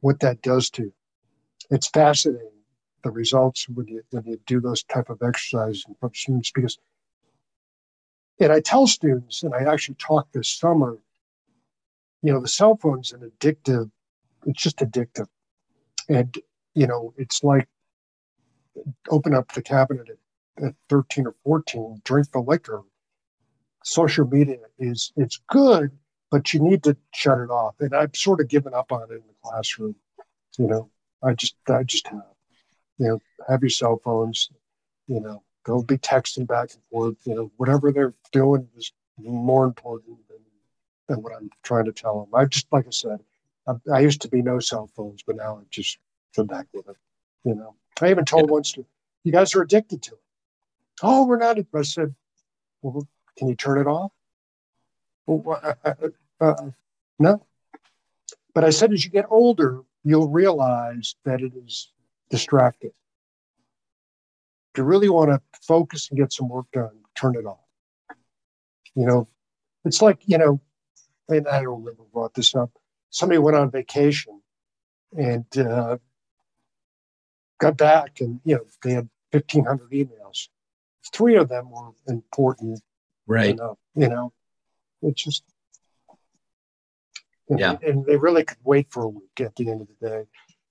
what 0.00 0.20
that 0.20 0.42
does 0.42 0.70
to 0.70 0.84
you. 0.84 0.92
It's 1.70 1.88
fascinating 1.88 2.50
the 3.02 3.10
results 3.10 3.68
when 3.68 3.86
you 3.86 4.02
when 4.10 4.24
you 4.24 4.40
do 4.46 4.60
those 4.60 4.82
type 4.84 5.10
of 5.10 5.22
exercises 5.22 5.84
of 6.02 6.16
students 6.16 6.50
because 6.50 6.78
and 8.40 8.52
I 8.52 8.60
tell 8.60 8.86
students, 8.86 9.42
and 9.42 9.54
I 9.54 9.62
actually 9.72 9.94
talked 9.96 10.32
this 10.32 10.48
summer, 10.48 10.98
you 12.22 12.32
know, 12.32 12.40
the 12.40 12.48
cell 12.48 12.76
phone's 12.76 13.12
an 13.12 13.20
addictive, 13.20 13.90
it's 14.46 14.62
just 14.62 14.78
addictive. 14.78 15.28
And, 16.08 16.36
you 16.74 16.86
know, 16.86 17.14
it's 17.16 17.44
like 17.44 17.68
open 19.08 19.34
up 19.34 19.52
the 19.52 19.62
cabinet 19.62 20.08
at, 20.58 20.64
at 20.64 20.74
13 20.88 21.26
or 21.26 21.34
14, 21.44 22.00
drink 22.04 22.32
the 22.32 22.40
liquor. 22.40 22.82
Social 23.84 24.26
media 24.26 24.58
is 24.78 25.12
it's 25.16 25.40
good, 25.48 25.90
but 26.30 26.52
you 26.52 26.60
need 26.60 26.82
to 26.84 26.96
shut 27.12 27.38
it 27.38 27.50
off. 27.50 27.74
And 27.80 27.94
I've 27.94 28.14
sort 28.14 28.40
of 28.40 28.48
given 28.48 28.74
up 28.74 28.92
on 28.92 29.02
it 29.02 29.14
in 29.14 29.22
the 29.26 29.34
classroom. 29.42 29.94
You 30.58 30.66
know, 30.68 30.90
I 31.22 31.34
just 31.34 31.56
I 31.68 31.82
just 31.82 32.06
have. 32.08 32.22
You 32.98 33.08
know, 33.08 33.20
have 33.48 33.60
your 33.60 33.70
cell 33.70 34.00
phones, 34.04 34.50
you 35.08 35.20
know, 35.20 35.42
Go 35.64 35.82
be 35.82 35.96
texting 35.96 36.46
back 36.46 36.72
and 36.74 36.82
forth. 36.90 37.16
You 37.24 37.34
know, 37.34 37.52
whatever 37.56 37.90
they're 37.90 38.14
doing 38.32 38.68
is 38.76 38.92
more 39.18 39.64
important 39.64 40.18
than, 40.28 40.38
than 41.08 41.22
what 41.22 41.34
I'm 41.34 41.50
trying 41.62 41.86
to 41.86 41.92
tell 41.92 42.20
them. 42.20 42.34
I 42.34 42.44
just, 42.44 42.66
like 42.70 42.86
I 42.86 42.90
said, 42.90 43.20
I, 43.66 43.72
I 43.92 44.00
used 44.00 44.20
to 44.22 44.28
be 44.28 44.42
no 44.42 44.60
cell 44.60 44.90
phones, 44.94 45.22
but 45.26 45.36
now 45.36 45.56
I'm 45.56 45.66
just 45.70 45.98
come 46.36 46.46
back 46.46 46.66
with 46.74 46.88
it. 46.88 46.96
You 47.44 47.54
know, 47.54 47.74
I 48.00 48.10
even 48.10 48.26
told 48.26 48.48
yeah. 48.48 48.52
once 48.52 48.72
to, 48.72 48.84
you 49.24 49.32
guys 49.32 49.54
are 49.54 49.62
addicted 49.62 50.02
to 50.02 50.12
it. 50.12 50.20
Oh, 51.02 51.26
we're 51.26 51.38
not. 51.38 51.58
I 51.74 51.82
said, 51.82 52.14
well, 52.82 53.08
can 53.38 53.48
you 53.48 53.56
turn 53.56 53.78
it 53.78 53.86
off? 53.86 54.12
Well, 55.26 55.76
uh, 55.84 55.94
uh, 56.40 56.70
no. 57.18 57.46
But 58.54 58.64
I 58.64 58.70
said, 58.70 58.92
as 58.92 59.04
you 59.04 59.10
get 59.10 59.26
older, 59.30 59.82
you'll 60.04 60.28
realize 60.28 61.16
that 61.24 61.40
it 61.40 61.52
is 61.56 61.92
distracting. 62.30 62.92
If 64.72 64.78
you 64.78 64.84
really 64.84 65.08
want 65.08 65.30
to 65.30 65.40
focus 65.62 66.08
and 66.10 66.18
get 66.18 66.32
some 66.32 66.48
work 66.48 66.66
done, 66.72 66.90
turn 67.14 67.36
it 67.36 67.46
off. 67.46 67.58
You 68.94 69.06
know, 69.06 69.28
it's 69.84 70.02
like, 70.02 70.18
you 70.26 70.38
know, 70.38 70.60
and 71.28 71.48
I 71.48 71.62
don't 71.62 71.80
remember 71.80 72.04
brought 72.12 72.34
this 72.34 72.54
up. 72.54 72.70
Somebody 73.10 73.38
went 73.38 73.56
on 73.56 73.70
vacation 73.70 74.40
and 75.16 75.46
uh, 75.56 75.98
got 77.58 77.76
back, 77.76 78.20
and, 78.20 78.40
you 78.44 78.56
know, 78.56 78.66
they 78.82 78.92
had 78.92 79.08
1,500 79.30 79.90
emails. 79.90 80.48
Three 81.12 81.36
of 81.36 81.48
them 81.48 81.70
were 81.70 81.90
important. 82.08 82.80
Right. 83.26 83.50
Enough, 83.50 83.78
you 83.94 84.08
know, 84.08 84.32
it's 85.04 85.22
just, 85.22 85.44
yeah. 87.48 87.76
And 87.82 88.04
they 88.06 88.16
really 88.16 88.44
could 88.44 88.58
wait 88.64 88.88
for 88.90 89.04
a 89.04 89.08
week 89.08 89.40
at 89.40 89.54
the 89.56 89.70
end 89.70 89.82
of 89.82 89.88
the 90.00 90.08
day. 90.08 90.22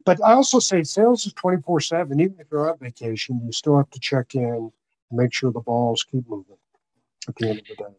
But 0.05 0.23
I 0.23 0.34
also 0.34 0.59
say 0.59 0.84
sales 0.84 1.25
is 1.25 1.34
24 1.34 1.79
7. 1.79 2.19
Even 2.19 2.36
if 2.39 2.47
you're 2.51 2.69
on 2.69 2.77
vacation, 2.79 3.41
you 3.45 3.51
still 3.51 3.77
have 3.77 3.89
to 3.91 3.99
check 3.99 4.36
in, 4.36 4.71
make 5.11 5.34
sure 5.34 5.51
the 5.51 5.61
balls 5.61 6.03
keep 6.03 6.27
moving 6.27 6.57
at 7.27 7.36
the 7.36 7.49
end 7.49 7.59
of 7.59 7.65
the 7.67 7.75
day. 7.75 7.95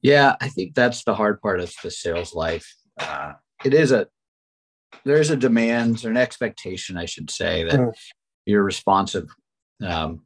Yeah, 0.00 0.36
I 0.40 0.48
think 0.48 0.74
that's 0.74 1.04
the 1.04 1.14
hard 1.14 1.40
part 1.40 1.60
of 1.60 1.74
the 1.82 1.90
sales 1.90 2.34
life. 2.34 2.74
Uh, 2.98 3.32
it 3.64 3.74
is 3.74 3.90
a, 3.90 4.06
there's 5.04 5.30
a 5.30 5.36
demand 5.36 6.04
or 6.04 6.10
an 6.10 6.16
expectation, 6.16 6.96
I 6.96 7.06
should 7.06 7.30
say, 7.30 7.64
that 7.64 7.94
you're 8.46 8.62
responsive 8.62 9.28
um, 9.82 10.22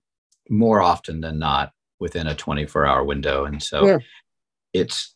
more 0.49 0.81
often 0.81 1.21
than 1.21 1.39
not 1.39 1.73
within 2.01 2.27
a 2.27 2.35
24 2.35 2.87
hour 2.87 3.05
window. 3.05 3.45
And 3.45 3.63
so 3.63 3.87
yeah. 3.87 3.99
it's 4.73 5.15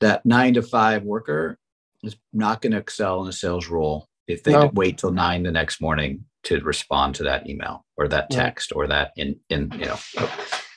that 0.00 0.24
nine 0.24 0.54
to 0.54 0.62
five 0.62 1.02
worker 1.02 1.58
is 2.02 2.16
not 2.32 2.62
going 2.62 2.72
to 2.72 2.78
excel 2.78 3.22
in 3.22 3.28
a 3.28 3.32
sales 3.32 3.68
role 3.68 4.08
if 4.26 4.42
they 4.42 4.52
no. 4.52 4.70
wait 4.74 4.98
till 4.98 5.12
nine 5.12 5.42
the 5.42 5.50
next 5.50 5.80
morning 5.80 6.24
to 6.44 6.60
respond 6.60 7.14
to 7.16 7.24
that 7.24 7.48
email 7.48 7.84
or 7.96 8.08
that 8.08 8.30
text 8.30 8.72
or 8.74 8.86
that 8.86 9.12
in 9.16 9.38
in 9.50 9.70
you 9.78 9.86
know. 9.86 9.98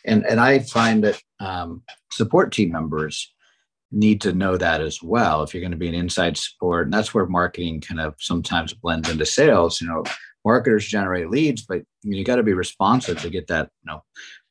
And 0.06 0.26
and 0.26 0.40
i 0.40 0.60
find 0.60 1.04
that 1.04 1.22
um, 1.40 1.84
support 2.12 2.52
team 2.52 2.72
members 2.72 3.32
need 3.92 4.22
to 4.22 4.34
know 4.34 4.58
that 4.58 4.82
as 4.82 5.04
well. 5.04 5.44
If 5.44 5.54
you're 5.54 5.62
going 5.62 5.72
to 5.72 5.78
be 5.78 5.90
an 5.90 5.94
inside 5.94 6.38
support 6.38 6.88
and 6.88 6.94
that's 6.94 7.14
where 7.14 7.26
marketing 7.26 7.82
kind 7.82 8.00
of 8.00 8.16
sometimes 8.20 8.74
blends 8.74 9.10
into 9.10 9.26
sales 9.26 9.82
you 9.82 9.88
know 9.88 10.04
marketers 10.44 10.88
generate 10.88 11.30
leads 11.30 11.64
but 11.64 11.82
you 12.04 12.24
got 12.24 12.38
to 12.38 12.44
be 12.44 12.54
responsive 12.54 13.22
to 13.22 13.30
get 13.30 13.48
that 13.48 13.70
you 13.84 13.92
know 13.92 14.04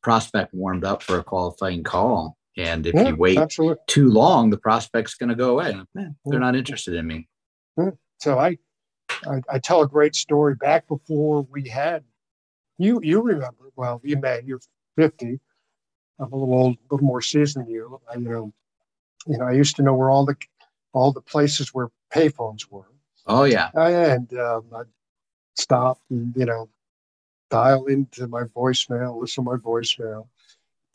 prospect 0.02 0.54
warmed 0.54 0.84
up 0.84 1.02
for 1.02 1.18
a 1.18 1.24
qualifying 1.24 1.82
call 1.82 2.36
and 2.56 2.86
if 2.86 2.94
yeah, 2.94 3.08
you 3.08 3.16
wait 3.16 3.38
absolutely. 3.38 3.82
too 3.86 4.10
long 4.10 4.50
the 4.50 4.58
prospect's 4.58 5.14
going 5.14 5.28
to 5.28 5.34
go 5.34 5.50
away 5.50 5.76
Man, 5.94 6.16
they're 6.26 6.40
not 6.40 6.56
interested 6.56 6.94
in 6.94 7.06
me 7.06 7.28
so 8.18 8.38
i 8.38 8.56
I, 9.26 9.42
I, 9.50 9.58
tell 9.58 9.82
a 9.82 9.88
great 9.88 10.14
story 10.14 10.54
back 10.54 10.86
before 10.86 11.42
we 11.50 11.68
had 11.68 12.04
you. 12.80 13.00
You 13.02 13.20
remember? 13.20 13.70
Well, 13.76 14.00
you 14.02 14.16
may. 14.16 14.40
You're 14.44 14.60
50. 14.96 15.38
I'm 16.18 16.32
a 16.32 16.36
little 16.36 16.54
old, 16.54 16.76
a 16.76 16.94
little 16.94 17.06
more 17.06 17.20
seasoned 17.20 17.66
than 17.66 17.72
you. 17.72 18.00
I, 18.10 18.16
you 18.16 18.28
know, 18.28 18.52
you 19.26 19.38
know. 19.38 19.44
I 19.44 19.52
used 19.52 19.76
to 19.76 19.82
know 19.82 19.94
where 19.94 20.10
all 20.10 20.24
the 20.24 20.36
all 20.92 21.12
the 21.12 21.20
places 21.20 21.72
where 21.72 21.88
payphones 22.12 22.70
were. 22.70 22.90
Oh 23.26 23.44
yeah. 23.44 23.70
And 23.74 24.32
um, 24.38 24.64
I'd 24.74 24.86
stop 25.56 26.00
and 26.10 26.34
you 26.36 26.46
know 26.46 26.68
dial 27.50 27.86
into 27.86 28.26
my 28.28 28.44
voicemail, 28.44 29.20
listen 29.20 29.44
to 29.44 29.50
my 29.50 29.56
voicemail, 29.56 30.28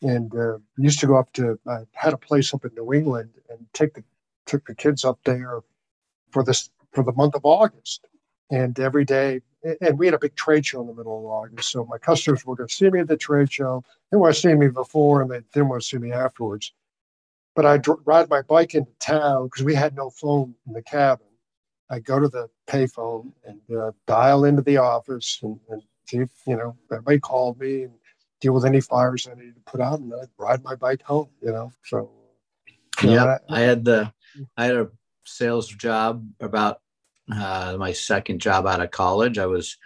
and 0.02 0.34
uh, 0.34 0.58
used 0.76 1.00
to 1.00 1.06
go 1.06 1.16
up 1.16 1.32
to. 1.34 1.58
I 1.66 1.80
had 1.92 2.12
a 2.12 2.18
place 2.18 2.52
up 2.52 2.64
in 2.64 2.72
New 2.74 2.92
England 2.92 3.30
and 3.48 3.66
take 3.72 3.94
the 3.94 4.04
took 4.46 4.64
the 4.66 4.74
kids 4.74 5.04
up 5.04 5.18
there 5.24 5.60
for 6.30 6.44
this 6.44 6.70
for 6.92 7.04
the 7.04 7.12
month 7.12 7.34
of 7.34 7.44
August. 7.44 8.06
And 8.50 8.78
every 8.78 9.04
day, 9.04 9.40
and 9.80 9.98
we 9.98 10.06
had 10.06 10.14
a 10.14 10.18
big 10.18 10.36
trade 10.36 10.64
show 10.64 10.80
in 10.80 10.86
the 10.86 10.94
middle 10.94 11.18
of 11.18 11.24
August. 11.24 11.72
So 11.72 11.84
my 11.84 11.98
customers 11.98 12.44
were 12.44 12.54
going 12.54 12.68
to 12.68 12.74
see 12.74 12.88
me 12.90 13.00
at 13.00 13.08
the 13.08 13.16
trade 13.16 13.52
show. 13.52 13.82
They 14.10 14.16
want 14.16 14.34
to 14.34 14.40
see 14.40 14.54
me 14.54 14.68
before 14.68 15.20
and 15.20 15.30
they 15.30 15.40
didn't 15.52 15.68
want 15.68 15.82
to 15.82 15.88
see 15.88 15.98
me 15.98 16.12
afterwards. 16.12 16.72
But 17.56 17.66
I'd 17.66 17.86
ride 18.04 18.28
my 18.30 18.42
bike 18.42 18.74
into 18.74 18.92
town 19.00 19.46
because 19.46 19.64
we 19.64 19.74
had 19.74 19.96
no 19.96 20.10
phone 20.10 20.54
in 20.66 20.74
the 20.74 20.82
cabin. 20.82 21.26
I'd 21.90 22.04
go 22.04 22.20
to 22.20 22.28
the 22.28 22.48
payphone 22.68 23.32
and 23.44 23.60
uh, 23.76 23.92
dial 24.06 24.44
into 24.44 24.62
the 24.62 24.76
office 24.76 25.40
and, 25.42 25.58
and 25.68 25.82
see 26.06 26.18
if, 26.18 26.30
you 26.46 26.56
know, 26.56 26.76
everybody 26.92 27.18
called 27.18 27.58
me 27.58 27.82
and 27.84 27.94
deal 28.40 28.52
with 28.52 28.64
any 28.64 28.80
fires 28.80 29.28
I 29.30 29.34
needed 29.34 29.56
to 29.56 29.70
put 29.70 29.80
out. 29.80 30.00
And 30.00 30.12
I'd 30.14 30.28
ride 30.38 30.62
my 30.62 30.74
bike 30.74 31.02
home, 31.02 31.28
you 31.42 31.52
know. 31.52 31.72
So, 31.84 32.10
yeah, 33.02 33.38
I, 33.48 33.56
I 33.56 33.60
had 33.60 33.84
the, 33.84 34.12
I 34.56 34.66
had 34.66 34.76
a 34.76 34.88
sales 35.24 35.68
job 35.68 36.26
about 36.40 36.80
uh, 37.32 37.76
my 37.78 37.92
second 37.92 38.40
job 38.40 38.66
out 38.66 38.80
of 38.80 38.90
college. 38.90 39.38
I 39.38 39.46
was 39.46 39.76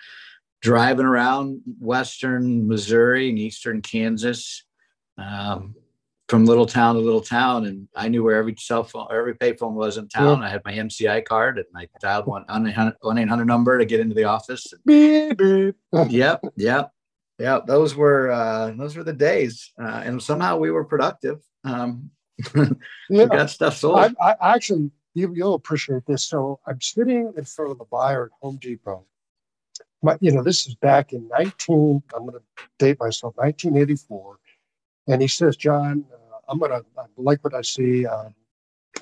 driving 0.60 1.06
around 1.06 1.62
western 1.80 2.68
Missouri 2.68 3.30
and 3.30 3.38
eastern 3.38 3.82
Kansas, 3.82 4.64
um, 5.16 5.74
from 6.30 6.44
little 6.44 6.64
town 6.64 6.94
to 6.94 7.00
little 7.00 7.20
town, 7.20 7.66
and 7.66 7.88
I 7.96 8.06
knew 8.06 8.22
where 8.22 8.36
every 8.36 8.54
cell 8.56 8.84
phone, 8.84 9.08
every 9.10 9.34
payphone 9.34 9.72
was 9.72 9.96
in 9.96 10.08
town. 10.08 10.38
Yeah. 10.38 10.46
I 10.46 10.48
had 10.48 10.62
my 10.64 10.72
MCI 10.72 11.24
card, 11.24 11.58
and 11.58 11.66
I 11.74 11.88
dialed 12.00 12.26
one 12.26 12.44
one 13.00 13.18
eight 13.18 13.28
hundred 13.28 13.46
number 13.46 13.76
to 13.76 13.84
get 13.84 13.98
into 13.98 14.14
the 14.14 14.24
office. 14.24 14.72
Beep, 14.86 15.36
beep. 15.36 15.74
yep, 16.08 16.40
yep, 16.56 16.92
yep. 17.40 17.66
Those 17.66 17.96
were 17.96 18.30
uh, 18.30 18.72
those 18.76 18.96
were 18.96 19.04
the 19.04 19.12
days, 19.12 19.72
uh, 19.80 20.02
and 20.04 20.22
somehow 20.22 20.56
we 20.58 20.70
were 20.70 20.84
productive. 20.84 21.40
Um, 21.64 22.10
yeah. 22.54 22.68
we 23.08 23.26
got 23.26 23.50
stuff 23.50 23.76
sold. 23.76 23.98
I, 23.98 24.12
I 24.20 24.54
actually 24.54 24.90
you, 25.14 25.28
will 25.28 25.54
appreciate 25.54 26.06
this. 26.06 26.24
So 26.24 26.60
I'm 26.66 26.80
sitting 26.80 27.32
in 27.36 27.44
front 27.44 27.72
of 27.72 27.78
the 27.78 27.84
buyer 27.84 28.26
at 28.26 28.30
Home 28.40 28.56
Depot. 28.56 29.04
My, 30.02 30.16
you 30.20 30.32
know, 30.32 30.42
this 30.42 30.66
is 30.66 30.74
back 30.74 31.12
in 31.12 31.28
19, 31.28 32.02
I'm 32.14 32.26
going 32.26 32.38
to 32.38 32.64
date 32.78 32.98
myself, 33.00 33.36
1984. 33.36 34.38
And 35.08 35.20
he 35.20 35.28
says, 35.28 35.56
John, 35.56 36.04
uh, 36.12 36.36
I'm 36.48 36.58
going 36.58 36.70
to, 36.70 36.84
I 36.98 37.04
like 37.16 37.44
what 37.44 37.54
I 37.54 37.62
see. 37.62 38.06
Um, 38.06 38.34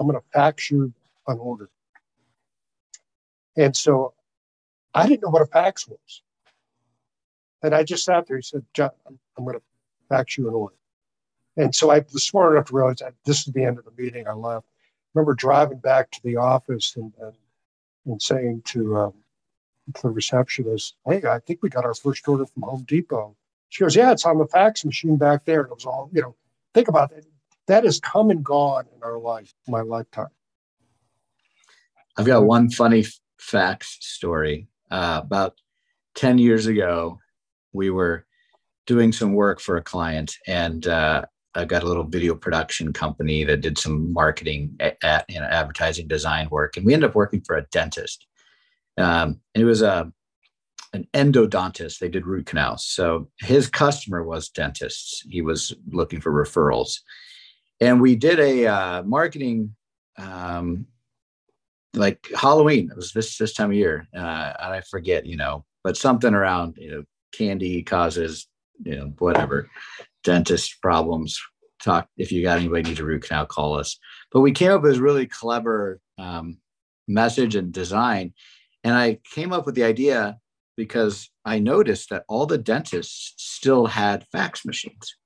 I'm 0.00 0.08
going 0.08 0.18
to 0.18 0.26
fax 0.32 0.70
you 0.70 0.92
an 1.28 1.38
order. 1.38 1.70
And 3.56 3.76
so 3.76 4.14
I 4.94 5.06
didn't 5.06 5.22
know 5.22 5.30
what 5.30 5.42
a 5.42 5.46
fax 5.46 5.86
was. 5.86 6.22
And 7.62 7.74
I 7.74 7.82
just 7.82 8.04
sat 8.04 8.26
there. 8.26 8.36
He 8.36 8.42
said, 8.42 8.64
John, 8.74 8.90
I'm, 9.06 9.44
going 9.44 9.56
to 9.56 9.62
fax 10.08 10.38
you 10.38 10.48
an 10.48 10.54
order. 10.54 10.74
And 11.56 11.74
so 11.74 11.90
I 11.90 12.04
was 12.12 12.22
smart 12.22 12.52
enough 12.52 12.66
to 12.66 12.76
realize 12.76 12.98
that 12.98 13.14
this 13.24 13.46
is 13.46 13.52
the 13.52 13.64
end 13.64 13.78
of 13.78 13.84
the 13.84 14.02
meeting. 14.02 14.28
I 14.28 14.32
left. 14.32 14.66
I 14.66 15.18
remember 15.18 15.34
driving 15.34 15.78
back 15.78 16.10
to 16.12 16.22
the 16.22 16.36
office 16.36 16.94
and, 16.96 17.12
and, 17.20 17.32
and 18.06 18.22
saying 18.22 18.62
to, 18.66 18.96
um, 18.96 19.14
the 20.02 20.10
receptionist, 20.10 20.94
Hey, 21.06 21.22
I 21.26 21.38
think 21.40 21.60
we 21.62 21.68
got 21.68 21.84
our 21.84 21.94
first 21.94 22.26
order 22.28 22.46
from 22.46 22.62
Home 22.62 22.84
Depot. 22.86 23.34
She 23.70 23.82
goes, 23.82 23.96
Yeah, 23.96 24.12
it's 24.12 24.24
on 24.24 24.38
the 24.38 24.46
fax 24.46 24.84
machine 24.84 25.16
back 25.16 25.44
there. 25.44 25.62
And 25.62 25.70
it 25.70 25.74
was 25.74 25.86
all, 25.86 26.10
you 26.12 26.22
know, 26.22 26.36
think 26.74 26.88
about 26.88 27.12
it. 27.12 27.26
That 27.66 27.84
has 27.84 28.00
come 28.00 28.30
and 28.30 28.44
gone 28.44 28.86
in 28.94 29.02
our 29.02 29.18
life, 29.18 29.52
my 29.66 29.80
lifetime. 29.80 30.28
I've 32.16 32.26
got 32.26 32.44
one 32.44 32.70
funny 32.70 33.04
fax 33.38 33.98
story. 34.00 34.68
Uh, 34.90 35.20
about 35.22 35.60
10 36.14 36.38
years 36.38 36.66
ago, 36.66 37.20
we 37.72 37.90
were 37.90 38.26
doing 38.86 39.12
some 39.12 39.34
work 39.34 39.60
for 39.60 39.76
a 39.76 39.82
client, 39.82 40.34
and 40.46 40.86
uh, 40.86 41.24
I 41.54 41.64
got 41.64 41.82
a 41.82 41.86
little 41.86 42.04
video 42.04 42.34
production 42.34 42.92
company 42.92 43.44
that 43.44 43.60
did 43.60 43.78
some 43.78 44.12
marketing, 44.12 44.76
at, 44.80 45.24
you 45.28 45.40
know, 45.40 45.46
advertising 45.46 46.08
design 46.08 46.48
work, 46.50 46.76
and 46.76 46.86
we 46.86 46.94
ended 46.94 47.10
up 47.10 47.14
working 47.14 47.42
for 47.42 47.56
a 47.56 47.66
dentist. 47.70 48.26
Um, 48.96 49.40
it 49.54 49.64
was 49.64 49.82
a 49.82 50.12
an 50.94 51.06
endodontist. 51.12 51.98
They 51.98 52.08
did 52.08 52.26
root 52.26 52.46
canals. 52.46 52.86
So 52.86 53.28
his 53.40 53.68
customer 53.68 54.22
was 54.22 54.48
dentists. 54.48 55.22
He 55.28 55.42
was 55.42 55.74
looking 55.90 56.20
for 56.20 56.32
referrals, 56.32 57.00
and 57.80 58.00
we 58.00 58.16
did 58.16 58.40
a 58.40 58.66
uh, 58.66 59.02
marketing 59.02 59.74
um, 60.16 60.86
like 61.94 62.26
Halloween. 62.34 62.90
It 62.90 62.96
was 62.96 63.12
this 63.12 63.36
this 63.36 63.52
time 63.52 63.70
of 63.70 63.76
year, 63.76 64.06
uh, 64.14 64.52
and 64.60 64.72
I 64.74 64.80
forget, 64.80 65.26
you 65.26 65.36
know, 65.36 65.64
but 65.84 65.96
something 65.96 66.34
around 66.34 66.76
you 66.78 66.90
know 66.90 67.04
candy 67.32 67.82
causes 67.82 68.46
you 68.82 68.96
know 68.96 69.12
whatever 69.18 69.68
dentist 70.24 70.80
problems. 70.82 71.40
Talk 71.82 72.08
if 72.16 72.32
you 72.32 72.42
got 72.42 72.58
anybody 72.58 72.82
needs 72.82 73.00
a 73.00 73.04
root 73.04 73.24
canal, 73.24 73.46
call 73.46 73.78
us. 73.78 73.98
But 74.32 74.40
we 74.40 74.52
came 74.52 74.72
up 74.72 74.82
with 74.82 74.92
this 74.92 75.00
really 75.00 75.26
clever 75.26 76.00
um, 76.18 76.58
message 77.06 77.54
and 77.54 77.72
design, 77.72 78.34
and 78.84 78.94
I 78.94 79.20
came 79.32 79.52
up 79.52 79.66
with 79.66 79.74
the 79.74 79.84
idea 79.84 80.38
because 80.76 81.30
I 81.44 81.58
noticed 81.58 82.10
that 82.10 82.24
all 82.28 82.46
the 82.46 82.58
dentists 82.58 83.34
still 83.36 83.86
had 83.86 84.26
fax 84.30 84.64
machines. 84.64 85.16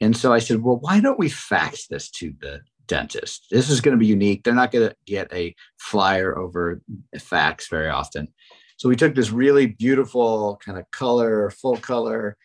And 0.00 0.16
so 0.16 0.32
I 0.32 0.40
said, 0.40 0.62
well, 0.62 0.78
why 0.78 1.00
don't 1.00 1.18
we 1.18 1.28
fax 1.28 1.86
this 1.86 2.10
to 2.10 2.34
the 2.40 2.60
dentist. 2.86 3.46
This 3.50 3.70
is 3.70 3.80
going 3.80 3.96
to 3.96 4.00
be 4.00 4.06
unique. 4.06 4.44
They're 4.44 4.54
not 4.54 4.70
going 4.70 4.88
to 4.88 4.96
get 5.06 5.32
a 5.32 5.54
flyer 5.78 6.36
over 6.36 6.82
fax 7.18 7.68
very 7.68 7.88
often. 7.88 8.28
So 8.82 8.88
we 8.88 8.96
took 8.96 9.14
this 9.14 9.30
really 9.30 9.66
beautiful 9.66 10.60
kind 10.64 10.76
of 10.76 10.90
color, 10.90 11.50
full 11.50 11.76
color 11.76 12.36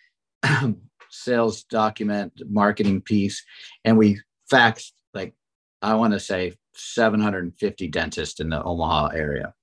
sales 1.10 1.64
document, 1.64 2.32
marketing 2.48 3.02
piece, 3.02 3.44
and 3.84 3.98
we 3.98 4.22
faxed 4.54 4.92
like, 5.16 5.34
I 5.82 5.96
want 5.96 6.14
to 6.14 6.20
say 6.20 6.54
750 6.76 7.88
dentists 7.88 8.40
in 8.40 8.50
the 8.50 8.62
Omaha 8.62 9.08
area. 9.16 9.56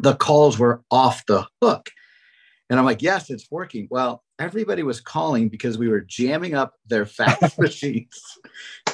The 0.00 0.14
calls 0.14 0.58
were 0.58 0.82
off 0.90 1.24
the 1.24 1.46
hook. 1.62 1.88
And 2.68 2.78
I'm 2.78 2.84
like, 2.84 3.00
yes, 3.00 3.30
it's 3.30 3.50
working. 3.50 3.88
Well, 3.90 4.22
everybody 4.38 4.82
was 4.82 5.00
calling 5.00 5.48
because 5.48 5.78
we 5.78 5.88
were 5.88 6.02
jamming 6.02 6.54
up 6.54 6.74
their 6.86 7.06
fax 7.06 7.58
machines. 7.58 8.22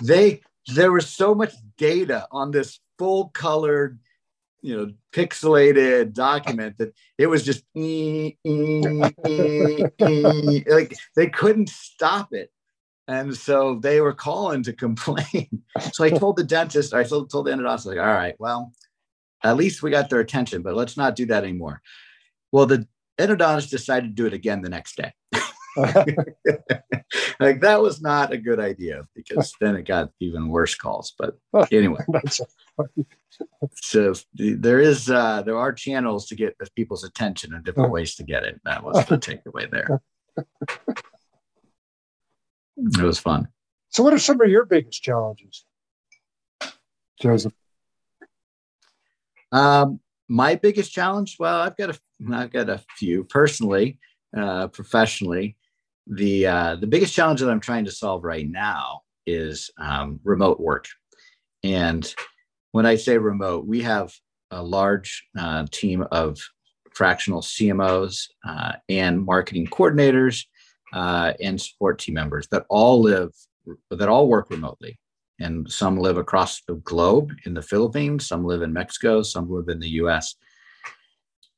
They 0.04 0.42
there 0.68 0.92
was 0.92 1.08
so 1.08 1.34
much 1.34 1.52
data 1.76 2.28
on 2.30 2.52
this 2.52 2.78
full 2.96 3.30
colored 3.30 3.98
you 4.62 4.76
know 4.76 4.92
pixelated 5.12 6.12
document 6.12 6.76
that 6.78 6.92
it 7.18 7.26
was 7.26 7.44
just 7.44 7.64
like 10.68 10.96
they 11.16 11.28
couldn't 11.28 11.68
stop 11.68 12.32
it. 12.32 12.50
And 13.08 13.36
so 13.36 13.80
they 13.82 14.00
were 14.00 14.12
calling 14.12 14.62
to 14.64 14.72
complain. 14.84 15.62
So 15.92 16.04
i 16.04 16.11
told 16.11 16.36
the 16.36 16.44
dentist 16.44 16.94
i 16.94 17.02
told, 17.02 17.30
told 17.30 17.46
the 17.46 17.52
endodontist 17.52 17.86
like 17.86 17.98
all 17.98 18.04
right 18.04 18.36
well 18.38 18.72
at 19.42 19.56
least 19.56 19.82
we 19.82 19.90
got 19.90 20.11
their 20.11 20.20
attention 20.20 20.62
but 20.62 20.74
let's 20.74 20.96
not 20.96 21.16
do 21.16 21.26
that 21.26 21.44
anymore. 21.44 21.82
Well 22.52 22.66
the 22.66 22.86
endodontist 23.18 23.70
decided 23.70 24.08
to 24.08 24.14
do 24.14 24.26
it 24.26 24.32
again 24.32 24.62
the 24.62 24.68
next 24.68 24.96
day 24.96 25.12
like 27.40 27.60
that 27.60 27.80
was 27.80 28.00
not 28.00 28.32
a 28.32 28.38
good 28.38 28.58
idea 28.58 29.06
because 29.14 29.52
then 29.60 29.76
it 29.76 29.86
got 29.86 30.10
even 30.20 30.48
worse 30.48 30.74
calls. 30.74 31.14
But 31.18 31.38
anyway, 31.72 32.04
so 33.74 34.14
there 34.34 34.80
is 34.80 35.10
uh, 35.10 35.42
there 35.42 35.56
are 35.56 35.72
channels 35.72 36.26
to 36.28 36.34
get 36.34 36.56
people's 36.74 37.04
attention 37.04 37.54
and 37.54 37.64
different 37.64 37.92
ways 37.92 38.14
to 38.16 38.24
get 38.24 38.44
it. 38.44 38.60
That 38.64 38.82
was 38.82 39.04
the 39.06 39.18
takeaway 39.18 39.70
there. 39.70 40.00
It 42.76 43.02
was 43.02 43.18
fun. 43.18 43.48
So, 43.90 44.02
what 44.02 44.12
are 44.12 44.18
some 44.18 44.40
of 44.40 44.48
your 44.48 44.64
biggest 44.64 45.02
challenges, 45.02 45.64
Joseph? 47.20 47.52
Um, 49.52 50.00
my 50.28 50.54
biggest 50.54 50.92
challenge, 50.92 51.36
well, 51.40 51.60
I've 51.60 51.76
got 51.76 51.90
a, 51.90 51.98
I've 52.32 52.52
got 52.52 52.68
a 52.68 52.80
few 52.96 53.24
personally, 53.24 53.98
uh, 54.36 54.68
professionally 54.68 55.56
the 56.11 56.46
uh, 56.46 56.76
the 56.76 56.86
biggest 56.86 57.14
challenge 57.14 57.40
that 57.40 57.50
I'm 57.50 57.61
trying 57.61 57.84
to 57.84 57.92
solve 57.92 58.24
right 58.24 58.48
now 58.48 59.02
is 59.26 59.70
um, 59.78 60.20
remote 60.24 60.61
work. 60.61 60.86
And 61.62 62.12
when 62.72 62.84
I 62.84 62.96
say 62.96 63.16
remote, 63.16 63.66
we 63.66 63.82
have 63.82 64.12
a 64.50 64.62
large 64.62 65.24
uh, 65.38 65.66
team 65.70 66.04
of 66.11 66.38
fractional 66.92 67.40
CMOs 67.40 68.26
uh, 68.46 68.72
and 68.88 69.24
marketing 69.24 69.66
coordinators 69.68 70.46
uh, 70.92 71.32
and 71.40 71.61
support 71.61 72.00
team 72.00 72.14
members 72.14 72.48
that 72.48 72.66
all 72.68 73.00
live 73.00 73.30
that 73.90 74.08
all 74.08 74.28
work 74.28 74.50
remotely. 74.50 74.98
And 75.38 75.70
some 75.70 75.96
live 75.96 76.18
across 76.18 76.61
the 76.62 76.74
globe 76.74 77.32
in 77.46 77.54
the 77.54 77.62
Philippines, 77.62 78.26
some 78.26 78.44
live 78.44 78.61
in 78.61 78.74
Mexico, 78.74 79.22
some 79.22 79.50
live 79.50 79.68
in 79.68 79.80
the 79.80 79.88
U.S. 79.90 80.34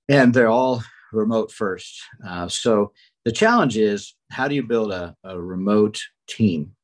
And 0.09 0.33
they're 0.33 0.51
all 0.51 0.85
remote 1.13 1.51
first. 1.51 2.01
Uh, 2.25 2.47
so 2.49 2.93
the 3.25 3.33
challenge 3.33 3.77
is 3.77 4.15
how 4.31 4.49
do 4.49 4.55
you 4.55 4.63
build 4.63 4.93
a, 4.93 5.15
a 5.25 5.41
remote 5.41 6.01
team 6.29 6.75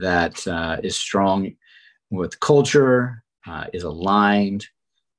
that 0.00 0.46
uh, 0.46 0.76
is 0.82 0.96
strong 0.96 1.52
with 2.10 2.38
culture, 2.40 3.22
uh, 3.46 3.64
is 3.72 3.82
aligned, 3.82 4.66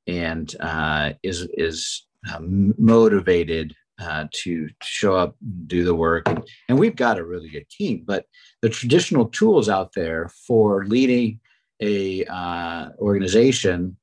and 0.07 0.55
uh, 0.59 1.13
is 1.23 1.47
is 1.53 2.05
um, 2.33 2.73
motivated 2.77 3.75
uh, 3.99 4.25
to 4.31 4.69
show 4.81 5.15
up, 5.15 5.35
do 5.67 5.83
the 5.83 5.95
work, 5.95 6.27
and, 6.69 6.79
we've 6.79 6.95
got 6.95 7.17
a 7.17 7.25
really 7.25 7.49
good 7.49 7.69
team. 7.69 8.03
But 8.05 8.25
the 8.61 8.69
traditional 8.69 9.25
tools 9.25 9.67
out 9.67 9.91
there 9.93 10.29
for 10.47 10.85
leading 10.85 11.39
a 11.81 12.23
uh, 12.25 12.89
organization, 12.99 13.97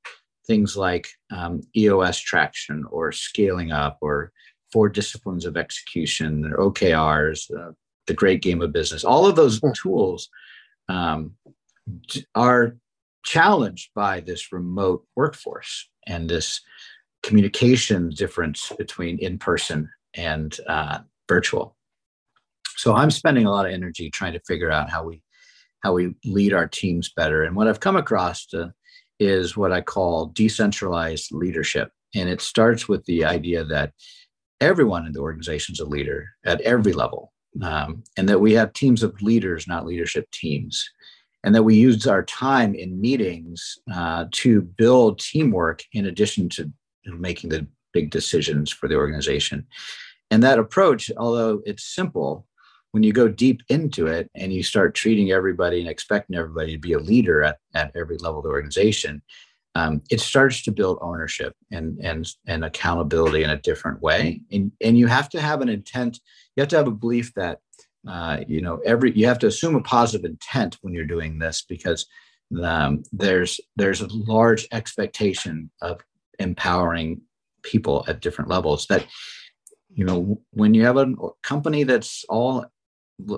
things 0.47 0.77
like 0.77 1.09
um, 1.31 1.63
EOS 1.77 2.19
traction 2.19 2.85
or 2.91 3.13
scaling 3.13 3.73
up 3.73 3.99
or 4.01 4.33
four 4.73 4.89
disciplines 4.89 5.45
of 5.45 5.57
execution, 5.57 6.45
or 6.47 6.71
OKRs, 6.71 7.51
uh, 7.57 7.73
the 8.07 8.15
great 8.15 8.43
game 8.43 8.63
of 8.63 8.73
business. 8.73 9.05
All 9.05 9.27
of 9.27 9.37
those 9.37 9.61
tools 9.75 10.29
um, 10.89 11.33
are 12.35 12.77
challenged 13.25 13.91
by 13.95 14.21
this 14.21 14.53
remote 14.53 15.05
workforce 15.17 15.89
and 16.07 16.29
this 16.29 16.61
communication 17.23 18.11
difference 18.11 18.73
between 18.79 19.19
in 19.19 19.39
person 19.39 19.91
and 20.15 20.59
uh, 20.69 21.01
virtual. 21.29 21.77
So 22.77 22.95
I'm 22.95 23.11
spending 23.11 23.47
a 23.47 23.51
lot 23.51 23.67
of 23.67 23.73
energy 23.73 24.11
trying 24.11 24.35
to 24.35 24.41
figure 24.41 24.71
out 24.71 24.91
how 24.91 25.05
we 25.05 25.23
how 25.83 25.93
we 25.93 26.15
lead 26.25 26.53
our 26.53 26.67
teams 26.67 27.13
better. 27.15 27.45
And 27.45 27.55
what 27.55 27.69
I've 27.69 27.81
come 27.81 27.97
across 27.97 28.47
to, 28.47 28.73
is 29.21 29.57
what 29.57 29.73
I 29.73 29.83
call 29.83 30.27
decentralized 30.27 31.33
leadership, 31.33 31.91
and 32.15 32.29
it 32.29 32.41
starts 32.41 32.89
with 32.89 33.05
the 33.05 33.25
idea 33.25 33.65
that 33.65 33.93
everyone 34.61 35.07
in 35.07 35.13
the 35.13 35.21
organization 35.21 35.73
is 35.73 35.81
a 35.81 35.87
leader 35.87 36.29
at 36.45 36.61
every 36.63 36.93
level, 36.93 37.33
um, 37.63 38.03
and 38.17 38.29
that 38.29 38.41
we 38.41 38.53
have 38.53 38.73
teams 38.73 39.03
of 39.03 39.21
leaders, 39.23 39.67
not 39.67 39.87
leadership 39.87 40.31
teams, 40.31 40.89
and 41.45 41.55
that 41.55 41.63
we 41.63 41.77
use 41.77 42.07
our 42.07 42.25
time 42.25 42.75
in 42.75 43.01
meetings 43.01 43.79
uh, 43.93 44.25
to 44.33 44.63
build 44.63 45.19
teamwork 45.19 45.83
in 45.93 46.07
addition 46.07 46.49
to 46.49 46.71
making 47.07 47.51
the 47.51 47.67
big 47.93 48.11
decisions 48.11 48.71
for 48.71 48.89
the 48.89 48.97
organization. 48.97 49.67
And 50.31 50.43
that 50.43 50.59
approach, 50.59 51.11
although 51.17 51.63
it's 51.65 51.95
simple, 51.95 52.47
when 52.91 53.03
you 53.03 53.13
go 53.13 53.29
deep 53.29 53.61
into 53.69 54.07
it 54.07 54.31
and 54.35 54.53
you 54.53 54.63
start 54.63 54.95
treating 54.95 55.31
everybody 55.31 55.81
and 55.81 55.89
expecting 55.89 56.37
everybody 56.37 56.73
to 56.73 56.79
be 56.79 56.95
a 56.95 56.99
leader 56.99 57.43
at, 57.43 57.59
at 57.75 57.93
every 57.95 58.17
level 58.19 58.39
of 58.39 58.45
the 58.45 58.51
organization, 58.51 59.23
um, 59.77 60.01
it 60.11 60.21
starts 60.21 60.63
to 60.63 60.73
build 60.73 60.97
ownership 61.03 61.55
and 61.71 61.99
and 61.99 62.27
and 62.47 62.65
accountability 62.65 63.43
in 63.43 63.51
a 63.51 63.61
different 63.61 64.01
way. 64.01 64.41
And 64.51 64.73
and 64.81 64.99
you 64.99 65.07
have 65.07 65.29
to 65.31 65.41
have 65.41 65.61
an 65.61 65.69
intent. 65.69 66.19
You 66.55 66.63
have 66.63 66.71
to 66.71 66.79
have 66.79 66.87
a 66.87 67.03
belief 67.05 67.35
that 67.35 67.59
uh, 68.09 68.39
you 68.49 68.63
know 68.63 68.81
every. 68.87 69.13
You 69.13 69.27
have 69.27 69.39
to 69.41 69.49
assume 69.49 69.75
a 69.75 69.83
positive 69.83 70.25
intent 70.25 70.79
when 70.81 70.95
you're 70.95 71.05
doing 71.05 71.39
this 71.39 71.63
because 71.69 72.07
um, 72.63 73.03
there's 73.13 73.61
there's 73.77 74.01
a 74.01 74.09
large 74.11 74.67
expectation 74.73 75.71
of 75.83 76.01
empowering 76.39 77.21
people 77.63 78.03
at 78.09 78.21
different 78.21 78.49
levels 78.49 78.87
that 78.87 79.07
you 79.93 80.05
know 80.05 80.41
when 80.53 80.73
you 80.73 80.85
have 80.85 80.97
a 80.97 81.13
company 81.43 81.83
that's 81.83 82.25
all 82.29 82.65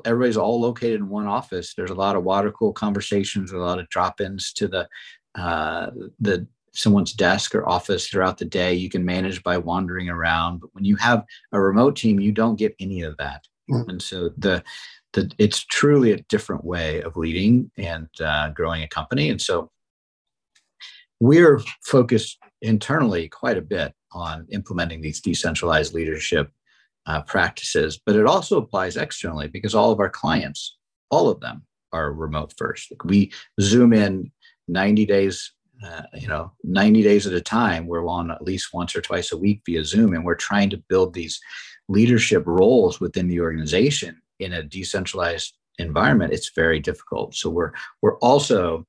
everybody's 0.04 0.36
all 0.36 0.60
located 0.60 0.96
in 0.96 1.08
one 1.08 1.26
office 1.26 1.72
there's 1.74 1.90
a 1.90 1.94
lot 1.94 2.16
of 2.16 2.24
water 2.24 2.50
cool 2.50 2.72
conversations 2.72 3.52
a 3.52 3.56
lot 3.56 3.78
of 3.78 3.88
drop-ins 3.88 4.52
to 4.52 4.66
the 4.66 4.86
uh, 5.34 5.90
the 6.20 6.46
someone's 6.72 7.12
desk 7.12 7.54
or 7.54 7.68
office 7.68 8.08
throughout 8.08 8.38
the 8.38 8.44
day 8.44 8.74
you 8.74 8.88
can 8.88 9.04
manage 9.04 9.42
by 9.42 9.56
wandering 9.56 10.08
around 10.08 10.60
but 10.60 10.72
when 10.74 10.84
you 10.84 10.96
have 10.96 11.24
a 11.52 11.60
remote 11.60 11.96
team 11.96 12.20
you 12.20 12.30
don't 12.30 12.58
get 12.58 12.74
any 12.78 13.02
of 13.02 13.16
that 13.16 13.44
mm-hmm. 13.70 13.88
and 13.90 14.02
so 14.02 14.30
the 14.36 14.62
the 15.14 15.30
it's 15.38 15.64
truly 15.64 16.12
a 16.12 16.22
different 16.28 16.64
way 16.64 17.02
of 17.02 17.16
leading 17.16 17.70
and 17.78 18.08
uh, 18.20 18.50
growing 18.50 18.82
a 18.82 18.88
company 18.88 19.30
and 19.30 19.40
so 19.40 19.70
we're 21.20 21.60
focused 21.82 22.38
internally 22.62 23.28
quite 23.28 23.58
a 23.58 23.62
bit 23.62 23.92
on 24.12 24.46
implementing 24.50 25.00
these 25.00 25.20
decentralized 25.20 25.94
leadership 25.94 26.50
uh, 27.06 27.22
practices, 27.22 28.00
but 28.04 28.16
it 28.16 28.26
also 28.26 28.58
applies 28.58 28.96
externally 28.96 29.48
because 29.48 29.74
all 29.74 29.90
of 29.90 30.00
our 30.00 30.10
clients, 30.10 30.76
all 31.10 31.28
of 31.28 31.40
them, 31.40 31.64
are 31.92 32.12
remote 32.12 32.52
first. 32.58 32.92
We 33.04 33.32
zoom 33.60 33.92
in 33.94 34.30
90 34.68 35.06
days, 35.06 35.52
uh, 35.84 36.02
you 36.14 36.28
know, 36.28 36.52
90 36.64 37.02
days 37.02 37.26
at 37.26 37.32
a 37.32 37.40
time. 37.40 37.86
We're 37.86 38.06
on 38.06 38.30
at 38.30 38.42
least 38.42 38.72
once 38.72 38.94
or 38.94 39.00
twice 39.00 39.32
a 39.32 39.38
week 39.38 39.62
via 39.66 39.84
Zoom, 39.84 40.14
and 40.14 40.24
we're 40.24 40.34
trying 40.34 40.70
to 40.70 40.82
build 40.88 41.14
these 41.14 41.40
leadership 41.88 42.44
roles 42.46 43.00
within 43.00 43.28
the 43.28 43.40
organization 43.40 44.20
in 44.38 44.52
a 44.52 44.62
decentralized 44.62 45.56
environment. 45.78 46.32
It's 46.32 46.52
very 46.54 46.80
difficult. 46.80 47.34
So 47.34 47.50
we're 47.50 47.72
we're 48.02 48.18
also 48.18 48.86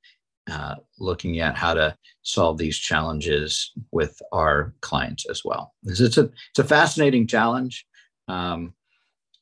uh, 0.49 0.75
looking 0.99 1.39
at 1.39 1.55
how 1.55 1.73
to 1.75 1.95
solve 2.23 2.57
these 2.57 2.77
challenges 2.77 3.71
with 3.91 4.19
our 4.31 4.73
clients 4.81 5.29
as 5.29 5.43
well. 5.45 5.73
It's 5.83 6.17
a 6.17 6.23
it's 6.23 6.59
a 6.59 6.63
fascinating 6.63 7.27
challenge. 7.27 7.85
Um, 8.27 8.73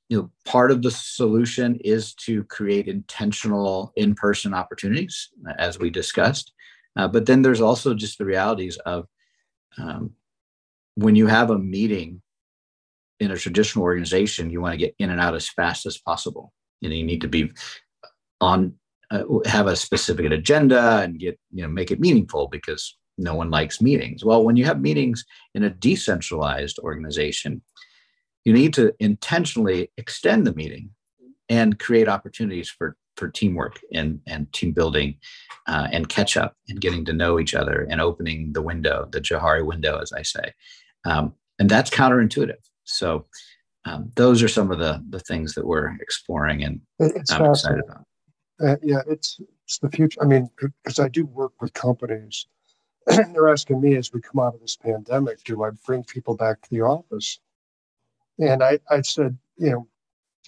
you 0.09 0.17
know, 0.17 0.31
part 0.45 0.71
of 0.71 0.81
the 0.81 0.91
solution 0.91 1.75
is 1.83 2.13
to 2.13 2.43
create 2.45 2.87
intentional 2.87 3.91
in-person 3.95 4.53
opportunities, 4.53 5.29
as 5.57 5.79
we 5.79 5.89
discussed. 5.89 6.53
Uh, 6.95 7.07
but 7.07 7.25
then 7.25 7.41
there's 7.41 7.61
also 7.61 7.93
just 7.93 8.17
the 8.17 8.25
realities 8.25 8.77
of 8.85 9.07
um, 9.77 10.11
when 10.95 11.15
you 11.15 11.27
have 11.27 11.51
a 11.51 11.59
meeting 11.59 12.21
in 13.19 13.31
a 13.31 13.37
traditional 13.37 13.83
organization, 13.83 14.49
you 14.49 14.61
want 14.61 14.73
to 14.73 14.77
get 14.77 14.95
in 14.99 15.09
and 15.09 15.19
out 15.19 15.35
as 15.35 15.49
fast 15.49 15.85
as 15.85 15.97
possible. 15.97 16.53
You 16.81 16.89
know, 16.89 16.95
you 16.95 17.03
need 17.03 17.21
to 17.21 17.27
be 17.27 17.51
on 18.41 18.73
uh, 19.09 19.23
have 19.45 19.67
a 19.67 19.75
specific 19.75 20.31
agenda 20.31 20.99
and 20.99 21.19
get 21.19 21.39
you 21.51 21.63
know 21.63 21.69
make 21.69 21.91
it 21.91 21.99
meaningful 21.99 22.47
because 22.47 22.97
no 23.17 23.35
one 23.35 23.49
likes 23.49 23.81
meetings. 23.81 24.23
Well, 24.23 24.43
when 24.43 24.55
you 24.55 24.65
have 24.65 24.79
meetings 24.79 25.25
in 25.55 25.63
a 25.63 25.69
decentralized 25.69 26.77
organization, 26.79 27.61
you 28.47 28.53
need 28.53 28.73
to 28.73 28.95
intentionally 29.01 29.91
extend 29.97 30.47
the 30.47 30.53
meeting 30.53 30.89
and 31.49 31.77
create 31.79 32.07
opportunities 32.07 32.69
for 32.69 32.95
for 33.17 33.27
teamwork 33.27 33.81
and 33.93 34.21
and 34.25 34.51
team 34.53 34.71
building 34.71 35.17
uh, 35.67 35.89
and 35.91 36.07
catch 36.07 36.37
up 36.37 36.55
and 36.69 36.79
getting 36.79 37.03
to 37.03 37.11
know 37.11 37.41
each 37.41 37.53
other 37.53 37.85
and 37.89 37.99
opening 37.99 38.53
the 38.53 38.61
window, 38.61 39.05
the 39.11 39.19
Johari 39.19 39.65
window, 39.65 39.99
as 39.99 40.13
I 40.13 40.21
say, 40.21 40.53
um, 41.03 41.33
and 41.59 41.69
that's 41.69 41.91
counterintuitive. 41.91 42.63
So. 42.85 43.27
Um, 43.85 44.11
those 44.17 44.43
are 44.43 44.49
some 44.49 44.69
of 44.69 44.79
the 44.79 45.01
the 45.09 45.21
things 45.21 45.53
that 45.53 45.65
we're 45.65 45.95
exploring 46.01 46.61
and 46.61 46.81
it's 46.99 47.31
I'm 47.31 47.45
excited 47.45 47.85
about. 47.87 48.03
Uh, 48.61 48.75
yeah, 48.83 49.01
it's 49.07 49.39
it's 49.63 49.79
the 49.79 49.89
future. 49.89 50.21
I 50.21 50.25
mean, 50.25 50.49
because 50.59 50.99
I 50.99 51.07
do 51.07 51.25
work 51.25 51.53
with 51.61 51.71
companies, 51.73 52.47
and 53.07 53.27
they're 53.33 53.47
asking 53.47 53.79
me 53.79 53.95
as 53.95 54.11
we 54.11 54.19
come 54.19 54.41
out 54.41 54.55
of 54.55 54.59
this 54.59 54.75
pandemic, 54.75 55.41
do 55.45 55.63
I 55.63 55.69
bring 55.85 56.03
people 56.03 56.35
back 56.35 56.61
to 56.63 56.69
the 56.69 56.81
office? 56.81 57.39
And 58.39 58.63
I, 58.63 58.79
I 58.89 59.01
said, 59.01 59.37
you 59.57 59.71
know, 59.71 59.87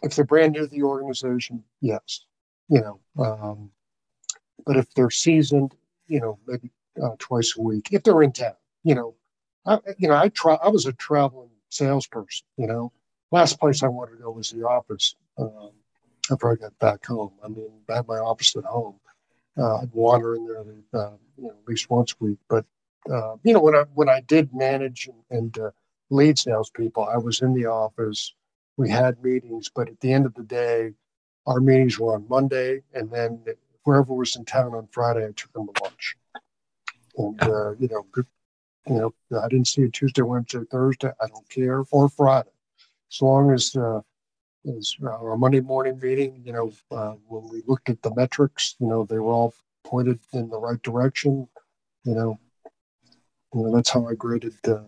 if 0.04 0.16
they're 0.16 0.26
brand 0.26 0.54
new 0.54 0.62
to 0.62 0.68
the 0.68 0.84
organization, 0.84 1.64
yes, 1.82 2.26
you 2.70 2.82
know, 2.82 3.00
um, 3.24 3.72
but 4.66 4.78
if 4.78 4.94
they're 4.94 5.10
seasoned, 5.10 5.76
you 6.08 6.20
know, 6.20 6.40
maybe 6.48 6.72
uh, 7.02 7.16
twice 7.18 7.56
a 7.58 7.62
week, 7.62 7.90
if 7.92 8.04
they're 8.04 8.22
in 8.22 8.32
town, 8.32 8.54
you 8.84 8.96
know, 8.96 9.16
I, 9.66 9.80
you 9.98 10.08
know, 10.08 10.16
I 10.16 10.30
try. 10.30 10.56
I 10.56 10.70
was 10.70 10.86
a 10.86 10.94
traveling 10.94 11.50
salesperson. 11.70 12.46
You 12.58 12.68
know, 12.68 12.92
last 13.32 13.60
place 13.60 13.84
I 13.84 13.88
wanted 13.88 14.18
to 14.18 14.24
go 14.24 14.32
was 14.32 14.52
the 14.52 14.64
office. 14.64 15.16
Um, 15.38 15.72
after 16.32 16.52
I 16.52 16.56
got 16.56 16.78
back 16.80 17.06
home. 17.06 17.32
I 17.44 17.48
mean, 17.48 17.70
I 17.90 17.98
had 17.98 18.08
my 18.08 18.18
office 18.18 18.56
at 18.56 18.64
home. 18.64 18.96
Uh, 19.58 19.78
I'd 19.78 19.92
wander 19.94 20.36
in 20.36 20.48
there, 20.48 20.60
uh, 21.02 21.12
you 21.38 21.46
know, 21.46 21.50
at 21.50 21.68
least 21.68 21.90
once 21.90 22.14
a 22.14 22.24
week. 22.24 22.40
But 22.50 22.66
uh, 23.12 23.36
you 23.44 23.54
know, 23.54 23.60
when 23.60 23.76
I 23.76 23.84
when 23.94 24.10
I 24.10 24.22
did 24.22 24.54
manage 24.54 25.08
and, 25.08 25.38
and 25.38 25.60
uh, 25.60 25.72
lead 26.10 26.38
salespeople, 26.38 27.04
I 27.04 27.18
was 27.18 27.42
in 27.42 27.54
the 27.54 27.66
office. 27.66 28.34
We 28.78 28.90
had 28.90 29.24
meetings, 29.24 29.70
but 29.74 29.90
at 29.90 30.00
the 30.00 30.14
end 30.14 30.26
of 30.26 30.34
the 30.34 30.44
day, 30.44 30.94
our 31.46 31.60
meetings 31.60 32.00
were 32.00 32.14
on 32.14 32.26
Monday, 32.30 32.82
and 32.94 33.10
then 33.12 33.44
wherever 33.84 34.14
was 34.14 34.36
in 34.36 34.46
town 34.46 34.74
on 34.76 34.88
Friday, 34.92 35.26
I 35.26 35.32
took 35.36 35.52
them 35.54 35.68
to 35.68 35.84
lunch. 35.84 36.16
And 37.18 37.42
uh, 37.42 37.72
you 37.72 37.88
know, 37.90 38.06
you 38.88 39.14
know, 39.32 39.40
I 39.40 39.48
didn't 39.48 39.68
see 39.68 39.84
it 39.84 39.94
Tuesday, 39.94 40.22
Wednesday, 40.22 40.60
Thursday. 40.72 41.12
I 41.22 41.28
don't 41.28 41.50
care, 41.50 41.84
or 41.92 42.10
Friday, 42.10 42.50
as 43.12 43.22
long 43.22 43.52
as 43.52 43.76
uh, 43.76 44.02
is 44.66 44.98
our 45.04 45.38
Monday 45.38 45.62
morning 45.62 46.00
meeting. 46.02 46.42
You 46.46 46.54
know, 46.54 46.74
uh, 46.92 47.14
when 47.28 47.50
we 47.50 47.64
looked 47.68 47.90
at 47.90 48.02
the 48.02 48.14
metrics, 48.16 48.76
you 48.80 48.88
know, 48.88 49.06
they 49.06 49.20
were 49.20 49.32
all 49.32 49.54
pointed 49.84 50.20
in 50.34 50.50
the 50.50 50.60
right 50.60 50.82
direction. 50.82 51.48
You 52.04 52.16
know, 52.16 52.40
you 53.54 53.64
know 53.64 53.76
that's 53.76 53.90
how 53.90 54.08
I 54.08 54.16
graded 54.16 54.56
uh, 54.68 54.84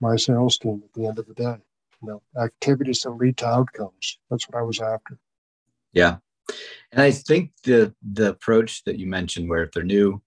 my 0.00 0.16
sales 0.16 0.58
team 0.58 0.82
at 0.84 0.92
the 0.92 1.06
end 1.06 1.18
of 1.18 1.26
the 1.26 1.34
day. 1.34 1.56
You 2.02 2.08
know, 2.08 2.22
activities 2.40 3.00
that 3.00 3.10
lead 3.10 3.38
to 3.38 3.46
outcomes. 3.46 4.18
That's 4.30 4.48
what 4.48 4.58
I 4.58 4.62
was 4.62 4.80
after. 4.80 5.18
Yeah, 5.92 6.16
and 6.92 7.00
I 7.00 7.10
think 7.10 7.52
the 7.64 7.94
the 8.02 8.30
approach 8.30 8.84
that 8.84 8.98
you 8.98 9.06
mentioned, 9.06 9.48
where 9.48 9.64
if 9.64 9.72
they're 9.72 9.82
new, 9.82 10.20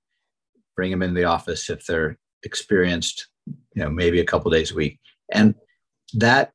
bring 0.75 0.91
them 0.91 1.03
in 1.03 1.13
the 1.13 1.25
office. 1.25 1.69
If 1.69 1.85
they're 1.85 2.17
experienced, 2.43 3.27
you 3.45 3.83
know, 3.83 3.89
maybe 3.89 4.19
a 4.19 4.25
couple 4.25 4.49
days 4.49 4.71
a 4.71 4.75
week, 4.75 4.99
and 5.31 5.53
that 6.13 6.51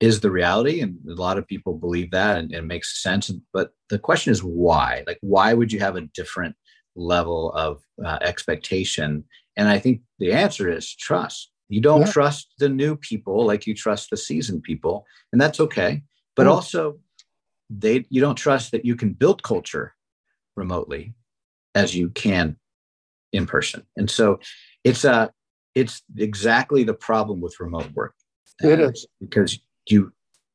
is 0.00 0.20
the 0.20 0.30
reality 0.30 0.80
and 0.80 0.98
a 1.08 1.14
lot 1.14 1.38
of 1.38 1.46
people 1.46 1.78
believe 1.78 2.10
that 2.10 2.38
and, 2.38 2.52
it 2.52 2.64
makes 2.64 3.02
sense 3.02 3.30
but 3.52 3.70
the 3.88 3.98
question 3.98 4.32
is 4.32 4.42
why 4.42 5.02
like 5.06 5.18
why 5.20 5.54
would 5.54 5.72
you 5.72 5.80
have 5.80 5.96
a 5.96 6.08
different 6.14 6.54
level 6.96 7.52
of 7.52 7.80
uh, 8.04 8.18
expectation 8.20 9.24
and 9.56 9.68
i 9.68 9.78
think 9.78 10.00
the 10.18 10.32
answer 10.32 10.68
is 10.68 10.94
trust 10.94 11.50
you 11.68 11.80
don't 11.80 12.02
yeah. 12.02 12.12
trust 12.12 12.52
the 12.58 12.68
new 12.68 12.96
people 12.96 13.46
like 13.46 13.66
you 13.66 13.74
trust 13.74 14.10
the 14.10 14.16
seasoned 14.16 14.62
people 14.62 15.06
and 15.32 15.40
that's 15.40 15.60
okay. 15.60 16.02
But 16.36 16.44
yeah. 16.44 16.52
also 16.52 16.98
they 17.70 18.04
you 18.10 18.20
don't 18.20 18.36
trust 18.36 18.72
that 18.72 18.84
you 18.84 18.96
can 18.96 19.12
build 19.12 19.42
culture 19.42 19.94
remotely 20.56 21.14
as 21.74 21.94
you 21.94 22.10
can 22.10 22.56
in 23.32 23.46
person. 23.46 23.82
And 23.96 24.10
so 24.10 24.38
it's 24.84 25.04
a 25.04 25.12
uh, 25.12 25.28
it's 25.74 26.02
exactly 26.16 26.84
the 26.84 26.94
problem 26.94 27.40
with 27.40 27.58
remote 27.58 27.90
work. 27.94 28.14
It 28.60 28.78
is. 28.78 29.06
because 29.20 29.58
you 29.88 30.12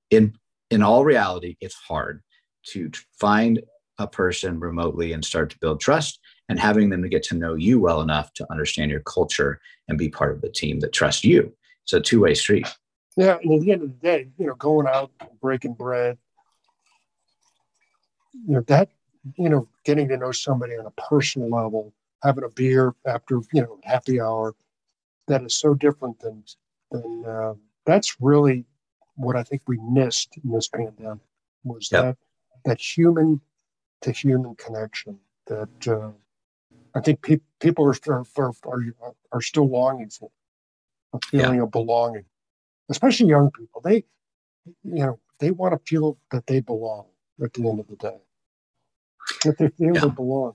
in 0.10 0.34
in 0.70 0.82
all 0.82 1.04
reality 1.04 1.58
it's 1.60 1.76
hard 1.76 2.22
to 2.68 2.90
find 3.20 3.62
a 3.98 4.08
person 4.08 4.60
remotely 4.60 5.12
and 5.12 5.26
start 5.26 5.50
to 5.50 5.60
build 5.60 5.82
trust 5.82 6.20
and 6.50 6.60
having 6.60 6.90
them 6.90 7.02
to 7.02 7.10
get 7.10 7.24
to 7.24 7.36
know 7.36 7.56
you 7.56 7.80
well 7.80 8.02
enough 8.02 8.34
to 8.34 8.52
understand 8.52 8.92
your 8.92 9.02
culture 9.02 9.62
and 9.88 9.98
be 9.98 10.10
part 10.10 10.34
of 10.34 10.42
the 10.42 10.50
team 10.50 10.80
that 10.80 10.92
trusts 10.92 11.24
you 11.24 11.54
it's 11.84 11.94
a 11.94 12.02
two-way 12.02 12.34
street 12.34 12.68
yeah 13.16 13.38
and 13.42 13.54
at 13.54 13.62
the 13.62 13.72
end 13.72 13.84
of 13.84 13.90
the 13.90 14.08
day 14.08 14.28
you 14.38 14.48
know 14.48 14.56
going 14.56 14.88
out 14.88 15.12
breaking 15.42 15.74
bread 15.74 16.18
you 18.34 18.56
know 18.56 18.62
that 18.62 18.90
you 19.38 19.50
know 19.50 19.68
getting 19.86 20.08
to 20.08 20.18
know 20.18 20.32
somebody 20.32 20.74
on 20.74 20.86
a 20.86 21.02
personal 21.10 21.50
level 21.50 21.94
having 22.24 22.44
a 22.44 22.50
beer 22.50 22.94
after 23.06 23.40
you 23.54 23.62
know 23.62 23.80
happy 23.84 24.20
hour 24.20 24.56
that 25.28 25.44
is 25.44 25.54
so 25.54 25.74
different 25.74 26.20
than 26.20 26.44
than 26.92 27.24
uh, 27.26 27.54
that's 27.86 28.18
really 28.20 28.66
what 29.16 29.36
I 29.36 29.44
think 29.44 29.62
we 29.68 29.78
missed 29.78 30.38
in 30.44 30.52
this 30.52 30.68
pandemic 30.68 31.20
was 31.64 31.90
yep. 31.92 32.04
that 32.04 32.18
that 32.66 32.82
human 32.82 33.42
to 34.02 34.12
human 34.12 34.56
connection 34.56 35.20
that 35.48 35.88
uh, 35.88 36.12
I 36.96 37.02
think 37.02 37.22
pe- 37.22 37.40
people 37.60 37.86
are, 37.86 37.96
are, 38.08 38.24
are, 38.66 39.14
are 39.32 39.42
still 39.42 39.70
longing 39.70 40.10
for 40.10 40.30
a 41.14 41.20
feeling 41.28 41.58
yeah. 41.58 41.64
of 41.64 41.72
belonging, 41.72 42.26
especially 42.90 43.28
young 43.28 43.52
people. 43.52 43.82
They, 43.82 44.04
you 44.84 45.06
know, 45.06 45.20
they 45.40 45.52
want 45.52 45.74
to 45.74 45.90
feel 45.90 46.18
that 46.32 46.48
they 46.48 46.60
belong 46.60 47.06
at 47.44 47.54
the 47.54 47.68
end 47.68 47.80
of 47.80 47.88
the 47.88 47.96
day. 47.96 48.18
If 49.46 49.58
they 49.58 49.70
feel 49.70 49.96
yeah. 49.96 50.02
they 50.02 50.10
belong, 50.10 50.54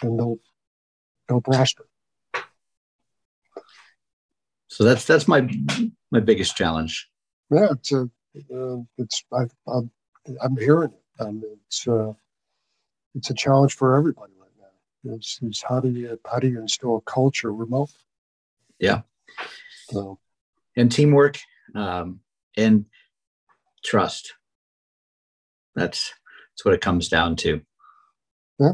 then 0.00 0.16
they'll 0.16 0.38
they'll 1.28 1.40
prosper. 1.40 1.86
So 4.68 4.84
that's 4.84 5.04
that's 5.04 5.26
my 5.26 5.48
my 6.10 6.20
biggest 6.20 6.56
challenge 6.56 7.10
yeah, 7.50 7.68
it's 7.72 7.92
a, 7.92 8.08
uh, 8.54 8.76
it's 8.98 9.24
I, 9.32 9.44
I'm, 9.66 9.90
I'm 10.42 10.56
hearing 10.56 10.90
it. 10.90 11.24
and 11.24 11.44
it's 11.44 11.88
uh, 11.88 12.12
it's 13.14 13.30
a 13.30 13.34
challenge 13.34 13.74
for 13.74 13.96
everybody 13.96 14.32
It's, 15.08 15.38
it's 15.42 15.62
how 15.62 15.80
do 15.80 15.90
you 15.90 16.18
how 16.30 16.38
do 16.38 16.48
you 16.48 16.60
instill 16.60 17.00
culture 17.00 17.52
remote? 17.52 17.90
Yeah. 18.78 19.02
So 19.90 20.18
and 20.76 20.90
teamwork 20.90 21.38
um, 21.74 22.20
and 22.56 22.86
trust. 23.84 24.34
That's 25.74 26.12
that's 26.52 26.64
what 26.64 26.74
it 26.74 26.80
comes 26.80 27.08
down 27.08 27.36
to. 27.36 27.60
Yeah. 28.58 28.72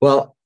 Well, 0.00 0.36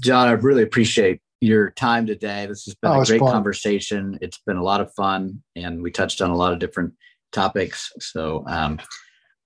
John, 0.00 0.28
I 0.28 0.32
really 0.32 0.62
appreciate 0.62 1.20
your 1.40 1.70
time 1.70 2.06
today. 2.06 2.46
This 2.46 2.64
has 2.64 2.74
been 2.74 2.92
Oh, 2.92 3.02
a 3.02 3.04
great 3.04 3.20
fun. 3.20 3.32
conversation. 3.32 4.18
It's 4.20 4.40
been 4.46 4.56
a 4.56 4.62
lot 4.62 4.80
of 4.80 4.92
fun, 4.94 5.42
and 5.54 5.82
we 5.82 5.90
touched 5.90 6.22
on 6.22 6.30
a 6.30 6.36
lot 6.36 6.52
of 6.52 6.58
different 6.58 6.94
topics. 7.32 7.92
So 8.00 8.44
um, 8.46 8.80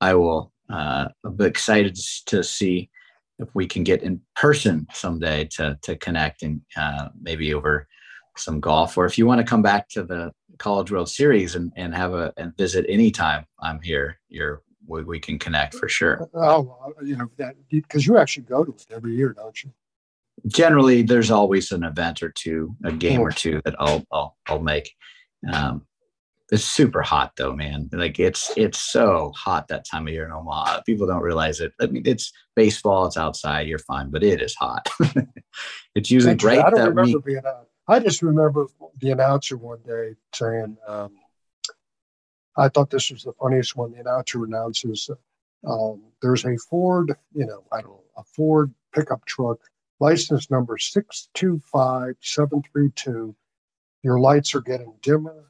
I 0.00 0.14
will. 0.14 0.52
Uh, 0.68 1.08
I'm 1.24 1.40
excited 1.40 1.98
to 2.26 2.44
see 2.44 2.90
if 3.40 3.48
we 3.54 3.66
can 3.66 3.84
get 3.84 4.02
in 4.02 4.20
person 4.36 4.86
someday 4.92 5.44
to 5.56 5.78
to 5.82 5.96
connect 5.96 6.42
and 6.42 6.60
uh, 6.76 7.08
maybe 7.20 7.54
over 7.54 7.86
some 8.36 8.60
golf, 8.60 8.96
or 8.96 9.06
if 9.06 9.18
you 9.18 9.26
want 9.26 9.40
to 9.40 9.46
come 9.46 9.62
back 9.62 9.88
to 9.90 10.02
the 10.02 10.32
College 10.58 10.90
World 10.90 11.08
Series 11.08 11.54
and, 11.54 11.72
and 11.76 11.94
have 11.94 12.14
a 12.14 12.32
and 12.36 12.56
visit 12.56 12.86
anytime 12.88 13.44
I'm 13.60 13.80
here, 13.82 14.20
you're 14.28 14.62
we, 14.86 15.04
we 15.04 15.20
can 15.20 15.38
connect 15.38 15.74
for 15.74 15.88
sure. 15.88 16.28
Oh, 16.34 16.62
well, 16.62 16.94
you 17.02 17.16
know 17.16 17.30
that 17.38 17.54
because 17.70 18.06
you 18.06 18.18
actually 18.18 18.44
go 18.44 18.64
to 18.64 18.72
it 18.72 18.86
every 18.90 19.14
year, 19.14 19.32
don't 19.32 19.62
you? 19.62 19.70
generally 20.46 21.02
there's 21.02 21.30
always 21.30 21.72
an 21.72 21.84
event 21.84 22.22
or 22.22 22.30
two, 22.30 22.74
a 22.84 22.92
game 22.92 23.20
or 23.20 23.30
two 23.30 23.60
that 23.64 23.74
I'll 23.78 24.04
I'll 24.12 24.36
I'll 24.46 24.62
make. 24.62 24.94
Um, 25.52 25.86
it's 26.50 26.64
super 26.64 27.02
hot 27.02 27.32
though, 27.36 27.54
man. 27.54 27.88
Like 27.92 28.18
it's 28.18 28.52
it's 28.56 28.78
so 28.80 29.32
hot 29.36 29.68
that 29.68 29.86
time 29.86 30.06
of 30.06 30.12
year 30.12 30.24
in 30.24 30.32
Omaha. 30.32 30.82
People 30.82 31.06
don't 31.06 31.22
realize 31.22 31.60
it. 31.60 31.72
I 31.80 31.86
mean, 31.86 32.02
it's 32.04 32.32
baseball, 32.56 33.06
it's 33.06 33.16
outside, 33.16 33.68
you're 33.68 33.78
fine, 33.78 34.10
but 34.10 34.24
it 34.24 34.42
is 34.42 34.54
hot. 34.54 34.88
it's 35.94 36.10
usually 36.10 36.34
great 36.34 36.58
I 36.58 36.70
don't 36.70 36.80
that 36.80 36.88
remember 36.88 37.18
week. 37.18 37.24
being 37.24 37.46
out. 37.46 37.68
I 37.86 38.00
just 38.00 38.22
remember 38.22 38.66
the 39.00 39.10
announcer 39.10 39.56
one 39.56 39.80
day 39.86 40.14
saying, 40.34 40.76
um, 40.86 41.12
"I 42.56 42.68
thought 42.68 42.90
this 42.90 43.10
was 43.10 43.22
the 43.22 43.32
funniest 43.34 43.76
one." 43.76 43.92
The 43.92 44.00
announcer 44.00 44.44
announces, 44.44 45.10
um, 45.66 46.02
"There's 46.22 46.44
a 46.44 46.56
Ford, 46.56 47.16
you 47.32 47.46
know, 47.46 47.64
I 47.72 47.80
don't 47.80 47.90
know, 47.90 48.04
a 48.16 48.24
Ford 48.24 48.72
pickup 48.92 49.24
truck, 49.24 49.58
license 50.00 50.50
number 50.50 50.78
six 50.78 51.28
two 51.34 51.60
five 51.72 52.16
seven 52.20 52.62
three 52.72 52.90
two. 52.96 53.34
Your 54.02 54.18
lights 54.18 54.54
are 54.54 54.60
getting 54.62 54.94
dimmer, 55.02 55.49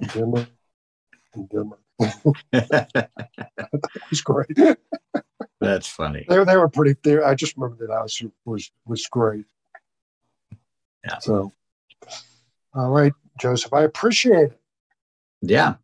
and 0.00 0.10
dimmer, 0.10 0.46
and 1.34 1.48
dimmer." 1.48 1.78
It's 4.10 4.20
great. 4.22 4.56
That's 5.60 5.88
funny. 5.88 6.26
they, 6.28 6.44
they 6.44 6.56
were 6.56 6.68
pretty. 6.68 6.96
They, 7.02 7.22
I 7.22 7.34
just 7.34 7.56
remember 7.56 7.86
that 7.86 7.92
announcer 7.92 8.30
was 8.44 8.70
was 8.86 9.06
great. 9.06 9.44
Yeah. 11.04 11.18
So, 11.18 11.52
all 12.74 12.90
right, 12.90 13.12
Joseph, 13.40 13.72
I 13.72 13.82
appreciate 13.82 14.52
it. 14.52 14.60
Yeah. 15.40 15.74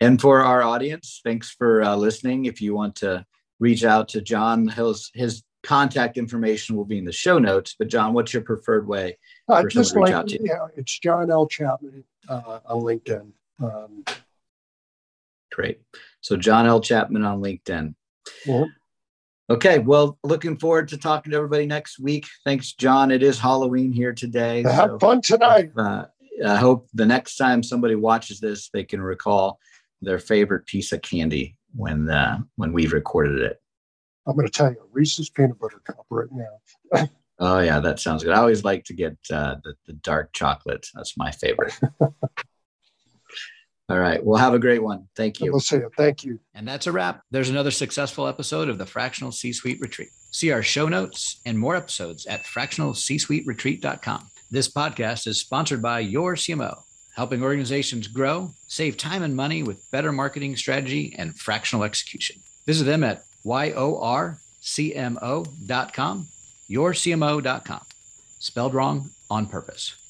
And 0.00 0.20
for 0.20 0.42
our 0.42 0.62
audience, 0.62 1.20
thanks 1.24 1.50
for 1.50 1.82
uh, 1.82 1.96
listening. 1.96 2.46
If 2.46 2.60
you 2.60 2.74
want 2.74 2.96
to 2.96 3.24
reach 3.60 3.84
out 3.84 4.08
to 4.08 4.20
John, 4.20 4.68
his 4.68 5.10
his 5.14 5.42
contact 5.64 6.16
information 6.16 6.76
will 6.76 6.84
be 6.84 6.98
in 6.98 7.04
the 7.04 7.12
show 7.12 7.38
notes. 7.38 7.74
But 7.78 7.88
John, 7.88 8.12
what's 8.12 8.32
your 8.32 8.42
preferred 8.42 8.86
way? 8.86 9.18
I 9.48 9.62
For 9.62 9.70
someone 9.70 9.84
to 9.84 9.98
reach 9.98 10.04
like, 10.04 10.14
out 10.14 10.28
to 10.28 10.40
you. 10.40 10.46
yeah, 10.46 10.66
it's 10.76 10.98
John 10.98 11.30
L. 11.30 11.46
Chapman 11.46 12.04
uh, 12.28 12.60
on 12.66 12.82
LinkedIn. 12.82 13.32
Um, 13.62 14.04
Great. 15.52 15.80
So 16.20 16.36
John 16.36 16.66
L. 16.66 16.80
Chapman 16.80 17.24
on 17.24 17.40
LinkedIn. 17.40 17.94
yeah. 18.46 18.64
Okay. 19.50 19.78
Well, 19.78 20.18
looking 20.24 20.56
forward 20.56 20.88
to 20.88 20.96
talking 20.96 21.30
to 21.30 21.36
everybody 21.36 21.66
next 21.66 21.98
week. 21.98 22.26
Thanks, 22.44 22.72
John. 22.72 23.10
It 23.10 23.22
is 23.22 23.38
Halloween 23.38 23.92
here 23.92 24.12
today. 24.12 24.62
Have 24.62 24.90
so, 24.90 24.98
fun 24.98 25.20
tonight. 25.20 25.70
uh, 25.76 26.06
I 26.44 26.56
hope 26.56 26.88
the 26.94 27.06
next 27.06 27.36
time 27.36 27.62
somebody 27.62 27.94
watches 27.94 28.40
this, 28.40 28.70
they 28.70 28.84
can 28.84 29.02
recall 29.02 29.58
their 30.00 30.18
favorite 30.18 30.66
piece 30.66 30.92
of 30.92 31.02
candy 31.02 31.56
when 31.76 32.08
uh, 32.08 32.38
when 32.56 32.72
we 32.72 32.86
recorded 32.86 33.40
it. 33.42 33.60
I'm 34.26 34.34
going 34.34 34.46
to 34.46 34.52
tell 34.52 34.70
you, 34.70 34.78
a 34.78 34.86
Reese's 34.92 35.28
peanut 35.30 35.58
butter 35.58 35.80
cup 35.84 36.06
right 36.10 36.28
now. 36.32 37.06
Oh 37.38 37.58
yeah, 37.58 37.80
that 37.80 37.98
sounds 37.98 38.22
good. 38.22 38.32
I 38.32 38.38
always 38.38 38.62
like 38.62 38.84
to 38.84 38.94
get 38.94 39.16
uh, 39.30 39.56
the, 39.64 39.74
the 39.86 39.94
dark 39.94 40.32
chocolate. 40.32 40.86
That's 40.94 41.16
my 41.16 41.32
favorite. 41.32 41.76
All 43.88 43.98
right. 43.98 44.24
Well, 44.24 44.38
have 44.38 44.54
a 44.54 44.58
great 44.58 44.82
one. 44.82 45.08
Thank 45.14 45.40
you. 45.40 45.50
We'll 45.50 45.60
see 45.60 45.76
you. 45.76 45.90
Thank 45.96 46.24
you. 46.24 46.40
And 46.54 46.66
that's 46.66 46.86
a 46.86 46.92
wrap. 46.92 47.22
There's 47.30 47.50
another 47.50 47.70
successful 47.70 48.26
episode 48.26 48.68
of 48.68 48.78
the 48.78 48.86
Fractional 48.86 49.30
C 49.30 49.52
Suite 49.52 49.80
Retreat. 49.80 50.08
See 50.30 50.52
our 50.52 50.62
show 50.62 50.88
notes 50.88 51.42
and 51.44 51.58
more 51.58 51.76
episodes 51.76 52.24
at 52.26 52.44
fractionalcsuiteretreat.com. 52.44 54.26
This 54.50 54.72
podcast 54.72 55.26
is 55.26 55.40
sponsored 55.40 55.82
by 55.82 56.02
YorCMO, 56.02 56.78
helping 57.14 57.42
organizations 57.42 58.06
grow, 58.06 58.52
save 58.68 58.96
time 58.96 59.22
and 59.22 59.36
money 59.36 59.62
with 59.62 59.84
better 59.90 60.12
marketing 60.12 60.56
strategy 60.56 61.14
and 61.18 61.38
fractional 61.38 61.84
execution. 61.84 62.36
Visit 62.66 62.84
them 62.84 63.04
at 63.04 63.22
yorcmo.com, 63.44 64.36
yourcmo.com. 66.70 67.80
Spelled 68.38 68.74
wrong 68.74 69.10
on 69.30 69.46
purpose. 69.46 70.03